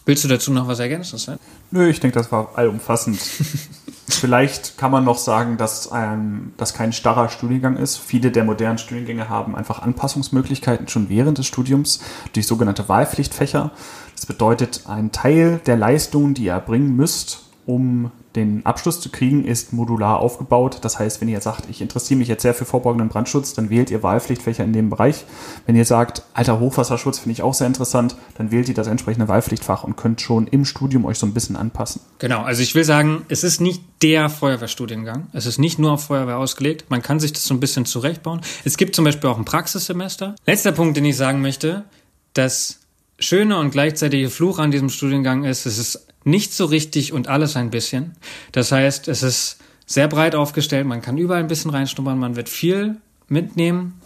Willst 0.04 0.24
du 0.24 0.28
dazu 0.28 0.52
noch 0.52 0.68
was 0.68 0.80
ergänzen, 0.80 1.18
Sven? 1.18 1.38
Nö, 1.70 1.88
ich 1.88 2.00
denke, 2.00 2.18
das 2.18 2.30
war 2.30 2.50
allumfassend. 2.56 3.18
Vielleicht 4.06 4.76
kann 4.76 4.90
man 4.90 5.04
noch 5.04 5.16
sagen, 5.16 5.56
dass 5.56 5.90
ähm, 5.94 6.52
das 6.58 6.74
kein 6.74 6.92
starrer 6.92 7.30
Studiengang 7.30 7.76
ist. 7.76 7.96
Viele 7.96 8.30
der 8.30 8.44
modernen 8.44 8.76
Studiengänge 8.76 9.30
haben 9.30 9.56
einfach 9.56 9.80
Anpassungsmöglichkeiten 9.80 10.88
schon 10.88 11.08
während 11.08 11.38
des 11.38 11.46
Studiums 11.46 12.00
durch 12.34 12.46
sogenannte 12.46 12.88
Wahlpflichtfächer. 12.88 13.70
Das 14.14 14.26
bedeutet, 14.26 14.82
ein 14.86 15.10
Teil 15.10 15.60
der 15.66 15.76
Leistungen, 15.76 16.34
die 16.34 16.44
ihr 16.44 16.52
erbringen 16.52 16.94
müsst, 16.96 17.44
um 17.64 18.10
den 18.36 18.66
Abschluss 18.66 19.00
zu 19.00 19.10
kriegen, 19.10 19.44
ist 19.44 19.72
modular 19.72 20.18
aufgebaut. 20.18 20.78
Das 20.82 20.98
heißt, 20.98 21.20
wenn 21.20 21.28
ihr 21.28 21.40
sagt, 21.40 21.70
ich 21.70 21.80
interessiere 21.80 22.18
mich 22.18 22.28
jetzt 22.28 22.42
sehr 22.42 22.54
für 22.54 22.64
vorbeugenden 22.64 23.08
Brandschutz, 23.08 23.54
dann 23.54 23.70
wählt 23.70 23.90
ihr 23.90 24.02
Wahlpflichtfächer 24.02 24.64
in 24.64 24.72
dem 24.72 24.90
Bereich. 24.90 25.24
Wenn 25.66 25.76
ihr 25.76 25.84
sagt, 25.84 26.22
alter 26.34 26.58
Hochwasserschutz 26.58 27.20
finde 27.20 27.32
ich 27.32 27.42
auch 27.42 27.54
sehr 27.54 27.66
interessant, 27.66 28.16
dann 28.36 28.50
wählt 28.50 28.68
ihr 28.68 28.74
das 28.74 28.88
entsprechende 28.88 29.28
Wahlpflichtfach 29.28 29.84
und 29.84 29.96
könnt 29.96 30.20
schon 30.20 30.48
im 30.48 30.64
Studium 30.64 31.04
euch 31.04 31.18
so 31.18 31.26
ein 31.26 31.34
bisschen 31.34 31.56
anpassen. 31.56 32.00
Genau, 32.18 32.42
also 32.42 32.62
ich 32.62 32.74
will 32.74 32.84
sagen, 32.84 33.24
es 33.28 33.44
ist 33.44 33.60
nicht 33.60 33.82
der 34.02 34.28
Feuerwehrstudiengang. 34.28 35.28
Es 35.32 35.46
ist 35.46 35.58
nicht 35.58 35.78
nur 35.78 35.92
auf 35.92 36.04
Feuerwehr 36.04 36.38
ausgelegt. 36.38 36.86
Man 36.88 37.02
kann 37.02 37.20
sich 37.20 37.32
das 37.32 37.44
so 37.44 37.54
ein 37.54 37.60
bisschen 37.60 37.86
zurechtbauen. 37.86 38.40
Es 38.64 38.76
gibt 38.76 38.96
zum 38.96 39.04
Beispiel 39.04 39.30
auch 39.30 39.38
ein 39.38 39.44
Praxissemester. 39.44 40.34
Letzter 40.44 40.72
Punkt, 40.72 40.96
den 40.96 41.04
ich 41.04 41.16
sagen 41.16 41.40
möchte, 41.40 41.84
das 42.32 42.80
schöne 43.18 43.58
und 43.58 43.70
gleichzeitige 43.70 44.28
Fluch 44.28 44.58
an 44.58 44.70
diesem 44.70 44.88
Studiengang 44.88 45.44
ist, 45.44 45.66
es 45.66 45.78
ist 45.78 46.06
nicht 46.24 46.52
so 46.52 46.64
richtig 46.64 47.12
und 47.12 47.28
alles 47.28 47.56
ein 47.56 47.70
bisschen. 47.70 48.12
Das 48.52 48.72
heißt, 48.72 49.08
es 49.08 49.22
ist 49.22 49.58
sehr 49.86 50.08
breit 50.08 50.34
aufgestellt, 50.34 50.86
man 50.86 51.02
kann 51.02 51.18
überall 51.18 51.40
ein 51.40 51.48
bisschen 51.48 51.70
reinschnuppern, 51.70 52.18
man 52.18 52.36
wird 52.36 52.48
viel 52.48 52.96
mitnehmen 53.28 54.00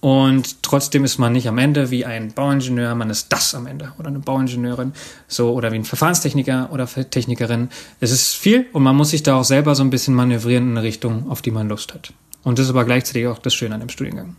und 0.00 0.62
trotzdem 0.62 1.02
ist 1.04 1.18
man 1.18 1.32
nicht 1.32 1.48
am 1.48 1.58
Ende 1.58 1.90
wie 1.90 2.04
ein 2.04 2.32
Bauingenieur, 2.32 2.94
man 2.94 3.10
ist 3.10 3.32
das 3.32 3.54
am 3.54 3.66
Ende 3.66 3.92
oder 3.98 4.08
eine 4.08 4.18
Bauingenieurin, 4.18 4.92
so 5.28 5.52
oder 5.54 5.72
wie 5.72 5.76
ein 5.76 5.84
Verfahrenstechniker 5.84 6.70
oder 6.72 6.86
Technikerin. 6.86 7.70
Es 8.00 8.10
ist 8.10 8.34
viel 8.34 8.66
und 8.72 8.82
man 8.82 8.94
muss 8.94 9.10
sich 9.10 9.22
da 9.22 9.36
auch 9.36 9.44
selber 9.44 9.74
so 9.74 9.82
ein 9.82 9.90
bisschen 9.90 10.14
manövrieren 10.14 10.64
in 10.64 10.76
eine 10.76 10.86
Richtung, 10.86 11.30
auf 11.30 11.42
die 11.42 11.50
man 11.50 11.68
Lust 11.68 11.94
hat. 11.94 12.12
Und 12.42 12.58
das 12.58 12.66
ist 12.66 12.70
aber 12.70 12.84
gleichzeitig 12.84 13.26
auch 13.26 13.38
das 13.38 13.54
Schöne 13.54 13.74
an 13.74 13.80
dem 13.80 13.88
Studiengang. 13.88 14.36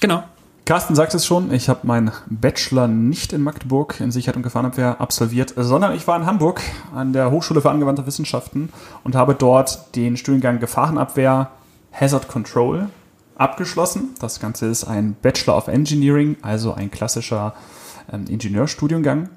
Genau. 0.00 0.24
Carsten 0.66 0.96
sagt 0.96 1.14
es 1.14 1.24
schon, 1.24 1.52
ich 1.52 1.68
habe 1.68 1.86
meinen 1.86 2.10
Bachelor 2.28 2.88
nicht 2.88 3.32
in 3.32 3.40
Magdeburg 3.40 4.00
in 4.00 4.10
Sicherheit 4.10 4.34
und 4.34 4.42
Gefahrenabwehr 4.42 5.00
absolviert, 5.00 5.54
sondern 5.56 5.94
ich 5.94 6.08
war 6.08 6.16
in 6.18 6.26
Hamburg 6.26 6.60
an 6.92 7.12
der 7.12 7.30
Hochschule 7.30 7.60
für 7.60 7.70
angewandte 7.70 8.04
Wissenschaften 8.04 8.70
und 9.04 9.14
habe 9.14 9.36
dort 9.36 9.94
den 9.94 10.16
Studiengang 10.16 10.58
Gefahrenabwehr 10.58 11.52
Hazard 11.92 12.26
Control 12.26 12.88
abgeschlossen. 13.36 14.16
Das 14.18 14.40
Ganze 14.40 14.66
ist 14.66 14.82
ein 14.82 15.14
Bachelor 15.22 15.56
of 15.56 15.68
Engineering, 15.68 16.36
also 16.42 16.74
ein 16.74 16.90
klassischer 16.90 17.54
ähm, 18.12 18.24
Ingenieurstudiengang. 18.28 19.28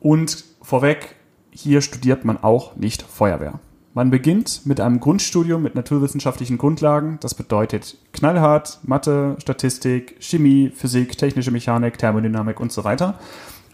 Und 0.00 0.42
vorweg, 0.60 1.14
hier 1.52 1.82
studiert 1.82 2.24
man 2.24 2.42
auch 2.42 2.74
nicht 2.74 3.02
Feuerwehr. 3.02 3.60
Man 3.96 4.10
beginnt 4.10 4.66
mit 4.66 4.80
einem 4.80 4.98
Grundstudium 4.98 5.62
mit 5.62 5.76
naturwissenschaftlichen 5.76 6.58
Grundlagen. 6.58 7.18
Das 7.20 7.34
bedeutet 7.34 7.96
knallhart 8.12 8.80
Mathe, 8.82 9.36
Statistik, 9.38 10.16
Chemie, 10.18 10.72
Physik, 10.74 11.16
technische 11.16 11.52
Mechanik, 11.52 11.96
Thermodynamik 11.96 12.58
und 12.58 12.72
so 12.72 12.82
weiter. 12.82 13.20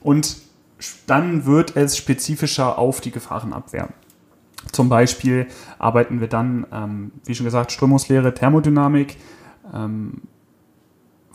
Und 0.03 0.37
dann 1.07 1.47
wird 1.47 1.75
es 1.75 1.97
spezifischer 1.97 2.79
auf 2.79 3.01
die 3.01 3.11
Gefahrenabwehr. 3.11 3.89
Zum 4.73 4.91
Beispiel 4.91 5.47
arbeiten 5.79 6.21
wir 6.21 6.29
dann, 6.29 6.67
ähm, 6.71 7.13
wie 7.25 7.35
schon 7.35 7.47
gesagt, 7.47 7.73
Strömungslehre, 7.73 8.35
Thermodynamik, 8.35 9.17
ähm, 9.75 10.21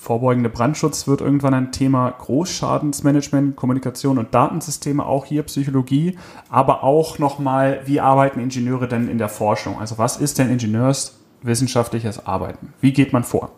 vorbeugende 0.05 0.49
Brandschutz 0.49 1.07
wird 1.07 1.21
irgendwann 1.21 1.55
ein 1.55 1.71
Thema 1.71 2.11
Großschadensmanagement, 2.11 3.55
Kommunikation 3.55 4.19
und 4.19 4.35
Datensysteme, 4.35 5.03
auch 5.03 5.25
hier 5.25 5.41
Psychologie, 5.41 6.19
aber 6.47 6.83
auch 6.83 7.17
nochmal, 7.17 7.81
wie 7.85 7.99
arbeiten 7.99 8.39
Ingenieure 8.39 8.87
denn 8.87 9.09
in 9.09 9.17
der 9.17 9.29
Forschung? 9.29 9.79
Also 9.79 9.97
was 9.97 10.17
ist 10.17 10.37
denn 10.37 10.51
ingenieurswissenschaftliches 10.51 12.27
Arbeiten? 12.27 12.71
Wie 12.81 12.93
geht 12.93 13.13
man 13.13 13.23
vor? 13.23 13.53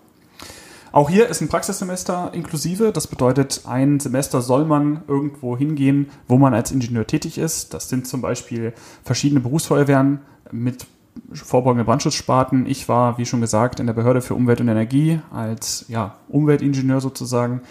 Auch 0.93 1.09
hier 1.09 1.27
ist 1.27 1.41
ein 1.41 1.49
Praxissemester 1.49 2.31
inklusive. 2.33 2.93
Das 2.93 3.07
bedeutet, 3.07 3.63
ein 3.65 3.99
Semester 3.99 4.41
soll 4.41 4.63
man 4.63 5.01
irgendwo 5.05 5.57
hingehen, 5.57 6.09
wo 6.29 6.37
man 6.37 6.53
als 6.53 6.71
Ingenieur 6.71 7.05
tätig 7.05 7.37
ist. 7.37 7.73
Das 7.73 7.89
sind 7.89 8.07
zum 8.07 8.21
Beispiel 8.21 8.71
verschiedene 9.03 9.41
Berufsfeuerwehren 9.41 10.21
mit 10.49 10.87
vorbeugende 11.33 11.85
Brandschutzsparten. 11.85 12.65
Ich 12.65 12.87
war, 12.89 13.17
wie 13.17 13.25
schon 13.25 13.41
gesagt, 13.41 13.79
in 13.79 13.87
der 13.87 13.93
Behörde 13.93 14.21
für 14.21 14.35
Umwelt 14.35 14.61
und 14.61 14.67
Energie 14.67 15.19
als 15.31 15.85
ja, 15.87 16.15
Umweltingenieur 16.29 17.01
sozusagen. 17.01 17.61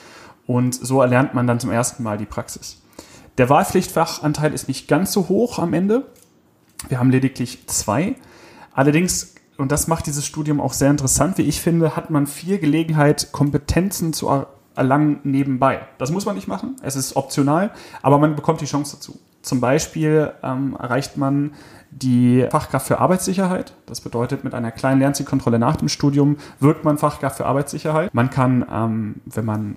Und 0.47 0.75
so 0.75 1.01
erlernt 1.01 1.35
man 1.35 1.47
dann 1.47 1.61
zum 1.61 1.71
ersten 1.71 2.03
Mal 2.03 2.19
die 2.19 2.27
Praxis. 2.27 2.81
Der 3.39 3.51
Wahlpflichtfachanteil 3.51 4.53
ist 4.53 4.69
nicht 4.69 4.89
ganz 4.89 5.13
so 5.13 5.29
hoch 5.29 5.59
am 5.59 5.75
Ende. 5.75 6.07
Wir 6.89 6.99
haben 6.99 7.11
lediglich 7.11 7.67
zwei. 7.67 8.17
Allerdings, 8.73 9.35
und 9.57 9.73
das 9.73 9.89
macht 9.89 10.07
dieses 10.07 10.25
Studium 10.25 10.61
auch 10.61 10.73
sehr 10.73 10.91
interessant, 10.91 11.39
wie 11.39 11.43
ich 11.43 11.61
finde, 11.61 11.97
hat 11.97 12.11
man 12.11 12.27
viel 12.27 12.59
Gelegenheit, 12.59 13.33
Kompetenzen 13.33 14.13
zu 14.13 14.47
erlangen 14.75 15.21
nebenbei. 15.25 15.81
Das 15.99 16.11
muss 16.11 16.27
man 16.27 16.35
nicht 16.35 16.49
machen, 16.49 16.77
es 16.83 16.97
ist 16.97 17.17
optional, 17.17 17.73
aber 18.03 18.19
man 18.19 18.37
bekommt 18.37 18.61
die 18.61 18.67
Chance 18.67 18.97
dazu. 18.97 19.19
Zum 19.47 19.61
Beispiel 19.61 20.33
ähm, 20.43 20.77
erreicht 20.77 21.17
man 21.17 21.53
die 21.93 22.45
Fachkraft 22.51 22.89
für 22.89 22.99
Arbeitssicherheit. 22.99 23.75
Das 23.87 24.01
bedeutet, 24.01 24.43
mit 24.43 24.55
einer 24.55 24.73
kleinen 24.73 24.99
Lernzielkontrolle 24.99 25.61
nach 25.61 25.77
dem 25.77 25.89
Studium 25.89 26.37
wird 26.59 26.83
man 26.83 26.99
Fachkraft 26.99 27.37
für 27.37 27.47
Arbeitssicherheit. 27.47 28.13
Man 28.13 28.31
kann, 28.31 28.67
ähm, 28.69 29.15
wenn 29.25 29.45
man 29.45 29.77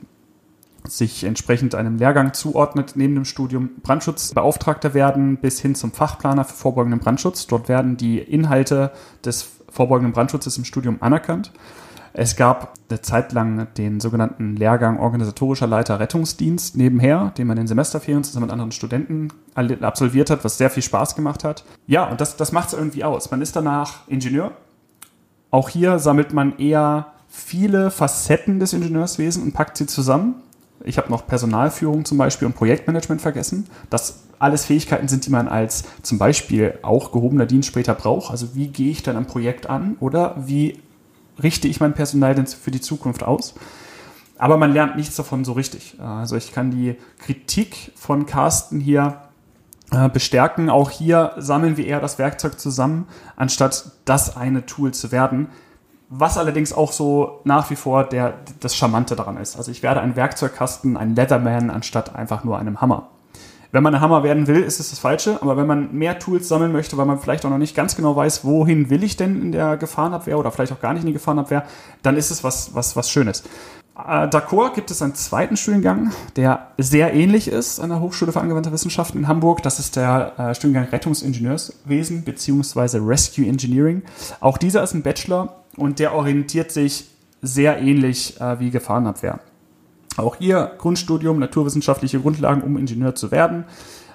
sich 0.86 1.24
entsprechend 1.24 1.76
einem 1.76 2.00
Lehrgang 2.00 2.34
zuordnet, 2.34 2.94
neben 2.96 3.14
dem 3.14 3.26
Studium 3.26 3.70
Brandschutzbeauftragter 3.84 4.96
werden, 4.96 5.38
bis 5.38 5.60
hin 5.60 5.76
zum 5.76 5.92
Fachplaner 5.92 6.46
für 6.46 6.56
vorbeugenden 6.56 7.00
Brandschutz. 7.00 7.46
Dort 7.46 7.70
werden 7.70 7.96
die 7.96 8.18
Inhalte 8.18 8.92
des 9.24 9.48
vorbeugenden 9.70 10.14
Brandschutzes 10.14 10.58
im 10.58 10.66
Studium 10.66 10.98
anerkannt. 11.00 11.52
Es 12.14 12.36
gab 12.36 12.74
eine 12.90 13.02
Zeit 13.02 13.34
lang 13.34 13.68
den 13.78 14.00
sogenannten 14.00 14.56
Lehrgang 14.56 15.00
organisatorischer 15.00 15.68
Leiter 15.68 16.00
Rettungsdienst 16.00 16.76
nebenher, 16.76 17.32
den 17.38 17.48
man 17.48 17.58
in 17.58 17.68
Semesterferien 17.68 18.24
zusammen 18.24 18.46
mit 18.46 18.52
anderen 18.52 18.72
Studenten 18.72 19.30
absolviert 19.56 20.30
hat, 20.30 20.44
was 20.44 20.58
sehr 20.58 20.70
viel 20.70 20.84
Spaß 20.84 21.16
gemacht 21.16 21.44
hat. 21.44 21.64
Ja, 21.88 22.06
und 22.06 22.22
das, 22.22 22.36
das 22.38 22.52
macht 22.52 22.70
es 22.70 22.74
irgendwie 22.74 23.04
aus. 23.04 23.32
Man 23.32 23.42
ist 23.42 23.56
danach 23.56 24.08
Ingenieur. 24.08 24.52
Auch 25.52 25.70
hier 25.70 26.00
sammelt 26.00 26.34
man 26.34 26.58
eher 26.58 27.14
viele 27.28 27.92
Facetten 27.92 28.60
des 28.60 28.74
Ingenieurswesens 28.74 29.44
und 29.44 29.54
packt 29.54 29.78
sie 29.78 29.86
zusammen. 29.86 30.36
Ich 30.84 30.98
habe 30.98 31.10
noch 31.10 31.28
Personalführung 31.28 32.06
zum 32.06 32.18
Beispiel 32.18 32.46
und 32.46 32.56
Projektmanagement 32.56 33.22
vergessen. 33.22 33.68
Das 33.90 34.24
alles 34.40 34.66
Fähigkeiten 34.66 35.08
sind, 35.08 35.26
die 35.26 35.30
man 35.30 35.48
als 35.48 35.84
zum 36.02 36.18
Beispiel 36.18 36.80
auch 36.82 37.12
gehobener 37.12 37.46
Dienst 37.46 37.68
später 37.68 37.94
braucht. 37.94 38.32
Also 38.32 38.56
wie 38.56 38.68
gehe 38.68 38.92
ich 38.92 39.04
dann 39.04 39.18
ein 39.18 39.28
Projekt 39.28 39.70
an 39.70 39.98
oder 40.00 40.36
wie 40.40 40.80
richte 41.42 41.68
ich 41.68 41.80
mein 41.80 41.94
Personal 41.94 42.36
denn 42.36 42.48
für 42.48 42.72
die 42.72 42.82
Zukunft 42.82 43.24
aus? 43.24 43.56
Aber 44.38 44.58
man 44.58 44.72
lernt 44.72 44.96
nichts 44.96 45.16
davon 45.16 45.44
so 45.44 45.52
richtig. 45.52 46.00
Also 46.00 46.38
ich 46.38 46.54
kann 46.54 46.72
die 46.72 46.96
Kritik 47.20 47.92
von 47.96 48.26
Carsten 48.26 48.80
hier 48.80 49.22
äh, 49.92 50.08
bestärken. 50.08 50.70
Auch 50.70 50.90
hier 50.90 51.34
sammeln 51.38 51.76
wir 51.76 51.86
eher 51.86 52.00
das 52.00 52.20
Werkzeug 52.20 52.60
zusammen, 52.60 53.08
anstatt 53.36 53.92
das 54.06 54.38
eine 54.38 54.66
Tool 54.66 54.94
zu 54.94 55.12
werden. 55.12 55.50
Was 56.08 56.38
allerdings 56.38 56.74
auch 56.74 56.92
so 56.92 57.42
nach 57.44 57.70
wie 57.70 57.76
vor 57.76 58.04
der, 58.04 58.36
das 58.62 58.76
Charmante 58.76 59.16
daran 59.16 59.38
ist. 59.38 59.58
Also 59.58 59.72
ich 59.72 59.84
werde 59.84 60.02
ein 60.02 60.16
Werkzeugkasten, 60.16 60.96
ein 60.96 61.16
Leatherman, 61.16 61.70
anstatt 61.70 62.16
einfach 62.16 62.44
nur 62.44 62.58
einem 62.58 62.82
Hammer. 62.82 63.10
Wenn 63.72 63.84
man 63.84 63.94
ein 63.94 64.02
Hammer 64.02 64.24
werden 64.24 64.48
will, 64.48 64.64
ist 64.64 64.80
es 64.80 64.90
das 64.90 64.98
Falsche, 64.98 65.42
aber 65.42 65.56
wenn 65.56 65.68
man 65.68 65.94
mehr 65.94 66.18
Tools 66.18 66.48
sammeln 66.48 66.72
möchte, 66.72 66.98
weil 66.98 67.06
man 67.06 67.20
vielleicht 67.20 67.46
auch 67.46 67.52
noch 67.52 67.60
nicht 67.60 67.76
ganz 67.76 67.96
genau 67.96 68.16
weiß, 68.16 68.44
wohin 68.44 68.90
will 68.90 69.04
ich 69.04 69.16
denn 69.16 69.40
in 69.42 69.52
der 69.52 69.78
Gefahrenabwehr 69.78 70.40
oder 70.40 70.52
vielleicht 70.52 70.72
auch 70.72 70.82
gar 70.82 70.94
nicht 70.94 71.02
in 71.02 71.08
die 71.08 71.14
Gefahrenabwehr, 71.14 71.66
dann 72.02 72.18
ist 72.18 72.32
es 72.32 72.44
was, 72.44 72.74
was, 72.74 72.96
was 72.96 73.12
Schönes. 73.12 73.44
Äh, 73.96 74.28
D'accord 74.28 74.74
gibt 74.74 74.90
es 74.90 75.02
einen 75.02 75.14
zweiten 75.14 75.56
Studiengang, 75.56 76.12
der 76.36 76.68
sehr 76.78 77.14
ähnlich 77.14 77.48
ist 77.48 77.80
an 77.80 77.90
der 77.90 78.00
Hochschule 78.00 78.32
für 78.32 78.42
angewandte 78.42 78.72
Wissenschaften 78.72 79.20
in 79.20 79.28
Hamburg. 79.28 79.62
Das 79.62 79.78
ist 79.78 79.96
der 79.96 80.34
äh, 80.40 80.56
Studiengang 80.56 80.86
Rettungsingenieurswesen 80.86 82.24
bzw. 82.24 82.98
Rescue 82.98 83.46
Engineering. 83.46 84.02
Auch 84.40 84.58
dieser 84.58 84.82
ist 84.82 84.94
ein 84.94 85.04
Bachelor 85.04 85.58
und 85.76 86.00
der 86.00 86.16
orientiert 86.16 86.72
sich 86.72 87.06
sehr 87.42 87.80
ähnlich 87.80 88.40
äh, 88.42 88.60
wie 88.60 88.70
Gefahrenabwehr. 88.70 89.40
Auch 90.18 90.36
hier 90.38 90.72
Grundstudium, 90.78 91.40
naturwissenschaftliche 91.40 92.20
Grundlagen, 92.20 92.62
um 92.62 92.78
Ingenieur 92.78 93.16
zu 93.16 93.32
werden. 93.32 93.66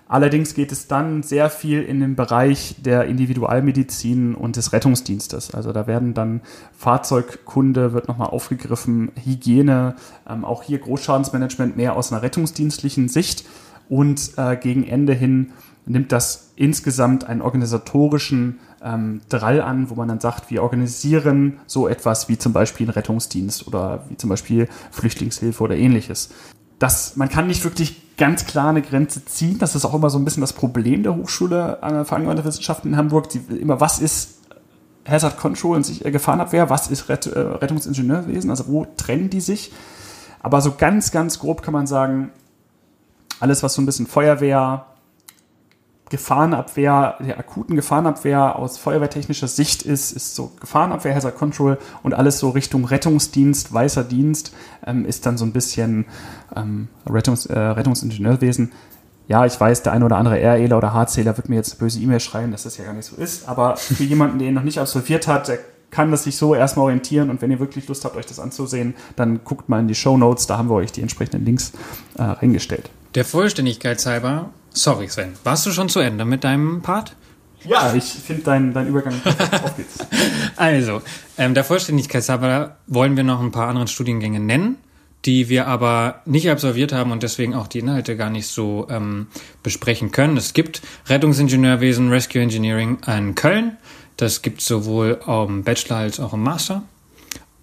Allerdings 0.07 0.55
geht 0.55 0.70
es 0.70 0.86
dann 0.86 1.22
sehr 1.22 1.49
viel 1.49 1.82
in 1.82 2.01
den 2.01 2.14
Bereich 2.14 2.76
der 2.78 3.07
Individualmedizin 3.07 4.34
und 4.34 4.57
des 4.57 4.72
Rettungsdienstes. 4.72 5.55
Also 5.55 5.72
da 5.72 5.86
werden 5.86 6.12
dann 6.12 6.42
Fahrzeugkunde 6.76 7.95
wird 7.95 8.07
nochmal 8.07 8.28
aufgegriffen, 8.28 9.12
Hygiene, 9.24 9.97
ähm, 10.28 10.45
auch 10.45 10.62
hier 10.62 10.78
Großschadensmanagement 10.78 11.76
mehr 11.76 11.97
aus 11.97 12.12
einer 12.12 12.22
rettungsdienstlichen 12.22 13.09
Sicht 13.09 13.47
und 13.88 14.32
äh, 14.36 14.57
gegen 14.57 14.86
Ende 14.86 15.14
hin 15.14 15.53
nimmt 15.87 16.12
das 16.12 16.53
insgesamt 16.57 17.24
einen 17.24 17.43
organisatorischen 17.43 18.61
ähm, 18.82 19.20
Drall 19.28 19.61
an, 19.61 19.91
wo 19.91 19.95
man 19.95 20.09
dann 20.09 20.20
sagt, 20.20 20.51
wir 20.51 20.62
organisieren 20.62 21.59
so 21.66 21.89
etwas 21.89 22.28
wie 22.28 22.39
zum 22.39 22.53
Beispiel 22.53 22.87
einen 22.87 22.95
Rettungsdienst 22.95 23.66
oder 23.66 24.05
wie 24.09 24.16
zum 24.16 24.30
Beispiel 24.30 24.68
Flüchtlingshilfe 24.91 25.62
oder 25.62 25.76
ähnliches. 25.76 26.30
Das, 26.78 27.16
man 27.16 27.28
kann 27.28 27.47
nicht 27.47 27.64
wirklich 27.64 28.16
ganz 28.16 28.47
klar 28.47 28.68
eine 28.68 28.82
Grenze 28.82 29.24
ziehen. 29.24 29.59
Das 29.59 29.74
ist 29.74 29.85
auch 29.85 29.95
immer 29.95 30.11
so 30.11 30.18
ein 30.18 30.24
bisschen 30.24 30.41
das 30.41 30.53
Problem 30.53 31.03
der 31.03 31.16
Hochschule 31.16 31.78
für 31.80 32.16
angewandte 32.16 32.45
Wissenschaften 32.45 32.89
in 32.89 32.97
Hamburg. 32.97 33.28
Die 33.30 33.39
immer, 33.57 33.80
was 33.80 34.01
ist 34.01 34.41
Hazard 35.09 35.37
Control 35.37 35.76
und 35.76 36.05
äh, 36.05 36.11
Gefahrenabwehr, 36.11 36.70
was 36.70 36.89
ist 36.89 37.09
Rett, 37.09 37.26
äh, 37.26 37.39
Rettungsingenieurwesen, 37.39 38.51
also 38.51 38.68
wo 38.68 38.87
trennen 38.97 39.30
die 39.30 39.41
sich? 39.41 39.72
Aber 40.43 40.61
so 40.61 40.74
ganz, 40.76 41.11
ganz 41.11 41.39
grob 41.39 41.62
kann 41.62 41.72
man 41.72 41.87
sagen, 41.87 42.30
alles, 43.41 43.62
was 43.62 43.74
so 43.74 43.82
ein 43.82 43.87
bisschen 43.87 44.07
Feuerwehr, 44.07 44.87
Gefahrenabwehr, 46.15 47.17
der 47.19 47.41
akuten 47.41 47.75
Gefahrenabwehr 47.75 48.57
aus 48.57 48.79
feuerwehrtechnischer 48.79 49.49
Sicht 49.49 49.83
ist, 49.83 50.12
ist 50.12 50.37
so 50.37 50.53
Gefahrenabwehr, 50.61 51.12
Hazard 51.12 51.37
Control 51.37 51.77
und 52.05 52.15
alles 52.15 52.39
so 52.39 52.51
Richtung 52.51 52.85
Rettungsdienst, 52.85 53.75
weißer 53.75 54.05
Dienst, 54.05 54.55
ähm, 54.87 55.05
ist 55.07 55.27
dann 55.27 55.37
so 55.37 55.45
ein 55.45 55.53
bisschen 55.53 56.05
ähm, 56.55 56.87
Rettungs, 57.05 57.47
äh, 57.47 57.59
Rettungsingenieurwesen. 57.59 58.71
Ja, 59.27 59.45
ich 59.45 59.61
weiß, 59.61 59.83
der 59.83 59.93
eine 59.93 60.05
oder 60.05 60.17
andere 60.19 60.39
R-Äler 60.39 60.79
oder 60.79 60.95
H-Zähler 60.95 61.37
wird 61.37 61.49
mir 61.49 61.57
jetzt 61.57 61.81
böse 61.81 61.99
E-Mail 61.99 62.21
schreiben, 62.21 62.53
dass 62.53 62.62
das 62.62 62.77
ja 62.77 62.85
gar 62.85 62.93
nicht 62.93 63.07
so 63.07 63.17
ist, 63.17 63.49
aber 63.49 63.77
für 63.77 64.05
jemanden, 64.05 64.39
der 64.39 64.47
ihn 64.47 64.55
noch 64.55 64.62
nicht 64.62 64.79
absolviert 64.79 65.27
hat, 65.27 65.49
der 65.49 65.59
kann 65.91 66.12
das 66.12 66.23
sich 66.23 66.37
so 66.37 66.55
erstmal 66.55 66.85
orientieren 66.85 67.29
und 67.29 67.43
wenn 67.43 67.51
ihr 67.51 67.59
wirklich 67.59 67.89
Lust 67.89 68.05
habt, 68.05 68.15
euch 68.15 68.27
das 68.27 68.39
anzusehen, 68.39 68.95
dann 69.17 69.43
guckt 69.43 69.69
mal 69.69 69.81
in 69.81 69.89
die 69.89 69.97
Show 69.97 70.17
Notes, 70.17 70.47
da 70.47 70.59
haben 70.59 70.69
wir 70.69 70.75
euch 70.75 70.93
die 70.93 71.03
entsprechenden 71.03 71.45
Links 71.45 71.73
äh, 72.19 72.23
reingestellt. 72.23 72.89
Der 73.15 73.25
Vollständigkeit 73.25 74.05
halber 74.07 74.51
Sorry, 74.73 75.09
Sven. 75.09 75.35
Warst 75.45 75.65
du 75.67 75.71
schon 75.71 75.89
zu 75.89 76.01
Ende 76.01 76.25
mit 76.25 76.43
deinem 76.43 76.83
Part? 76.83 77.15
Ja, 77.65 77.95
ich 77.95 78.05
finde 78.05 78.43
deinen 78.43 78.75
dein 78.75 78.89
Übergang 78.89 79.15
Auf 79.25 79.77
geht's. 79.77 79.99
Also, 80.57 81.01
ähm, 81.39 81.55
der 81.55 81.62
Vollständigkeit 81.62 82.29
halber 82.29 82.77
wollen 82.89 83.17
wir 83.17 83.23
noch 83.23 83.41
ein 83.41 83.53
paar 83.53 83.69
andere 83.69 83.87
Studiengänge 83.87 84.41
nennen, 84.41 84.79
die 85.25 85.49
wir 85.49 85.69
aber 85.69 86.23
nicht 86.25 86.51
absolviert 86.51 86.93
haben 86.93 87.12
und 87.12 87.23
deswegen 87.23 87.55
auch 87.55 87.69
die 87.69 87.79
Inhalte 87.79 88.17
gar 88.17 88.31
nicht 88.31 88.49
so 88.49 88.89
ähm, 88.91 89.29
besprechen 89.62 90.11
können. 90.11 90.37
Es 90.37 90.53
gibt 90.53 90.83
Rettungsingenieurwesen, 91.07 92.11
Rescue 92.11 92.43
Engineering 92.43 92.99
in 93.07 93.37
Köln. 93.37 93.77
Das 94.17 94.43
gibt 94.43 94.61
sowohl 94.61 95.21
im 95.27 95.62
Bachelor 95.62 95.99
als 95.99 96.19
auch 96.19 96.33
im 96.33 96.43
Master. 96.43 96.83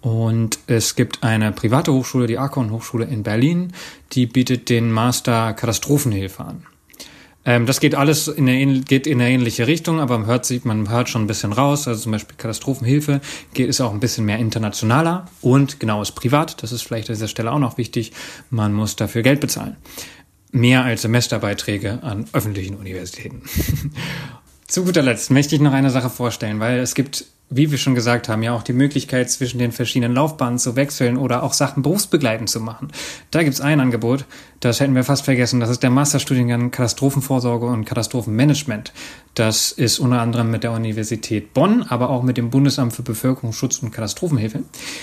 Und 0.02 0.58
es 0.66 0.96
gibt 0.96 1.22
eine 1.22 1.52
private 1.52 1.92
Hochschule, 1.92 2.26
die 2.26 2.36
Akon 2.36 2.72
Hochschule 2.72 3.04
in 3.04 3.22
Berlin, 3.22 3.72
die 4.12 4.26
bietet 4.26 4.68
den 4.68 4.90
Master 4.90 5.54
Katastrophenhilfe 5.54 6.44
an. 6.44 6.66
Ähm, 7.44 7.66
das 7.66 7.80
geht 7.80 7.94
alles 7.94 8.28
in 8.28 8.48
eine, 8.48 8.80
geht 8.80 9.06
in 9.06 9.20
eine 9.20 9.30
ähnliche 9.30 9.66
Richtung, 9.66 10.00
aber 10.00 10.18
man 10.18 10.26
hört, 10.26 10.64
man 10.64 10.90
hört 10.90 11.08
schon 11.08 11.22
ein 11.22 11.26
bisschen 11.26 11.52
raus. 11.52 11.86
Also 11.86 12.02
zum 12.02 12.12
Beispiel 12.12 12.36
Katastrophenhilfe 12.36 13.20
geht, 13.54 13.68
ist 13.68 13.80
auch 13.80 13.92
ein 13.92 14.00
bisschen 14.00 14.24
mehr 14.24 14.38
internationaler 14.38 15.26
und 15.40 15.80
genau 15.80 16.02
ist 16.02 16.12
privat. 16.12 16.62
Das 16.62 16.72
ist 16.72 16.82
vielleicht 16.82 17.08
an 17.08 17.14
dieser 17.14 17.28
Stelle 17.28 17.52
auch 17.52 17.60
noch 17.60 17.78
wichtig. 17.78 18.12
Man 18.50 18.72
muss 18.72 18.96
dafür 18.96 19.22
Geld 19.22 19.40
bezahlen. 19.40 19.76
Mehr 20.50 20.84
als 20.84 21.02
Semesterbeiträge 21.02 22.02
an 22.02 22.26
öffentlichen 22.32 22.76
Universitäten. 22.76 23.42
Zu 24.66 24.84
guter 24.84 25.02
Letzt 25.02 25.30
möchte 25.30 25.54
ich 25.54 25.60
noch 25.60 25.72
eine 25.72 25.90
Sache 25.90 26.10
vorstellen, 26.10 26.60
weil 26.60 26.78
es 26.78 26.94
gibt 26.94 27.26
wie 27.54 27.70
wir 27.70 27.78
schon 27.78 27.94
gesagt 27.94 28.28
haben, 28.28 28.42
ja 28.42 28.54
auch 28.54 28.62
die 28.62 28.72
Möglichkeit, 28.72 29.30
zwischen 29.30 29.58
den 29.58 29.72
verschiedenen 29.72 30.14
Laufbahnen 30.14 30.58
zu 30.58 30.74
wechseln 30.74 31.16
oder 31.16 31.42
auch 31.42 31.52
Sachen 31.52 31.82
berufsbegleitend 31.82 32.48
zu 32.48 32.60
machen. 32.60 32.88
Da 33.30 33.42
gibt's 33.42 33.60
ein 33.60 33.80
Angebot, 33.80 34.24
das 34.60 34.80
hätten 34.80 34.94
wir 34.94 35.04
fast 35.04 35.24
vergessen, 35.24 35.60
das 35.60 35.70
ist 35.70 35.82
der 35.82 35.90
Masterstudiengang 35.90 36.70
Katastrophenvorsorge 36.70 37.66
und 37.66 37.84
Katastrophenmanagement. 37.84 38.92
Das 39.34 39.72
ist 39.72 39.98
unter 39.98 40.20
anderem 40.20 40.50
mit 40.50 40.62
der 40.62 40.72
Universität 40.72 41.54
Bonn, 41.54 41.82
aber 41.82 42.10
auch 42.10 42.22
mit 42.22 42.36
dem 42.36 42.50
Bundesamt 42.50 42.92
für 42.92 43.02
Bevölkerungsschutz 43.02 43.78
und 43.82 43.90
Katastrophenhilfe, 43.90 44.62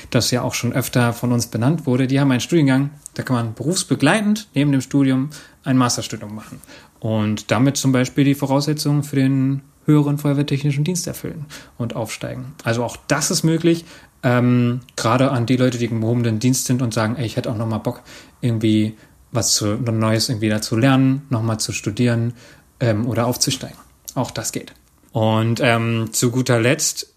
das 0.10 0.32
ja 0.32 0.42
auch 0.42 0.54
schon 0.54 0.74
öfter 0.74 1.14
von 1.14 1.32
uns 1.32 1.48
benannt 1.48 1.86
wurde. 1.86 2.08
Die 2.08 2.20
haben 2.20 2.32
einen 2.32 2.40
Studiengang, 2.40 2.92
da 3.14 3.24
kann 3.24 3.36
man 3.36 3.54
berufsbegleitend 3.54 4.48
neben 4.54 4.72
dem 4.72 4.82
Studium 4.82 5.30
ein 5.64 5.78
Masterstudium 5.78 6.34
machen 6.34 6.62
und 7.00 7.52
damit 7.52 7.78
zum 7.78 7.92
Beispiel 7.92 8.24
die 8.24 8.36
Voraussetzungen 8.36 9.04
für 9.04 9.16
den 9.16 9.62
höheren 9.90 10.18
feuerwehrtechnischen 10.18 10.84
Dienst 10.84 11.08
erfüllen 11.08 11.46
und 11.78 11.96
aufsteigen. 11.96 12.54
Also 12.64 12.84
auch 12.84 12.98
das 13.08 13.32
ist 13.32 13.44
möglich, 13.44 13.86
ähm, 14.24 14.82
gerade 14.96 15.32
an 15.32 15.46
die 15.46 15.58
Leute, 15.58 15.78
die 15.78 15.86
im 15.86 16.02
gehobenen 16.02 16.40
Dienst 16.40 16.66
sind 16.66 16.82
und 16.82 16.94
sagen, 16.94 17.16
ey, 17.16 17.26
ich 17.26 17.36
hätte 17.36 17.52
auch 17.52 17.58
nochmal 17.58 17.80
Bock, 17.80 18.02
irgendwie 18.42 18.96
was 19.32 19.54
zu, 19.54 19.76
Neues 19.76 20.30
irgendwie 20.30 20.50
da 20.50 20.62
zu 20.62 20.76
lernen, 20.76 21.24
nochmal 21.30 21.60
zu 21.60 21.72
studieren 21.72 22.34
ähm, 22.80 23.08
oder 23.08 23.28
aufzusteigen. 23.28 23.78
Auch 24.16 24.32
das 24.32 24.52
geht. 24.52 24.74
Und 25.12 25.60
ähm, 25.62 26.10
zu 26.12 26.32
guter 26.32 26.60
Letzt 26.60 27.14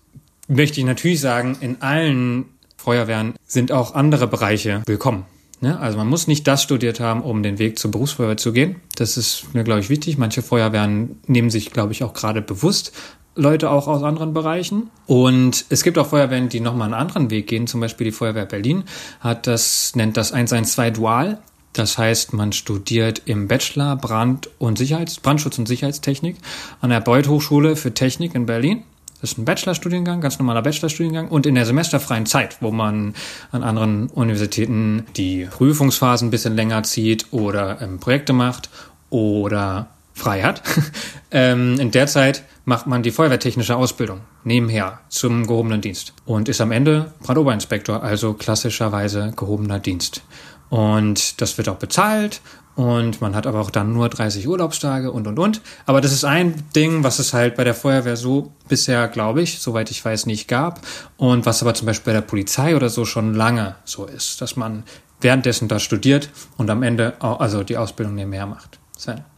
möchte 0.49 0.81
ich 0.81 0.87
natürlich 0.87 1.21
sagen, 1.21 1.57
in 1.61 1.81
allen 1.83 2.47
Feuerwehren 2.77 3.35
sind 3.47 3.73
auch 3.73 3.95
andere 3.95 4.27
Bereiche 4.27 4.83
willkommen. 4.87 5.25
Ne? 5.63 5.79
Also 5.79 5.97
man 5.97 6.09
muss 6.09 6.27
nicht 6.27 6.47
das 6.49 6.63
studiert 6.63 6.99
haben, 6.99 7.23
um 7.23 7.43
den 7.43 7.59
Weg 7.61 7.79
zur 7.79 7.93
Berufsfeuerwehr 7.93 8.37
zu 8.37 8.53
gehen. 8.53 8.77
Das 8.97 9.17
ist 9.17 9.55
mir, 9.55 9.63
glaube 9.63 9.81
ich, 9.81 9.89
wichtig. 9.89 10.19
Manche 10.19 10.43
Feuerwehren 10.43 11.21
nehmen 11.29 11.51
sich, 11.51 11.71
glaube 11.71 11.93
ich, 11.93 12.03
auch 12.03 12.15
gerade 12.15 12.43
bewusst 12.43 12.93
Leute 13.37 13.71
auch 13.71 13.87
aus 13.87 14.03
anderen 14.03 14.35
Bereichen. 14.35 14.91
Und 15.07 15.65
es 15.69 15.85
gibt 15.85 15.99
auch 15.99 16.09
Feuerwehren, 16.09 16.49
die 16.49 16.59
nochmal 16.59 16.87
einen 16.87 17.01
anderen 17.01 17.31
Weg 17.31 17.47
gehen. 17.47 17.69
Zum 17.69 17.81
Beispiel 17.81 18.07
die 18.07 18.13
Feuerwehr 18.13 18.45
Berlin 18.45 18.83
hat 19.21 19.47
das, 19.47 19.95
nennt 19.95 20.17
das 20.17 20.33
112 20.33 20.95
Dual. 20.95 21.39
Das 21.73 21.97
heißt, 21.97 22.33
man 22.33 22.53
studiert 22.53 23.23
im 23.25 23.47
Bachelor 23.47 23.97
Brand- 23.97 24.51
und 24.59 24.79
Sicherheits-, 24.79 25.21
Brandschutz 25.21 25.59
und 25.59 25.69
Sicherheitstechnik 25.69 26.37
an 26.81 26.91
der 26.91 27.01
Beuth 27.01 27.29
Hochschule 27.29 27.77
für 27.77 27.95
Technik 27.95 28.35
in 28.35 28.47
Berlin. 28.47 28.83
Ist 29.23 29.39
ein 29.39 29.45
Bachelorstudiengang, 29.45 30.21
ganz 30.21 30.39
normaler 30.41 30.63
Bachelorstudiengang. 30.63 31.29
Und 31.29 31.47
in 31.47 31.55
der 31.55 31.65
semesterfreien 31.65 32.27
Zeit, 32.27 32.57
wo 32.61 32.73
man 32.73 33.15
an 33.53 33.63
anderen 33.63 34.09
Universitäten 34.09 35.07
die 35.17 35.47
Prüfungsphasen 35.47 36.29
ein 36.29 36.31
bisschen 36.33 36.57
länger 36.57 36.83
zieht 36.83 37.33
oder 37.33 37.81
ähm, 37.81 38.01
Projekte 38.01 38.33
macht 38.33 38.69
oder 39.11 39.87
frei 40.13 40.43
hat, 40.43 40.63
ähm, 41.31 41.79
in 41.79 41.93
der 41.93 42.09
Zeit 42.09 42.43
macht 42.65 42.89
man 42.89 43.03
die 43.03 43.13
feuerwehrtechnische 43.13 43.77
Ausbildung 43.77 44.21
nebenher 44.45 45.01
zum 45.09 45.47
gehobenen 45.47 45.81
Dienst 45.81 46.15
und 46.25 46.49
ist 46.49 46.61
am 46.61 46.73
Ende 46.73 47.13
Brandoberinspektor, 47.23 48.03
also 48.03 48.35
klassischerweise 48.35 49.33
gehobener 49.37 49.79
Dienst. 49.79 50.23
Und 50.69 51.41
das 51.41 51.59
wird 51.59 51.69
auch 51.69 51.77
bezahlt 51.77 52.41
und 52.75 53.21
man 53.21 53.35
hat 53.35 53.47
aber 53.47 53.61
auch 53.61 53.71
dann 53.71 53.93
nur 53.93 54.09
30 54.09 54.49
Urlaubstage 54.49 55.13
und, 55.13 55.27
und, 55.27 55.39
und. 55.39 55.61
Aber 55.85 56.01
das 56.01 56.13
ist 56.13 56.25
ein 56.25 56.63
Ding, 56.75 57.05
was 57.05 57.19
es 57.19 57.35
halt 57.35 57.57
bei 57.57 57.65
der 57.65 57.75
Feuerwehr 57.75 58.17
so 58.17 58.53
bisher, 58.69 59.09
glaube 59.09 59.43
ich, 59.43 59.59
soweit 59.59 59.91
ich 59.91 60.03
weiß, 60.05 60.27
nicht 60.27 60.49
gab. 60.49 60.81
Und 61.17 61.45
was 61.45 61.63
aber 61.63 61.75
zum 61.75 61.87
Beispiel 61.87 62.13
bei 62.13 62.19
der 62.19 62.27
Polizei 62.27 62.75
oder 62.75 62.89
so 62.89 63.05
schon 63.05 63.35
lange 63.35 63.77
so 63.85 64.07
ist, 64.07 64.41
dass 64.41 64.57
man 64.57 64.85
währenddessen 65.21 65.69
da 65.69 65.79
studiert 65.79 66.31
und 66.57 66.71
am 66.71 66.83
Ende 66.83 67.15
also 67.21 67.63
die 67.63 67.77
Ausbildung 67.77 68.15
nebenher 68.15 68.47
macht. 68.47 68.79
Sven. 68.97 69.32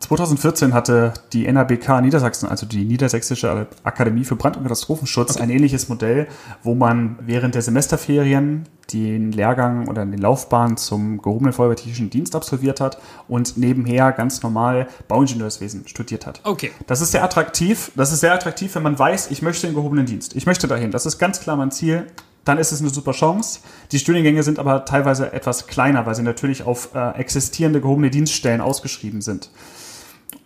2014 0.00 0.74
hatte 0.74 1.14
die 1.32 1.50
NABK 1.50 2.00
Niedersachsen, 2.02 2.48
also 2.48 2.66
die 2.66 2.84
Niedersächsische 2.84 3.66
Akademie 3.82 4.24
für 4.24 4.36
Brand- 4.36 4.56
und 4.56 4.62
Katastrophenschutz, 4.62 5.32
okay. 5.32 5.42
ein 5.42 5.50
ähnliches 5.50 5.88
Modell, 5.88 6.28
wo 6.62 6.74
man 6.74 7.18
während 7.22 7.54
der 7.54 7.62
Semesterferien 7.62 8.68
den 8.92 9.32
Lehrgang 9.32 9.88
oder 9.88 10.04
den 10.04 10.18
Laufbahn 10.18 10.76
zum 10.76 11.20
gehobenen 11.22 11.52
Feuerwehrtechnischen 11.52 12.10
Dienst 12.10 12.36
absolviert 12.36 12.80
hat 12.80 12.98
und 13.26 13.56
nebenher 13.56 14.12
ganz 14.12 14.42
normal 14.42 14.86
Bauingenieurswesen 15.08 15.88
studiert 15.88 16.26
hat. 16.26 16.40
Okay. 16.44 16.70
Das 16.86 17.00
ist 17.00 17.10
sehr 17.10 17.24
attraktiv. 17.24 17.90
Das 17.96 18.12
ist 18.12 18.20
sehr 18.20 18.34
attraktiv, 18.34 18.74
wenn 18.74 18.82
man 18.82 18.98
weiß, 18.98 19.30
ich 19.30 19.42
möchte 19.42 19.66
den 19.66 19.74
gehobenen 19.74 20.06
Dienst. 20.06 20.36
Ich 20.36 20.46
möchte 20.46 20.68
dahin. 20.68 20.92
Das 20.92 21.06
ist 21.06 21.18
ganz 21.18 21.40
klar 21.40 21.56
mein 21.56 21.70
Ziel 21.70 22.06
dann 22.46 22.58
ist 22.58 22.70
es 22.70 22.80
eine 22.80 22.90
super 22.90 23.10
Chance. 23.10 23.58
Die 23.90 23.98
Studiengänge 23.98 24.42
sind 24.44 24.60
aber 24.60 24.84
teilweise 24.84 25.32
etwas 25.32 25.66
kleiner, 25.66 26.06
weil 26.06 26.14
sie 26.14 26.22
natürlich 26.22 26.62
auf 26.62 26.94
äh, 26.94 27.18
existierende 27.18 27.80
gehobene 27.80 28.08
Dienststellen 28.08 28.60
ausgeschrieben 28.60 29.20
sind. 29.20 29.50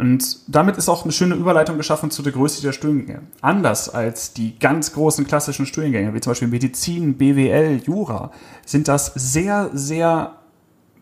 Und 0.01 0.39
damit 0.49 0.79
ist 0.79 0.89
auch 0.89 1.05
eine 1.05 1.13
schöne 1.13 1.35
Überleitung 1.35 1.77
geschaffen 1.77 2.11
zu 2.11 2.23
der 2.23 2.33
Größe 2.33 2.63
der 2.63 2.73
Studiengänge. 2.73 3.21
Anders 3.43 3.91
als 3.91 4.33
die 4.33 4.59
ganz 4.59 4.95
großen 4.95 5.27
klassischen 5.27 5.67
Studiengänge, 5.67 6.15
wie 6.15 6.21
zum 6.23 6.31
Beispiel 6.31 6.49
Medizin, 6.49 7.19
BWL, 7.19 7.83
Jura, 7.85 8.31
sind 8.65 8.89
das 8.89 9.13
sehr, 9.15 9.69
sehr 9.75 10.37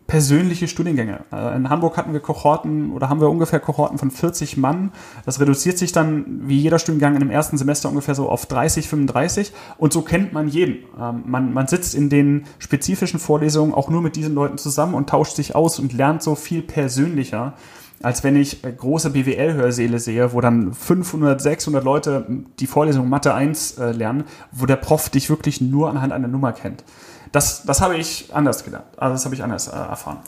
persönliche 0.05 0.67
Studiengänge. 0.67 1.21
Äh, 1.31 1.55
in 1.55 1.69
Hamburg 1.69 1.95
hatten 1.95 2.11
wir 2.11 2.19
Kohorten 2.19 2.91
oder 2.91 3.07
haben 3.07 3.21
wir 3.21 3.29
ungefähr 3.29 3.61
Kohorten 3.61 3.97
von 3.97 4.11
40 4.11 4.57
Mann. 4.57 4.91
Das 5.25 5.39
reduziert 5.39 5.77
sich 5.77 5.93
dann 5.93 6.49
wie 6.49 6.57
jeder 6.57 6.77
Studiengang 6.79 7.13
in 7.13 7.21
dem 7.21 7.31
ersten 7.31 7.57
Semester 7.57 7.87
ungefähr 7.87 8.15
so 8.15 8.27
auf 8.27 8.47
30, 8.47 8.89
35 8.89 9.53
und 9.77 9.93
so 9.93 10.01
kennt 10.01 10.33
man 10.33 10.49
jeden. 10.49 10.79
Ähm, 10.99 11.23
man, 11.25 11.53
man 11.53 11.67
sitzt 11.67 11.95
in 11.95 12.09
den 12.09 12.43
spezifischen 12.57 13.19
Vorlesungen 13.19 13.73
auch 13.73 13.89
nur 13.89 14.01
mit 14.01 14.17
diesen 14.17 14.35
Leuten 14.35 14.57
zusammen 14.57 14.93
und 14.93 15.07
tauscht 15.07 15.37
sich 15.37 15.55
aus 15.55 15.79
und 15.79 15.93
lernt 15.93 16.21
so 16.21 16.35
viel 16.35 16.63
persönlicher 16.63 17.53
als 18.01 18.23
wenn 18.23 18.35
ich 18.35 18.61
große 18.61 19.09
BWL-Hörsäle 19.09 19.99
sehe, 19.99 20.33
wo 20.33 20.41
dann 20.41 20.73
500, 20.73 21.41
600 21.41 21.83
Leute 21.83 22.25
die 22.59 22.67
Vorlesung 22.67 23.09
Mathe 23.09 23.33
1 23.33 23.77
äh, 23.77 23.91
lernen, 23.91 24.23
wo 24.51 24.65
der 24.65 24.77
Prof 24.77 25.09
dich 25.09 25.29
wirklich 25.29 25.61
nur 25.61 25.89
anhand 25.89 26.13
einer 26.13 26.27
Nummer 26.27 26.53
kennt. 26.53 26.83
Das, 27.31 27.63
das 27.63 27.81
habe 27.81 27.97
ich 27.97 28.29
anders 28.33 28.63
gedacht. 28.63 28.85
Also 28.97 29.13
das 29.13 29.25
habe 29.25 29.35
ich 29.35 29.43
anders 29.43 29.67
äh, 29.67 29.71
erfahren. 29.71 30.19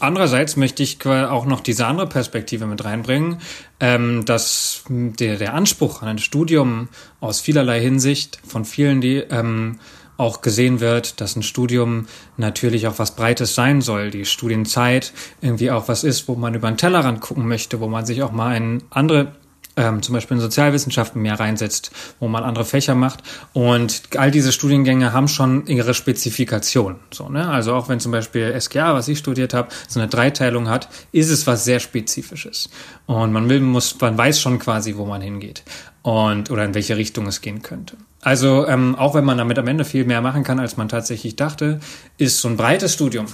Andererseits 0.00 0.56
möchte 0.56 0.82
ich 0.82 1.04
auch 1.06 1.46
noch 1.46 1.60
diese 1.60 1.86
andere 1.86 2.08
Perspektive 2.08 2.66
mit 2.66 2.84
reinbringen, 2.84 3.38
ähm, 3.78 4.24
dass 4.24 4.82
der, 4.88 5.36
der 5.36 5.54
Anspruch 5.54 6.02
an 6.02 6.08
ein 6.08 6.18
Studium 6.18 6.88
aus 7.20 7.40
vielerlei 7.40 7.80
Hinsicht 7.80 8.40
von 8.44 8.64
vielen, 8.64 9.00
die 9.00 9.18
ähm, 9.18 9.78
auch 10.18 10.42
gesehen 10.42 10.80
wird, 10.80 11.22
dass 11.22 11.36
ein 11.36 11.42
Studium 11.42 12.06
natürlich 12.36 12.86
auch 12.86 12.98
was 12.98 13.16
Breites 13.16 13.54
sein 13.54 13.80
soll. 13.80 14.10
Die 14.10 14.26
Studienzeit 14.26 15.12
irgendwie 15.40 15.70
auch 15.70 15.88
was 15.88 16.04
ist, 16.04 16.28
wo 16.28 16.34
man 16.34 16.54
über 16.54 16.70
den 16.70 16.76
Tellerrand 16.76 17.20
gucken 17.20 17.48
möchte, 17.48 17.80
wo 17.80 17.88
man 17.88 18.04
sich 18.04 18.22
auch 18.22 18.32
mal 18.32 18.54
in 18.56 18.82
andere 18.90 19.32
ähm, 19.76 20.02
zum 20.02 20.14
Beispiel 20.14 20.36
in 20.36 20.40
Sozialwissenschaften 20.40 21.22
mehr 21.22 21.38
reinsetzt, 21.38 21.92
wo 22.18 22.26
man 22.26 22.42
andere 22.42 22.64
Fächer 22.64 22.96
macht. 22.96 23.22
Und 23.52 24.02
all 24.16 24.32
diese 24.32 24.50
Studiengänge 24.50 25.12
haben 25.12 25.28
schon 25.28 25.66
ihre 25.68 25.94
Spezifikation. 25.94 26.96
So, 27.12 27.28
ne? 27.28 27.48
Also 27.48 27.74
auch 27.74 27.88
wenn 27.88 28.00
zum 28.00 28.10
Beispiel 28.10 28.60
SGA, 28.60 28.94
was 28.94 29.06
ich 29.06 29.18
studiert 29.18 29.54
habe, 29.54 29.68
so 29.86 30.00
eine 30.00 30.08
Dreiteilung 30.08 30.68
hat, 30.68 30.88
ist 31.12 31.30
es 31.30 31.46
was 31.46 31.64
sehr 31.64 31.78
Spezifisches. 31.78 32.70
Und 33.06 33.32
man 33.32 33.48
will, 33.48 33.60
muss, 33.60 33.98
man 34.00 34.18
weiß 34.18 34.40
schon 34.40 34.58
quasi, 34.58 34.96
wo 34.96 35.06
man 35.06 35.22
hingeht 35.22 35.62
und 36.02 36.50
oder 36.50 36.64
in 36.64 36.74
welche 36.74 36.96
Richtung 36.96 37.26
es 37.28 37.40
gehen 37.40 37.62
könnte. 37.62 37.96
Also 38.28 38.66
ähm, 38.66 38.94
auch 38.94 39.14
wenn 39.14 39.24
man 39.24 39.38
damit 39.38 39.58
am 39.58 39.66
Ende 39.68 39.86
viel 39.86 40.04
mehr 40.04 40.20
machen 40.20 40.44
kann, 40.44 40.60
als 40.60 40.76
man 40.76 40.90
tatsächlich 40.90 41.36
dachte, 41.36 41.80
ist 42.18 42.42
so 42.42 42.48
ein 42.48 42.58
breites 42.58 42.92
Studium 42.92 43.24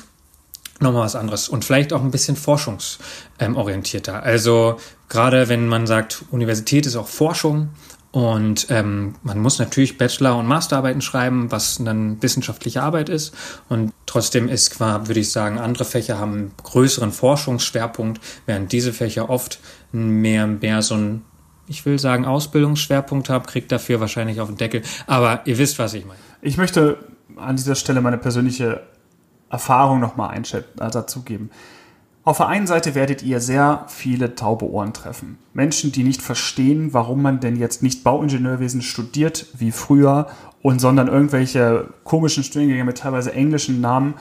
nochmal 0.79 1.03
was 1.03 1.17
anderes 1.17 1.49
und 1.49 1.65
vielleicht 1.65 1.93
auch 1.93 2.01
ein 2.01 2.13
bisschen 2.13 2.37
forschungsorientierter. 2.37 4.23
also 4.23 4.77
gerade 5.09 5.49
wenn 5.49 5.67
man 5.67 5.89
sagt, 5.89 6.25
Universität 6.31 6.87
ist 6.87 6.95
auch 6.95 7.09
Forschung 7.09 7.71
und 8.13 8.69
ähm, 8.71 9.17
man 9.25 9.41
muss 9.41 9.59
natürlich 9.59 9.99
Bachelor- 9.99 10.39
und 10.39 10.47
Masterarbeiten 10.47 11.03
schreiben, 11.03 11.51
was 11.51 11.79
dann 11.83 12.23
wissenschaftliche 12.23 12.81
Arbeit 12.81 13.09
ist. 13.09 13.35
Und 13.69 13.93
trotzdem 14.07 14.49
ist, 14.49 14.79
würde 14.79 15.19
ich 15.19 15.33
sagen, 15.33 15.59
andere 15.59 15.85
Fächer 15.85 16.21
haben 16.21 16.33
einen 16.35 16.53
größeren 16.63 17.11
Forschungsschwerpunkt, 17.11 18.21
während 18.47 18.71
diese 18.71 18.93
Fächer 18.93 19.29
oft 19.29 19.59
mehr, 19.91 20.47
mehr 20.47 20.83
so 20.83 20.95
ein 20.95 21.25
ich 21.67 21.85
will 21.87 21.99
sagen, 21.99 22.25
Ausbildungsschwerpunkt 22.25 23.31
habe, 23.31 23.47
kriegt 23.47 23.73
dafür 23.73 24.01
wahrscheinlich 24.01 24.41
auf 24.41 24.49
den 24.49 24.57
Deckel. 24.57 24.83
Aber 25.07 25.41
ihr 25.45 25.59
wisst, 25.59 25.79
was 25.79 25.95
ich 25.95 26.05
meine. 26.05 26.19
Ich 26.43 26.57
möchte 26.57 26.99
an 27.37 27.57
dieser 27.57 27.75
Stelle 27.75 28.01
meine 28.01 28.19
persönliche 28.19 28.83
Erfahrung 29.51 30.01
nochmal 30.01 30.37
also 30.37 30.61
dazugeben. 30.79 31.51
Auf 32.25 32.39
der 32.39 32.49
einen 32.49 32.67
Seite 32.67 32.95
werdet 32.95 33.23
ihr 33.23 33.41
sehr 33.41 33.85
viele 33.89 34.35
taube 34.35 34.71
Ohren 34.71 34.95
treffen. 34.95 35.39
Menschen, 35.53 35.93
die 35.93 36.05
nicht 36.05 36.23
verstehen, 36.23 36.95
warum 36.95 37.21
man 37.21 37.39
denn 37.41 37.57
jetzt 37.57 37.83
nicht 37.83 38.03
Bauingenieurwesen 38.03 38.81
studiert 38.81 39.47
wie 39.59 39.73
früher 39.73 40.29
und 40.63 40.81
sondern 40.81 41.09
irgendwelche 41.09 41.89
komischen 42.03 42.43
Studiengänge 42.43 42.85
mit 42.85 42.99
teilweise 42.99 43.35
englischen 43.35 43.83
Namen 43.83 44.15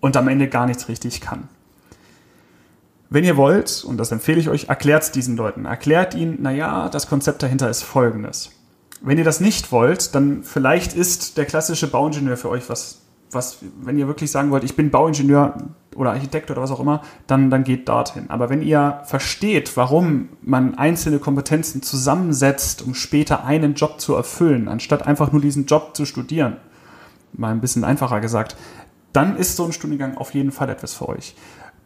und 0.00 0.16
am 0.16 0.26
Ende 0.26 0.48
gar 0.48 0.66
nichts 0.66 0.88
richtig 0.88 1.20
kann. 1.20 1.48
Wenn 3.10 3.24
ihr 3.24 3.36
wollt, 3.36 3.84
und 3.84 3.98
das 3.98 4.12
empfehle 4.12 4.40
ich 4.40 4.48
euch, 4.48 4.68
erklärt 4.68 5.04
es 5.04 5.12
diesen 5.12 5.36
Leuten. 5.36 5.66
Erklärt 5.66 6.14
ihnen, 6.14 6.42
naja, 6.42 6.88
das 6.88 7.08
Konzept 7.08 7.42
dahinter 7.42 7.70
ist 7.70 7.82
folgendes. 7.82 8.50
Wenn 9.02 9.18
ihr 9.18 9.24
das 9.24 9.40
nicht 9.40 9.70
wollt, 9.70 10.14
dann 10.14 10.42
vielleicht 10.42 10.94
ist 10.94 11.36
der 11.36 11.44
klassische 11.44 11.90
Bauingenieur 11.90 12.36
für 12.36 12.48
euch 12.48 12.68
was, 12.68 13.02
was, 13.30 13.58
wenn 13.82 13.98
ihr 13.98 14.06
wirklich 14.06 14.30
sagen 14.30 14.50
wollt, 14.50 14.64
ich 14.64 14.76
bin 14.76 14.90
Bauingenieur 14.90 15.58
oder 15.94 16.12
Architekt 16.12 16.50
oder 16.50 16.62
was 16.62 16.70
auch 16.70 16.80
immer, 16.80 17.02
dann, 17.26 17.50
dann 17.50 17.64
geht 17.64 17.88
dorthin. 17.88 18.30
Aber 18.30 18.48
wenn 18.48 18.62
ihr 18.62 19.02
versteht, 19.04 19.76
warum 19.76 20.30
man 20.42 20.76
einzelne 20.76 21.18
Kompetenzen 21.18 21.82
zusammensetzt, 21.82 22.82
um 22.82 22.94
später 22.94 23.44
einen 23.44 23.74
Job 23.74 24.00
zu 24.00 24.14
erfüllen, 24.14 24.68
anstatt 24.68 25.06
einfach 25.06 25.32
nur 25.32 25.42
diesen 25.42 25.66
Job 25.66 25.96
zu 25.96 26.06
studieren, 26.06 26.56
mal 27.32 27.50
ein 27.50 27.60
bisschen 27.60 27.84
einfacher 27.84 28.20
gesagt, 28.20 28.56
dann 29.12 29.36
ist 29.36 29.56
so 29.56 29.64
ein 29.64 29.72
Studiengang 29.72 30.16
auf 30.16 30.34
jeden 30.34 30.50
Fall 30.50 30.70
etwas 30.70 30.94
für 30.94 31.08
euch. 31.08 31.36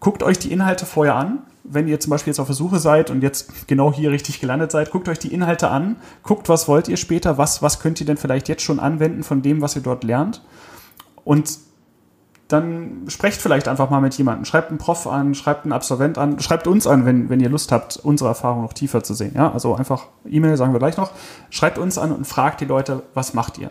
Guckt 0.01 0.23
euch 0.23 0.39
die 0.39 0.53
Inhalte 0.53 0.87
vorher 0.87 1.17
an. 1.17 1.41
Wenn 1.65 1.87
ihr 1.87 2.01
zum 2.01 2.11
Beispiel 2.11 2.31
jetzt 2.31 2.39
auf 2.39 2.47
der 2.47 2.55
Suche 2.55 2.79
seid 2.79 3.11
und 3.11 3.23
jetzt 3.23 3.69
genau 3.69 3.93
hier 3.93 4.11
richtig 4.11 4.41
gelandet 4.41 4.73
seid, 4.73 4.91
guckt 4.91 5.09
euch 5.09 5.19
die 5.19 5.33
Inhalte 5.33 5.69
an. 5.69 5.97
Guckt, 6.23 6.49
was 6.49 6.67
wollt 6.67 6.89
ihr 6.89 6.97
später, 6.97 7.37
was, 7.37 7.63
was 7.63 7.81
könnt 7.81 8.01
ihr 8.01 8.07
denn 8.07 8.17
vielleicht 8.17 8.49
jetzt 8.49 8.63
schon 8.63 8.81
anwenden 8.81 9.23
von 9.23 9.43
dem, 9.43 9.61
was 9.61 9.77
ihr 9.77 9.83
dort 9.83 10.05
lernt. 10.05 10.43
Und 11.25 11.59
dann 12.49 13.05
sprecht 13.09 13.43
vielleicht 13.43 13.69
einfach 13.69 13.91
mal 13.91 14.01
mit 14.01 14.15
jemandem. 14.15 14.47
Schreibt 14.47 14.71
einen 14.71 14.79
Prof 14.79 15.07
an, 15.07 15.35
schreibt 15.35 15.65
einen 15.65 15.73
Absolvent 15.73 16.17
an, 16.17 16.41
schreibt 16.41 16.67
uns 16.67 16.87
an, 16.87 17.05
wenn, 17.05 17.29
wenn 17.29 17.41
ihr 17.41 17.51
Lust 17.51 17.71
habt, 17.71 17.99
unsere 17.99 18.31
Erfahrung 18.31 18.63
noch 18.63 18.73
tiefer 18.73 19.05
zu 19.05 19.13
sehen. 19.13 19.33
Ja, 19.35 19.53
also 19.53 19.75
einfach 19.75 20.07
E-Mail, 20.27 20.57
sagen 20.57 20.73
wir 20.73 20.79
gleich 20.79 20.97
noch. 20.97 21.13
Schreibt 21.51 21.77
uns 21.77 21.99
an 21.99 22.11
und 22.11 22.27
fragt 22.27 22.63
die 22.63 22.65
Leute, 22.65 23.03
was 23.13 23.35
macht 23.35 23.59
ihr? 23.59 23.71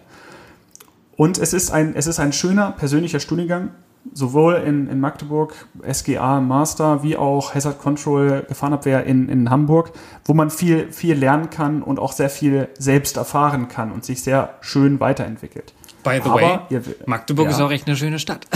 Und 1.15 1.39
es 1.39 1.53
ist 1.53 1.71
ein, 1.71 1.95
es 1.95 2.05
ist 2.05 2.19
ein 2.19 2.31
schöner 2.31 2.71
persönlicher 2.71 3.19
Studiengang 3.19 3.71
sowohl 4.13 4.55
in, 4.55 4.87
in 4.87 4.99
Magdeburg, 4.99 5.53
SGA 5.91 6.39
Master, 6.39 7.03
wie 7.03 7.17
auch 7.17 7.53
Hazard 7.53 7.79
Control 7.79 8.45
Gefahrenabwehr 8.47 9.05
in, 9.05 9.29
in 9.29 9.49
Hamburg, 9.49 9.91
wo 10.25 10.33
man 10.33 10.49
viel, 10.49 10.91
viel 10.91 11.15
lernen 11.15 11.49
kann 11.49 11.81
und 11.81 11.99
auch 11.99 12.11
sehr 12.11 12.29
viel 12.29 12.69
selbst 12.77 13.17
erfahren 13.17 13.67
kann 13.67 13.91
und 13.91 14.05
sich 14.05 14.21
sehr 14.21 14.55
schön 14.61 14.99
weiterentwickelt. 14.99 15.73
By 16.03 16.21
the 16.23 16.29
Aber 16.29 16.41
way, 16.41 16.59
ihr, 16.69 16.81
Magdeburg 17.05 17.45
ja, 17.45 17.51
ist 17.51 17.61
auch 17.61 17.71
echt 17.71 17.87
eine 17.87 17.95
schöne 17.95 18.19
Stadt. 18.19 18.47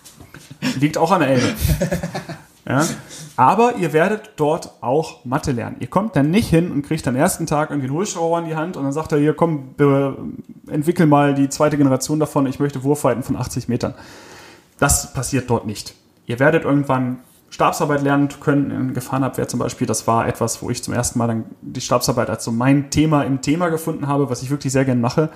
liegt 0.80 0.98
auch 0.98 1.10
an 1.10 1.20
der 1.20 1.30
Elbe. 1.30 1.54
Ja? 2.68 2.86
Aber 3.36 3.76
ihr 3.76 3.92
werdet 3.92 4.32
dort 4.36 4.70
auch 4.82 5.24
Mathe 5.24 5.52
lernen. 5.52 5.76
Ihr 5.80 5.86
kommt 5.86 6.14
dann 6.14 6.30
nicht 6.30 6.48
hin 6.50 6.70
und 6.70 6.82
kriegt 6.82 7.08
am 7.08 7.16
ersten 7.16 7.46
Tag 7.46 7.70
irgendwie 7.70 7.88
einen 7.88 7.98
Hubschrauber 7.98 8.38
in 8.38 8.44
die 8.44 8.54
Hand 8.54 8.76
und 8.76 8.84
dann 8.84 8.92
sagt 8.92 9.12
er, 9.12 9.18
hier 9.18 9.34
komm, 9.34 9.74
entwickel 10.68 11.06
mal 11.06 11.34
die 11.34 11.48
zweite 11.48 11.76
Generation 11.76 12.20
davon, 12.20 12.46
ich 12.46 12.60
möchte 12.60 12.84
Wurfweiten 12.84 13.22
von 13.22 13.36
80 13.36 13.68
Metern. 13.68 13.94
Das 14.80 15.12
passiert 15.12 15.48
dort 15.48 15.66
nicht. 15.66 15.94
Ihr 16.26 16.40
werdet 16.40 16.64
irgendwann 16.64 17.18
Stabsarbeit 17.50 18.02
lernen 18.02 18.28
können 18.40 18.70
in 18.70 18.94
Gefahrenabwehr 18.94 19.46
zum 19.46 19.60
Beispiel. 19.60 19.86
Das 19.86 20.06
war 20.06 20.26
etwas, 20.26 20.62
wo 20.62 20.70
ich 20.70 20.82
zum 20.82 20.94
ersten 20.94 21.18
Mal 21.18 21.26
dann 21.26 21.44
die 21.60 21.80
Stabsarbeit 21.80 22.30
als 22.30 22.44
so 22.44 22.50
mein 22.50 22.90
Thema 22.90 23.22
im 23.22 23.42
Thema 23.42 23.68
gefunden 23.68 24.08
habe, 24.08 24.30
was 24.30 24.42
ich 24.42 24.50
wirklich 24.50 24.72
sehr 24.72 24.84
gerne 24.84 25.00
mache. 25.00 25.28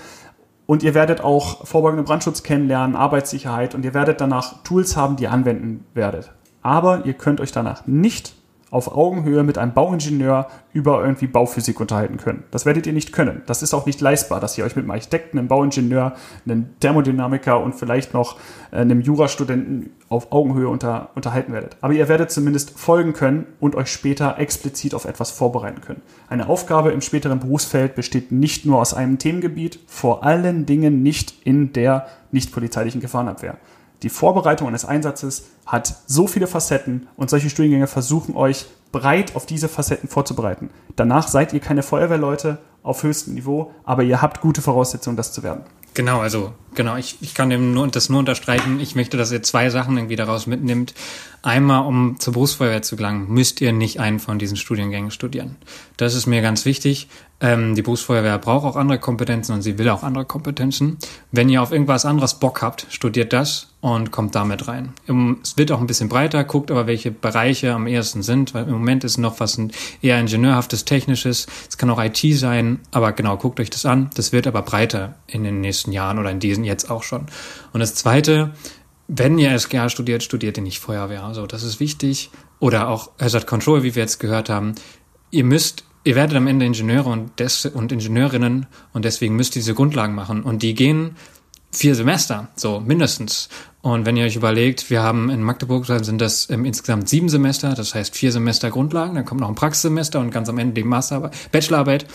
Und 0.66 0.82
ihr 0.82 0.94
werdet 0.94 1.20
auch 1.20 1.66
vorbeugenden 1.66 2.06
Brandschutz 2.06 2.42
kennenlernen, 2.42 2.96
Arbeitssicherheit 2.96 3.74
und 3.74 3.84
ihr 3.84 3.92
werdet 3.92 4.20
danach 4.20 4.62
Tools 4.62 4.96
haben, 4.96 5.16
die 5.16 5.24
ihr 5.24 5.32
anwenden 5.32 5.84
werdet. 5.92 6.32
Aber 6.62 7.04
ihr 7.04 7.12
könnt 7.12 7.40
euch 7.40 7.52
danach 7.52 7.86
nicht 7.86 8.34
auf 8.74 8.92
Augenhöhe 8.92 9.44
mit 9.44 9.56
einem 9.56 9.72
Bauingenieur 9.72 10.48
über 10.72 11.00
irgendwie 11.04 11.28
Bauphysik 11.28 11.78
unterhalten 11.78 12.16
können. 12.16 12.42
Das 12.50 12.66
werdet 12.66 12.88
ihr 12.88 12.92
nicht 12.92 13.12
können. 13.12 13.42
Das 13.46 13.62
ist 13.62 13.72
auch 13.72 13.86
nicht 13.86 14.00
leistbar, 14.00 14.40
dass 14.40 14.58
ihr 14.58 14.64
euch 14.64 14.74
mit 14.74 14.82
einem 14.82 14.90
Architekten, 14.90 15.38
einem 15.38 15.46
Bauingenieur, 15.46 16.14
einem 16.44 16.66
Thermodynamiker 16.80 17.62
und 17.62 17.76
vielleicht 17.76 18.14
noch 18.14 18.36
äh, 18.72 18.78
einem 18.78 19.00
Jurastudenten 19.00 19.90
auf 20.08 20.32
Augenhöhe 20.32 20.68
unter, 20.68 21.10
unterhalten 21.14 21.52
werdet. 21.52 21.76
Aber 21.82 21.92
ihr 21.92 22.08
werdet 22.08 22.32
zumindest 22.32 22.76
folgen 22.76 23.12
können 23.12 23.46
und 23.60 23.76
euch 23.76 23.92
später 23.92 24.40
explizit 24.40 24.92
auf 24.92 25.04
etwas 25.04 25.30
vorbereiten 25.30 25.80
können. 25.80 26.02
Eine 26.28 26.48
Aufgabe 26.48 26.90
im 26.90 27.00
späteren 27.00 27.38
Berufsfeld 27.38 27.94
besteht 27.94 28.32
nicht 28.32 28.66
nur 28.66 28.80
aus 28.80 28.92
einem 28.92 29.18
Themengebiet, 29.18 29.78
vor 29.86 30.24
allen 30.24 30.66
Dingen 30.66 31.04
nicht 31.04 31.46
in 31.46 31.72
der 31.72 32.08
nicht 32.32 32.50
polizeilichen 32.50 33.00
Gefahrenabwehr. 33.00 33.56
Die 34.04 34.10
Vorbereitung 34.10 34.68
eines 34.68 34.84
Einsatzes 34.84 35.46
hat 35.64 35.96
so 36.06 36.26
viele 36.26 36.46
Facetten 36.46 37.08
und 37.16 37.30
solche 37.30 37.48
Studiengänge 37.48 37.86
versuchen 37.86 38.36
euch 38.36 38.66
breit 38.92 39.34
auf 39.34 39.46
diese 39.46 39.66
Facetten 39.66 40.10
vorzubereiten. 40.10 40.68
Danach 40.94 41.26
seid 41.26 41.54
ihr 41.54 41.60
keine 41.60 41.82
Feuerwehrleute 41.82 42.58
auf 42.82 43.02
höchstem 43.02 43.32
Niveau, 43.32 43.72
aber 43.82 44.02
ihr 44.02 44.20
habt 44.20 44.42
gute 44.42 44.60
Voraussetzungen, 44.60 45.16
das 45.16 45.32
zu 45.32 45.42
werden. 45.42 45.64
Genau, 45.94 46.18
also 46.18 46.52
genau, 46.74 46.96
ich, 46.96 47.18
ich 47.20 47.34
kann 47.34 47.50
dem 47.50 47.72
nur, 47.72 47.86
das 47.86 48.08
nur 48.08 48.18
unterstreichen. 48.18 48.80
Ich 48.80 48.96
möchte, 48.96 49.16
dass 49.16 49.30
ihr 49.30 49.44
zwei 49.44 49.70
Sachen 49.70 49.96
irgendwie 49.96 50.16
daraus 50.16 50.46
mitnimmt. 50.48 50.92
Einmal, 51.40 51.86
um 51.86 52.18
zur 52.18 52.32
Berufsfeuerwehr 52.32 52.82
zu 52.82 52.96
gelangen, 52.96 53.28
müsst 53.28 53.60
ihr 53.60 53.72
nicht 53.72 54.00
einen 54.00 54.18
von 54.18 54.40
diesen 54.40 54.56
Studiengängen 54.56 55.12
studieren. 55.12 55.56
Das 55.96 56.14
ist 56.14 56.26
mir 56.26 56.42
ganz 56.42 56.64
wichtig. 56.64 57.08
Ähm, 57.40 57.76
die 57.76 57.82
Berufsfeuerwehr 57.82 58.38
braucht 58.38 58.66
auch 58.66 58.76
andere 58.76 58.98
Kompetenzen 58.98 59.54
und 59.54 59.62
sie 59.62 59.78
will 59.78 59.88
auch 59.88 60.02
andere 60.02 60.24
Kompetenzen. 60.24 60.98
Wenn 61.30 61.48
ihr 61.48 61.62
auf 61.62 61.70
irgendwas 61.70 62.04
anderes 62.04 62.34
Bock 62.34 62.60
habt, 62.60 62.86
studiert 62.90 63.32
das 63.32 63.73
und 63.84 64.10
kommt 64.12 64.34
damit 64.34 64.66
rein. 64.66 64.94
Es 65.42 65.58
wird 65.58 65.70
auch 65.70 65.78
ein 65.78 65.86
bisschen 65.86 66.08
breiter, 66.08 66.42
guckt 66.44 66.70
aber, 66.70 66.86
welche 66.86 67.10
Bereiche 67.10 67.74
am 67.74 67.86
ehesten 67.86 68.22
sind, 68.22 68.54
weil 68.54 68.64
im 68.64 68.72
Moment 68.72 69.04
ist 69.04 69.18
noch 69.18 69.40
was 69.40 69.58
ein 69.58 69.72
eher 70.00 70.18
ingenieurhaftes, 70.18 70.86
technisches. 70.86 71.46
Es 71.68 71.76
kann 71.76 71.90
auch 71.90 72.02
IT 72.02 72.16
sein, 72.38 72.80
aber 72.92 73.12
genau, 73.12 73.36
guckt 73.36 73.60
euch 73.60 73.68
das 73.68 73.84
an. 73.84 74.08
Das 74.14 74.32
wird 74.32 74.46
aber 74.46 74.62
breiter 74.62 75.16
in 75.26 75.44
den 75.44 75.60
nächsten 75.60 75.92
Jahren 75.92 76.18
oder 76.18 76.30
in 76.30 76.40
diesen 76.40 76.64
jetzt 76.64 76.90
auch 76.90 77.02
schon. 77.02 77.26
Und 77.74 77.80
das 77.80 77.94
Zweite, 77.94 78.54
wenn 79.06 79.38
ihr 79.38 79.58
SGA 79.58 79.90
studiert, 79.90 80.22
studiert 80.22 80.56
ihr 80.56 80.62
nicht 80.62 80.78
Feuerwehr. 80.78 81.22
Also 81.22 81.46
das 81.46 81.62
ist 81.62 81.78
wichtig. 81.78 82.30
Oder 82.60 82.88
auch 82.88 83.10
Hazard 83.20 83.46
Control, 83.46 83.82
wie 83.82 83.94
wir 83.94 84.00
jetzt 84.00 84.18
gehört 84.18 84.48
haben. 84.48 84.76
Ihr 85.30 85.44
müsst 85.44 85.84
ihr 86.04 86.14
werdet 86.14 86.38
am 86.38 86.46
Ende 86.46 86.64
Ingenieure 86.64 87.10
und, 87.10 87.38
des, 87.38 87.66
und 87.66 87.92
Ingenieurinnen 87.92 88.66
und 88.94 89.04
deswegen 89.04 89.36
müsst 89.36 89.56
ihr 89.56 89.60
diese 89.60 89.74
Grundlagen 89.74 90.14
machen. 90.14 90.42
Und 90.42 90.62
die 90.62 90.72
gehen 90.72 91.16
vier 91.74 91.94
Semester, 91.94 92.48
so 92.56 92.80
mindestens. 92.80 93.48
Und 93.84 94.06
wenn 94.06 94.16
ihr 94.16 94.24
euch 94.24 94.34
überlegt, 94.34 94.88
wir 94.88 95.02
haben 95.02 95.28
in 95.28 95.42
Magdeburg 95.42 95.84
sind 95.84 96.18
das 96.18 96.48
ähm, 96.48 96.64
insgesamt 96.64 97.06
sieben 97.06 97.28
Semester, 97.28 97.74
das 97.74 97.94
heißt 97.94 98.16
vier 98.16 98.32
Semester 98.32 98.70
Grundlagen, 98.70 99.14
dann 99.14 99.26
kommt 99.26 99.42
noch 99.42 99.48
ein 99.50 99.54
Praxissemester 99.54 100.20
und 100.20 100.30
ganz 100.30 100.48
am 100.48 100.56
Ende 100.56 100.72
die 100.72 100.84
Masterarbeit, 100.84 101.34
Bachelorarbeit, 101.52 102.06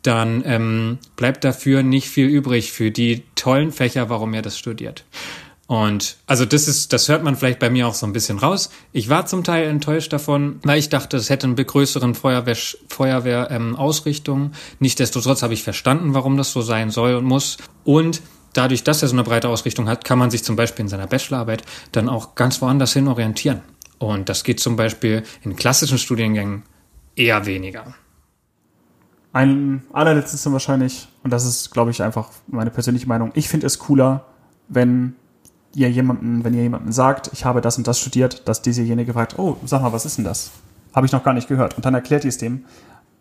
dann 0.00 0.42
ähm, 0.46 0.98
bleibt 1.16 1.44
dafür 1.44 1.82
nicht 1.82 2.08
viel 2.08 2.28
übrig 2.28 2.72
für 2.72 2.90
die 2.90 3.24
tollen 3.34 3.72
Fächer, 3.72 4.08
warum 4.08 4.32
ihr 4.32 4.40
das 4.40 4.56
studiert. 4.56 5.04
Und 5.66 6.16
also 6.26 6.46
das 6.46 6.66
ist, 6.66 6.94
das 6.94 7.10
hört 7.10 7.22
man 7.22 7.36
vielleicht 7.36 7.58
bei 7.58 7.68
mir 7.68 7.88
auch 7.88 7.94
so 7.94 8.06
ein 8.06 8.14
bisschen 8.14 8.38
raus. 8.38 8.70
Ich 8.92 9.10
war 9.10 9.26
zum 9.26 9.44
Teil 9.44 9.68
enttäuscht 9.68 10.14
davon, 10.14 10.60
weil 10.62 10.78
ich 10.78 10.88
dachte, 10.88 11.18
es 11.18 11.28
hätte 11.28 11.46
eine 11.46 11.62
größeren 11.62 12.14
Feuerwehr, 12.14 12.56
Feuerwehr 12.88 13.50
ähm, 13.50 13.76
Ausrichtung. 13.76 14.52
Nichtsdestotrotz 14.78 15.42
habe 15.42 15.52
ich 15.52 15.62
verstanden, 15.62 16.14
warum 16.14 16.38
das 16.38 16.52
so 16.52 16.62
sein 16.62 16.90
soll 16.90 17.16
und 17.16 17.26
muss. 17.26 17.58
Und 17.84 18.22
dadurch, 18.58 18.82
dass 18.82 19.02
er 19.02 19.08
so 19.08 19.14
eine 19.14 19.22
breite 19.22 19.48
Ausrichtung 19.48 19.88
hat, 19.88 20.04
kann 20.04 20.18
man 20.18 20.30
sich 20.30 20.42
zum 20.42 20.56
Beispiel 20.56 20.84
in 20.84 20.88
seiner 20.88 21.06
Bachelorarbeit 21.06 21.62
dann 21.92 22.08
auch 22.08 22.34
ganz 22.34 22.60
woanders 22.60 22.92
hin 22.92 23.06
orientieren. 23.06 23.62
Und 23.98 24.28
das 24.28 24.44
geht 24.44 24.60
zum 24.60 24.76
Beispiel 24.76 25.22
in 25.42 25.56
klassischen 25.56 25.98
Studiengängen 25.98 26.64
eher 27.14 27.46
weniger. 27.46 27.94
Ein 29.32 29.82
allerletztes 29.92 30.42
dann 30.42 30.52
wahrscheinlich, 30.52 31.08
und 31.22 31.30
das 31.30 31.44
ist, 31.44 31.70
glaube 31.70 31.90
ich, 31.90 32.02
einfach 32.02 32.30
meine 32.48 32.70
persönliche 32.70 33.06
Meinung, 33.06 33.30
ich 33.34 33.48
finde 33.48 33.66
es 33.66 33.78
cooler, 33.78 34.24
wenn 34.68 35.14
ihr 35.74 35.90
jemanden, 35.90 36.42
wenn 36.44 36.54
ihr 36.54 36.62
jemanden 36.62 36.92
sagt, 36.92 37.30
ich 37.32 37.44
habe 37.44 37.60
das 37.60 37.78
und 37.78 37.86
das 37.86 38.00
studiert, 38.00 38.48
dass 38.48 38.62
dieserjenige 38.62 39.12
fragt, 39.12 39.38
oh, 39.38 39.56
sag 39.64 39.82
mal, 39.82 39.92
was 39.92 40.06
ist 40.06 40.18
denn 40.18 40.24
das? 40.24 40.50
Habe 40.94 41.06
ich 41.06 41.12
noch 41.12 41.22
gar 41.22 41.34
nicht 41.34 41.48
gehört. 41.48 41.76
Und 41.76 41.84
dann 41.84 41.94
erklärt 41.94 42.24
ihr 42.24 42.30
es 42.30 42.38
dem, 42.38 42.64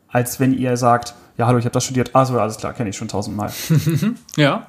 als 0.08 0.40
wenn 0.40 0.54
ihr 0.54 0.78
sagt, 0.78 1.14
ja, 1.38 1.46
hallo, 1.46 1.60
ich 1.60 1.66
habe 1.66 1.74
das 1.74 1.84
studiert. 1.84 2.12
Ah, 2.14 2.26
so, 2.26 2.40
alles 2.40 2.58
klar, 2.58 2.74
kenne 2.74 2.90
ich 2.90 2.98
schon 2.98 3.08
tausendmal. 3.08 3.52
ja, 4.36 4.68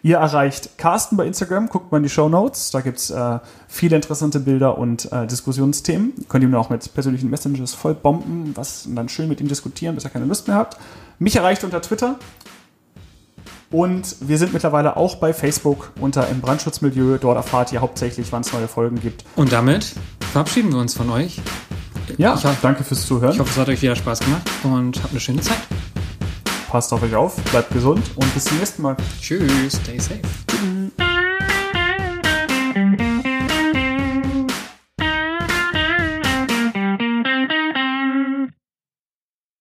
Ihr 0.06 0.18
erreicht 0.18 0.78
Carsten 0.78 1.16
bei 1.16 1.26
Instagram, 1.26 1.70
guckt 1.70 1.90
mal 1.90 1.98
in 1.98 2.04
die 2.04 2.10
Show 2.10 2.28
Notes, 2.28 2.72
da 2.72 2.82
gibt's 2.82 3.10
äh, 3.10 3.40
viele 3.70 3.96
interessante 3.96 4.42
Bilder 4.42 4.78
und 4.78 5.10
äh, 5.14 5.26
Diskussionsthemen. 5.26 6.12
Könnt 6.28 6.44
ihr 6.44 6.50
ihm 6.50 6.56
auch 6.56 6.70
mit 6.70 6.94
persönlichen 6.94 7.30
Messages 7.30 7.74
voll 7.74 7.94
bomben, 7.94 8.52
was 8.56 8.86
und 8.86 8.98
dann 8.98 9.08
schön 9.08 9.30
mit 9.30 9.40
ihm 9.40 9.48
diskutieren, 9.48 9.96
bis 9.96 10.04
ihr 10.04 10.10
keine 10.10 10.26
Lust 10.26 10.50
mehr 10.50 10.58
habt. 10.58 10.78
Mich 11.20 11.38
erreicht 11.38 11.64
unter 11.64 11.82
Twitter 11.82 12.20
und 13.72 14.18
wir 14.20 14.38
sind 14.38 14.52
mittlerweile 14.52 14.98
auch 14.98 15.16
bei 15.16 15.34
Facebook 15.34 15.94
unter 16.02 16.28
im 16.28 16.42
Brandschutzmilieu. 16.42 17.18
Dort 17.18 17.38
erfahrt 17.38 17.72
ihr 17.72 17.80
hauptsächlich, 17.80 18.30
wann 18.32 18.42
es 18.42 18.52
neue 18.52 18.68
Folgen 18.68 19.00
gibt. 19.00 19.24
Und 19.38 19.54
damit 19.54 19.96
verabschieden 20.34 20.74
wir 20.74 20.80
uns 20.80 20.96
von 20.96 21.10
euch. 21.12 21.40
Ja, 22.18 22.36
ich 22.36 22.44
danke 22.62 22.84
fürs 22.84 23.08
Zuhören. 23.08 23.32
Ich 23.32 23.40
hoffe, 23.40 23.52
es 23.52 23.58
hat 23.58 23.70
euch 23.70 23.82
wieder 23.82 23.96
Spaß 23.96 24.20
gemacht 24.20 24.50
und 24.64 25.02
habt 25.02 25.12
eine 25.12 25.22
schöne 25.22 25.40
Zeit. 25.40 25.60
Passt 26.74 26.92
auf 26.92 27.04
euch 27.04 27.14
auf, 27.14 27.36
bleibt 27.52 27.72
gesund 27.72 28.04
und 28.16 28.34
bis 28.34 28.46
zum 28.46 28.58
nächsten 28.58 28.82
Mal. 28.82 28.98
Tschüss, 29.22 29.80
stay 29.84 30.00
safe. 30.00 30.22
Tschüss. 30.48 30.73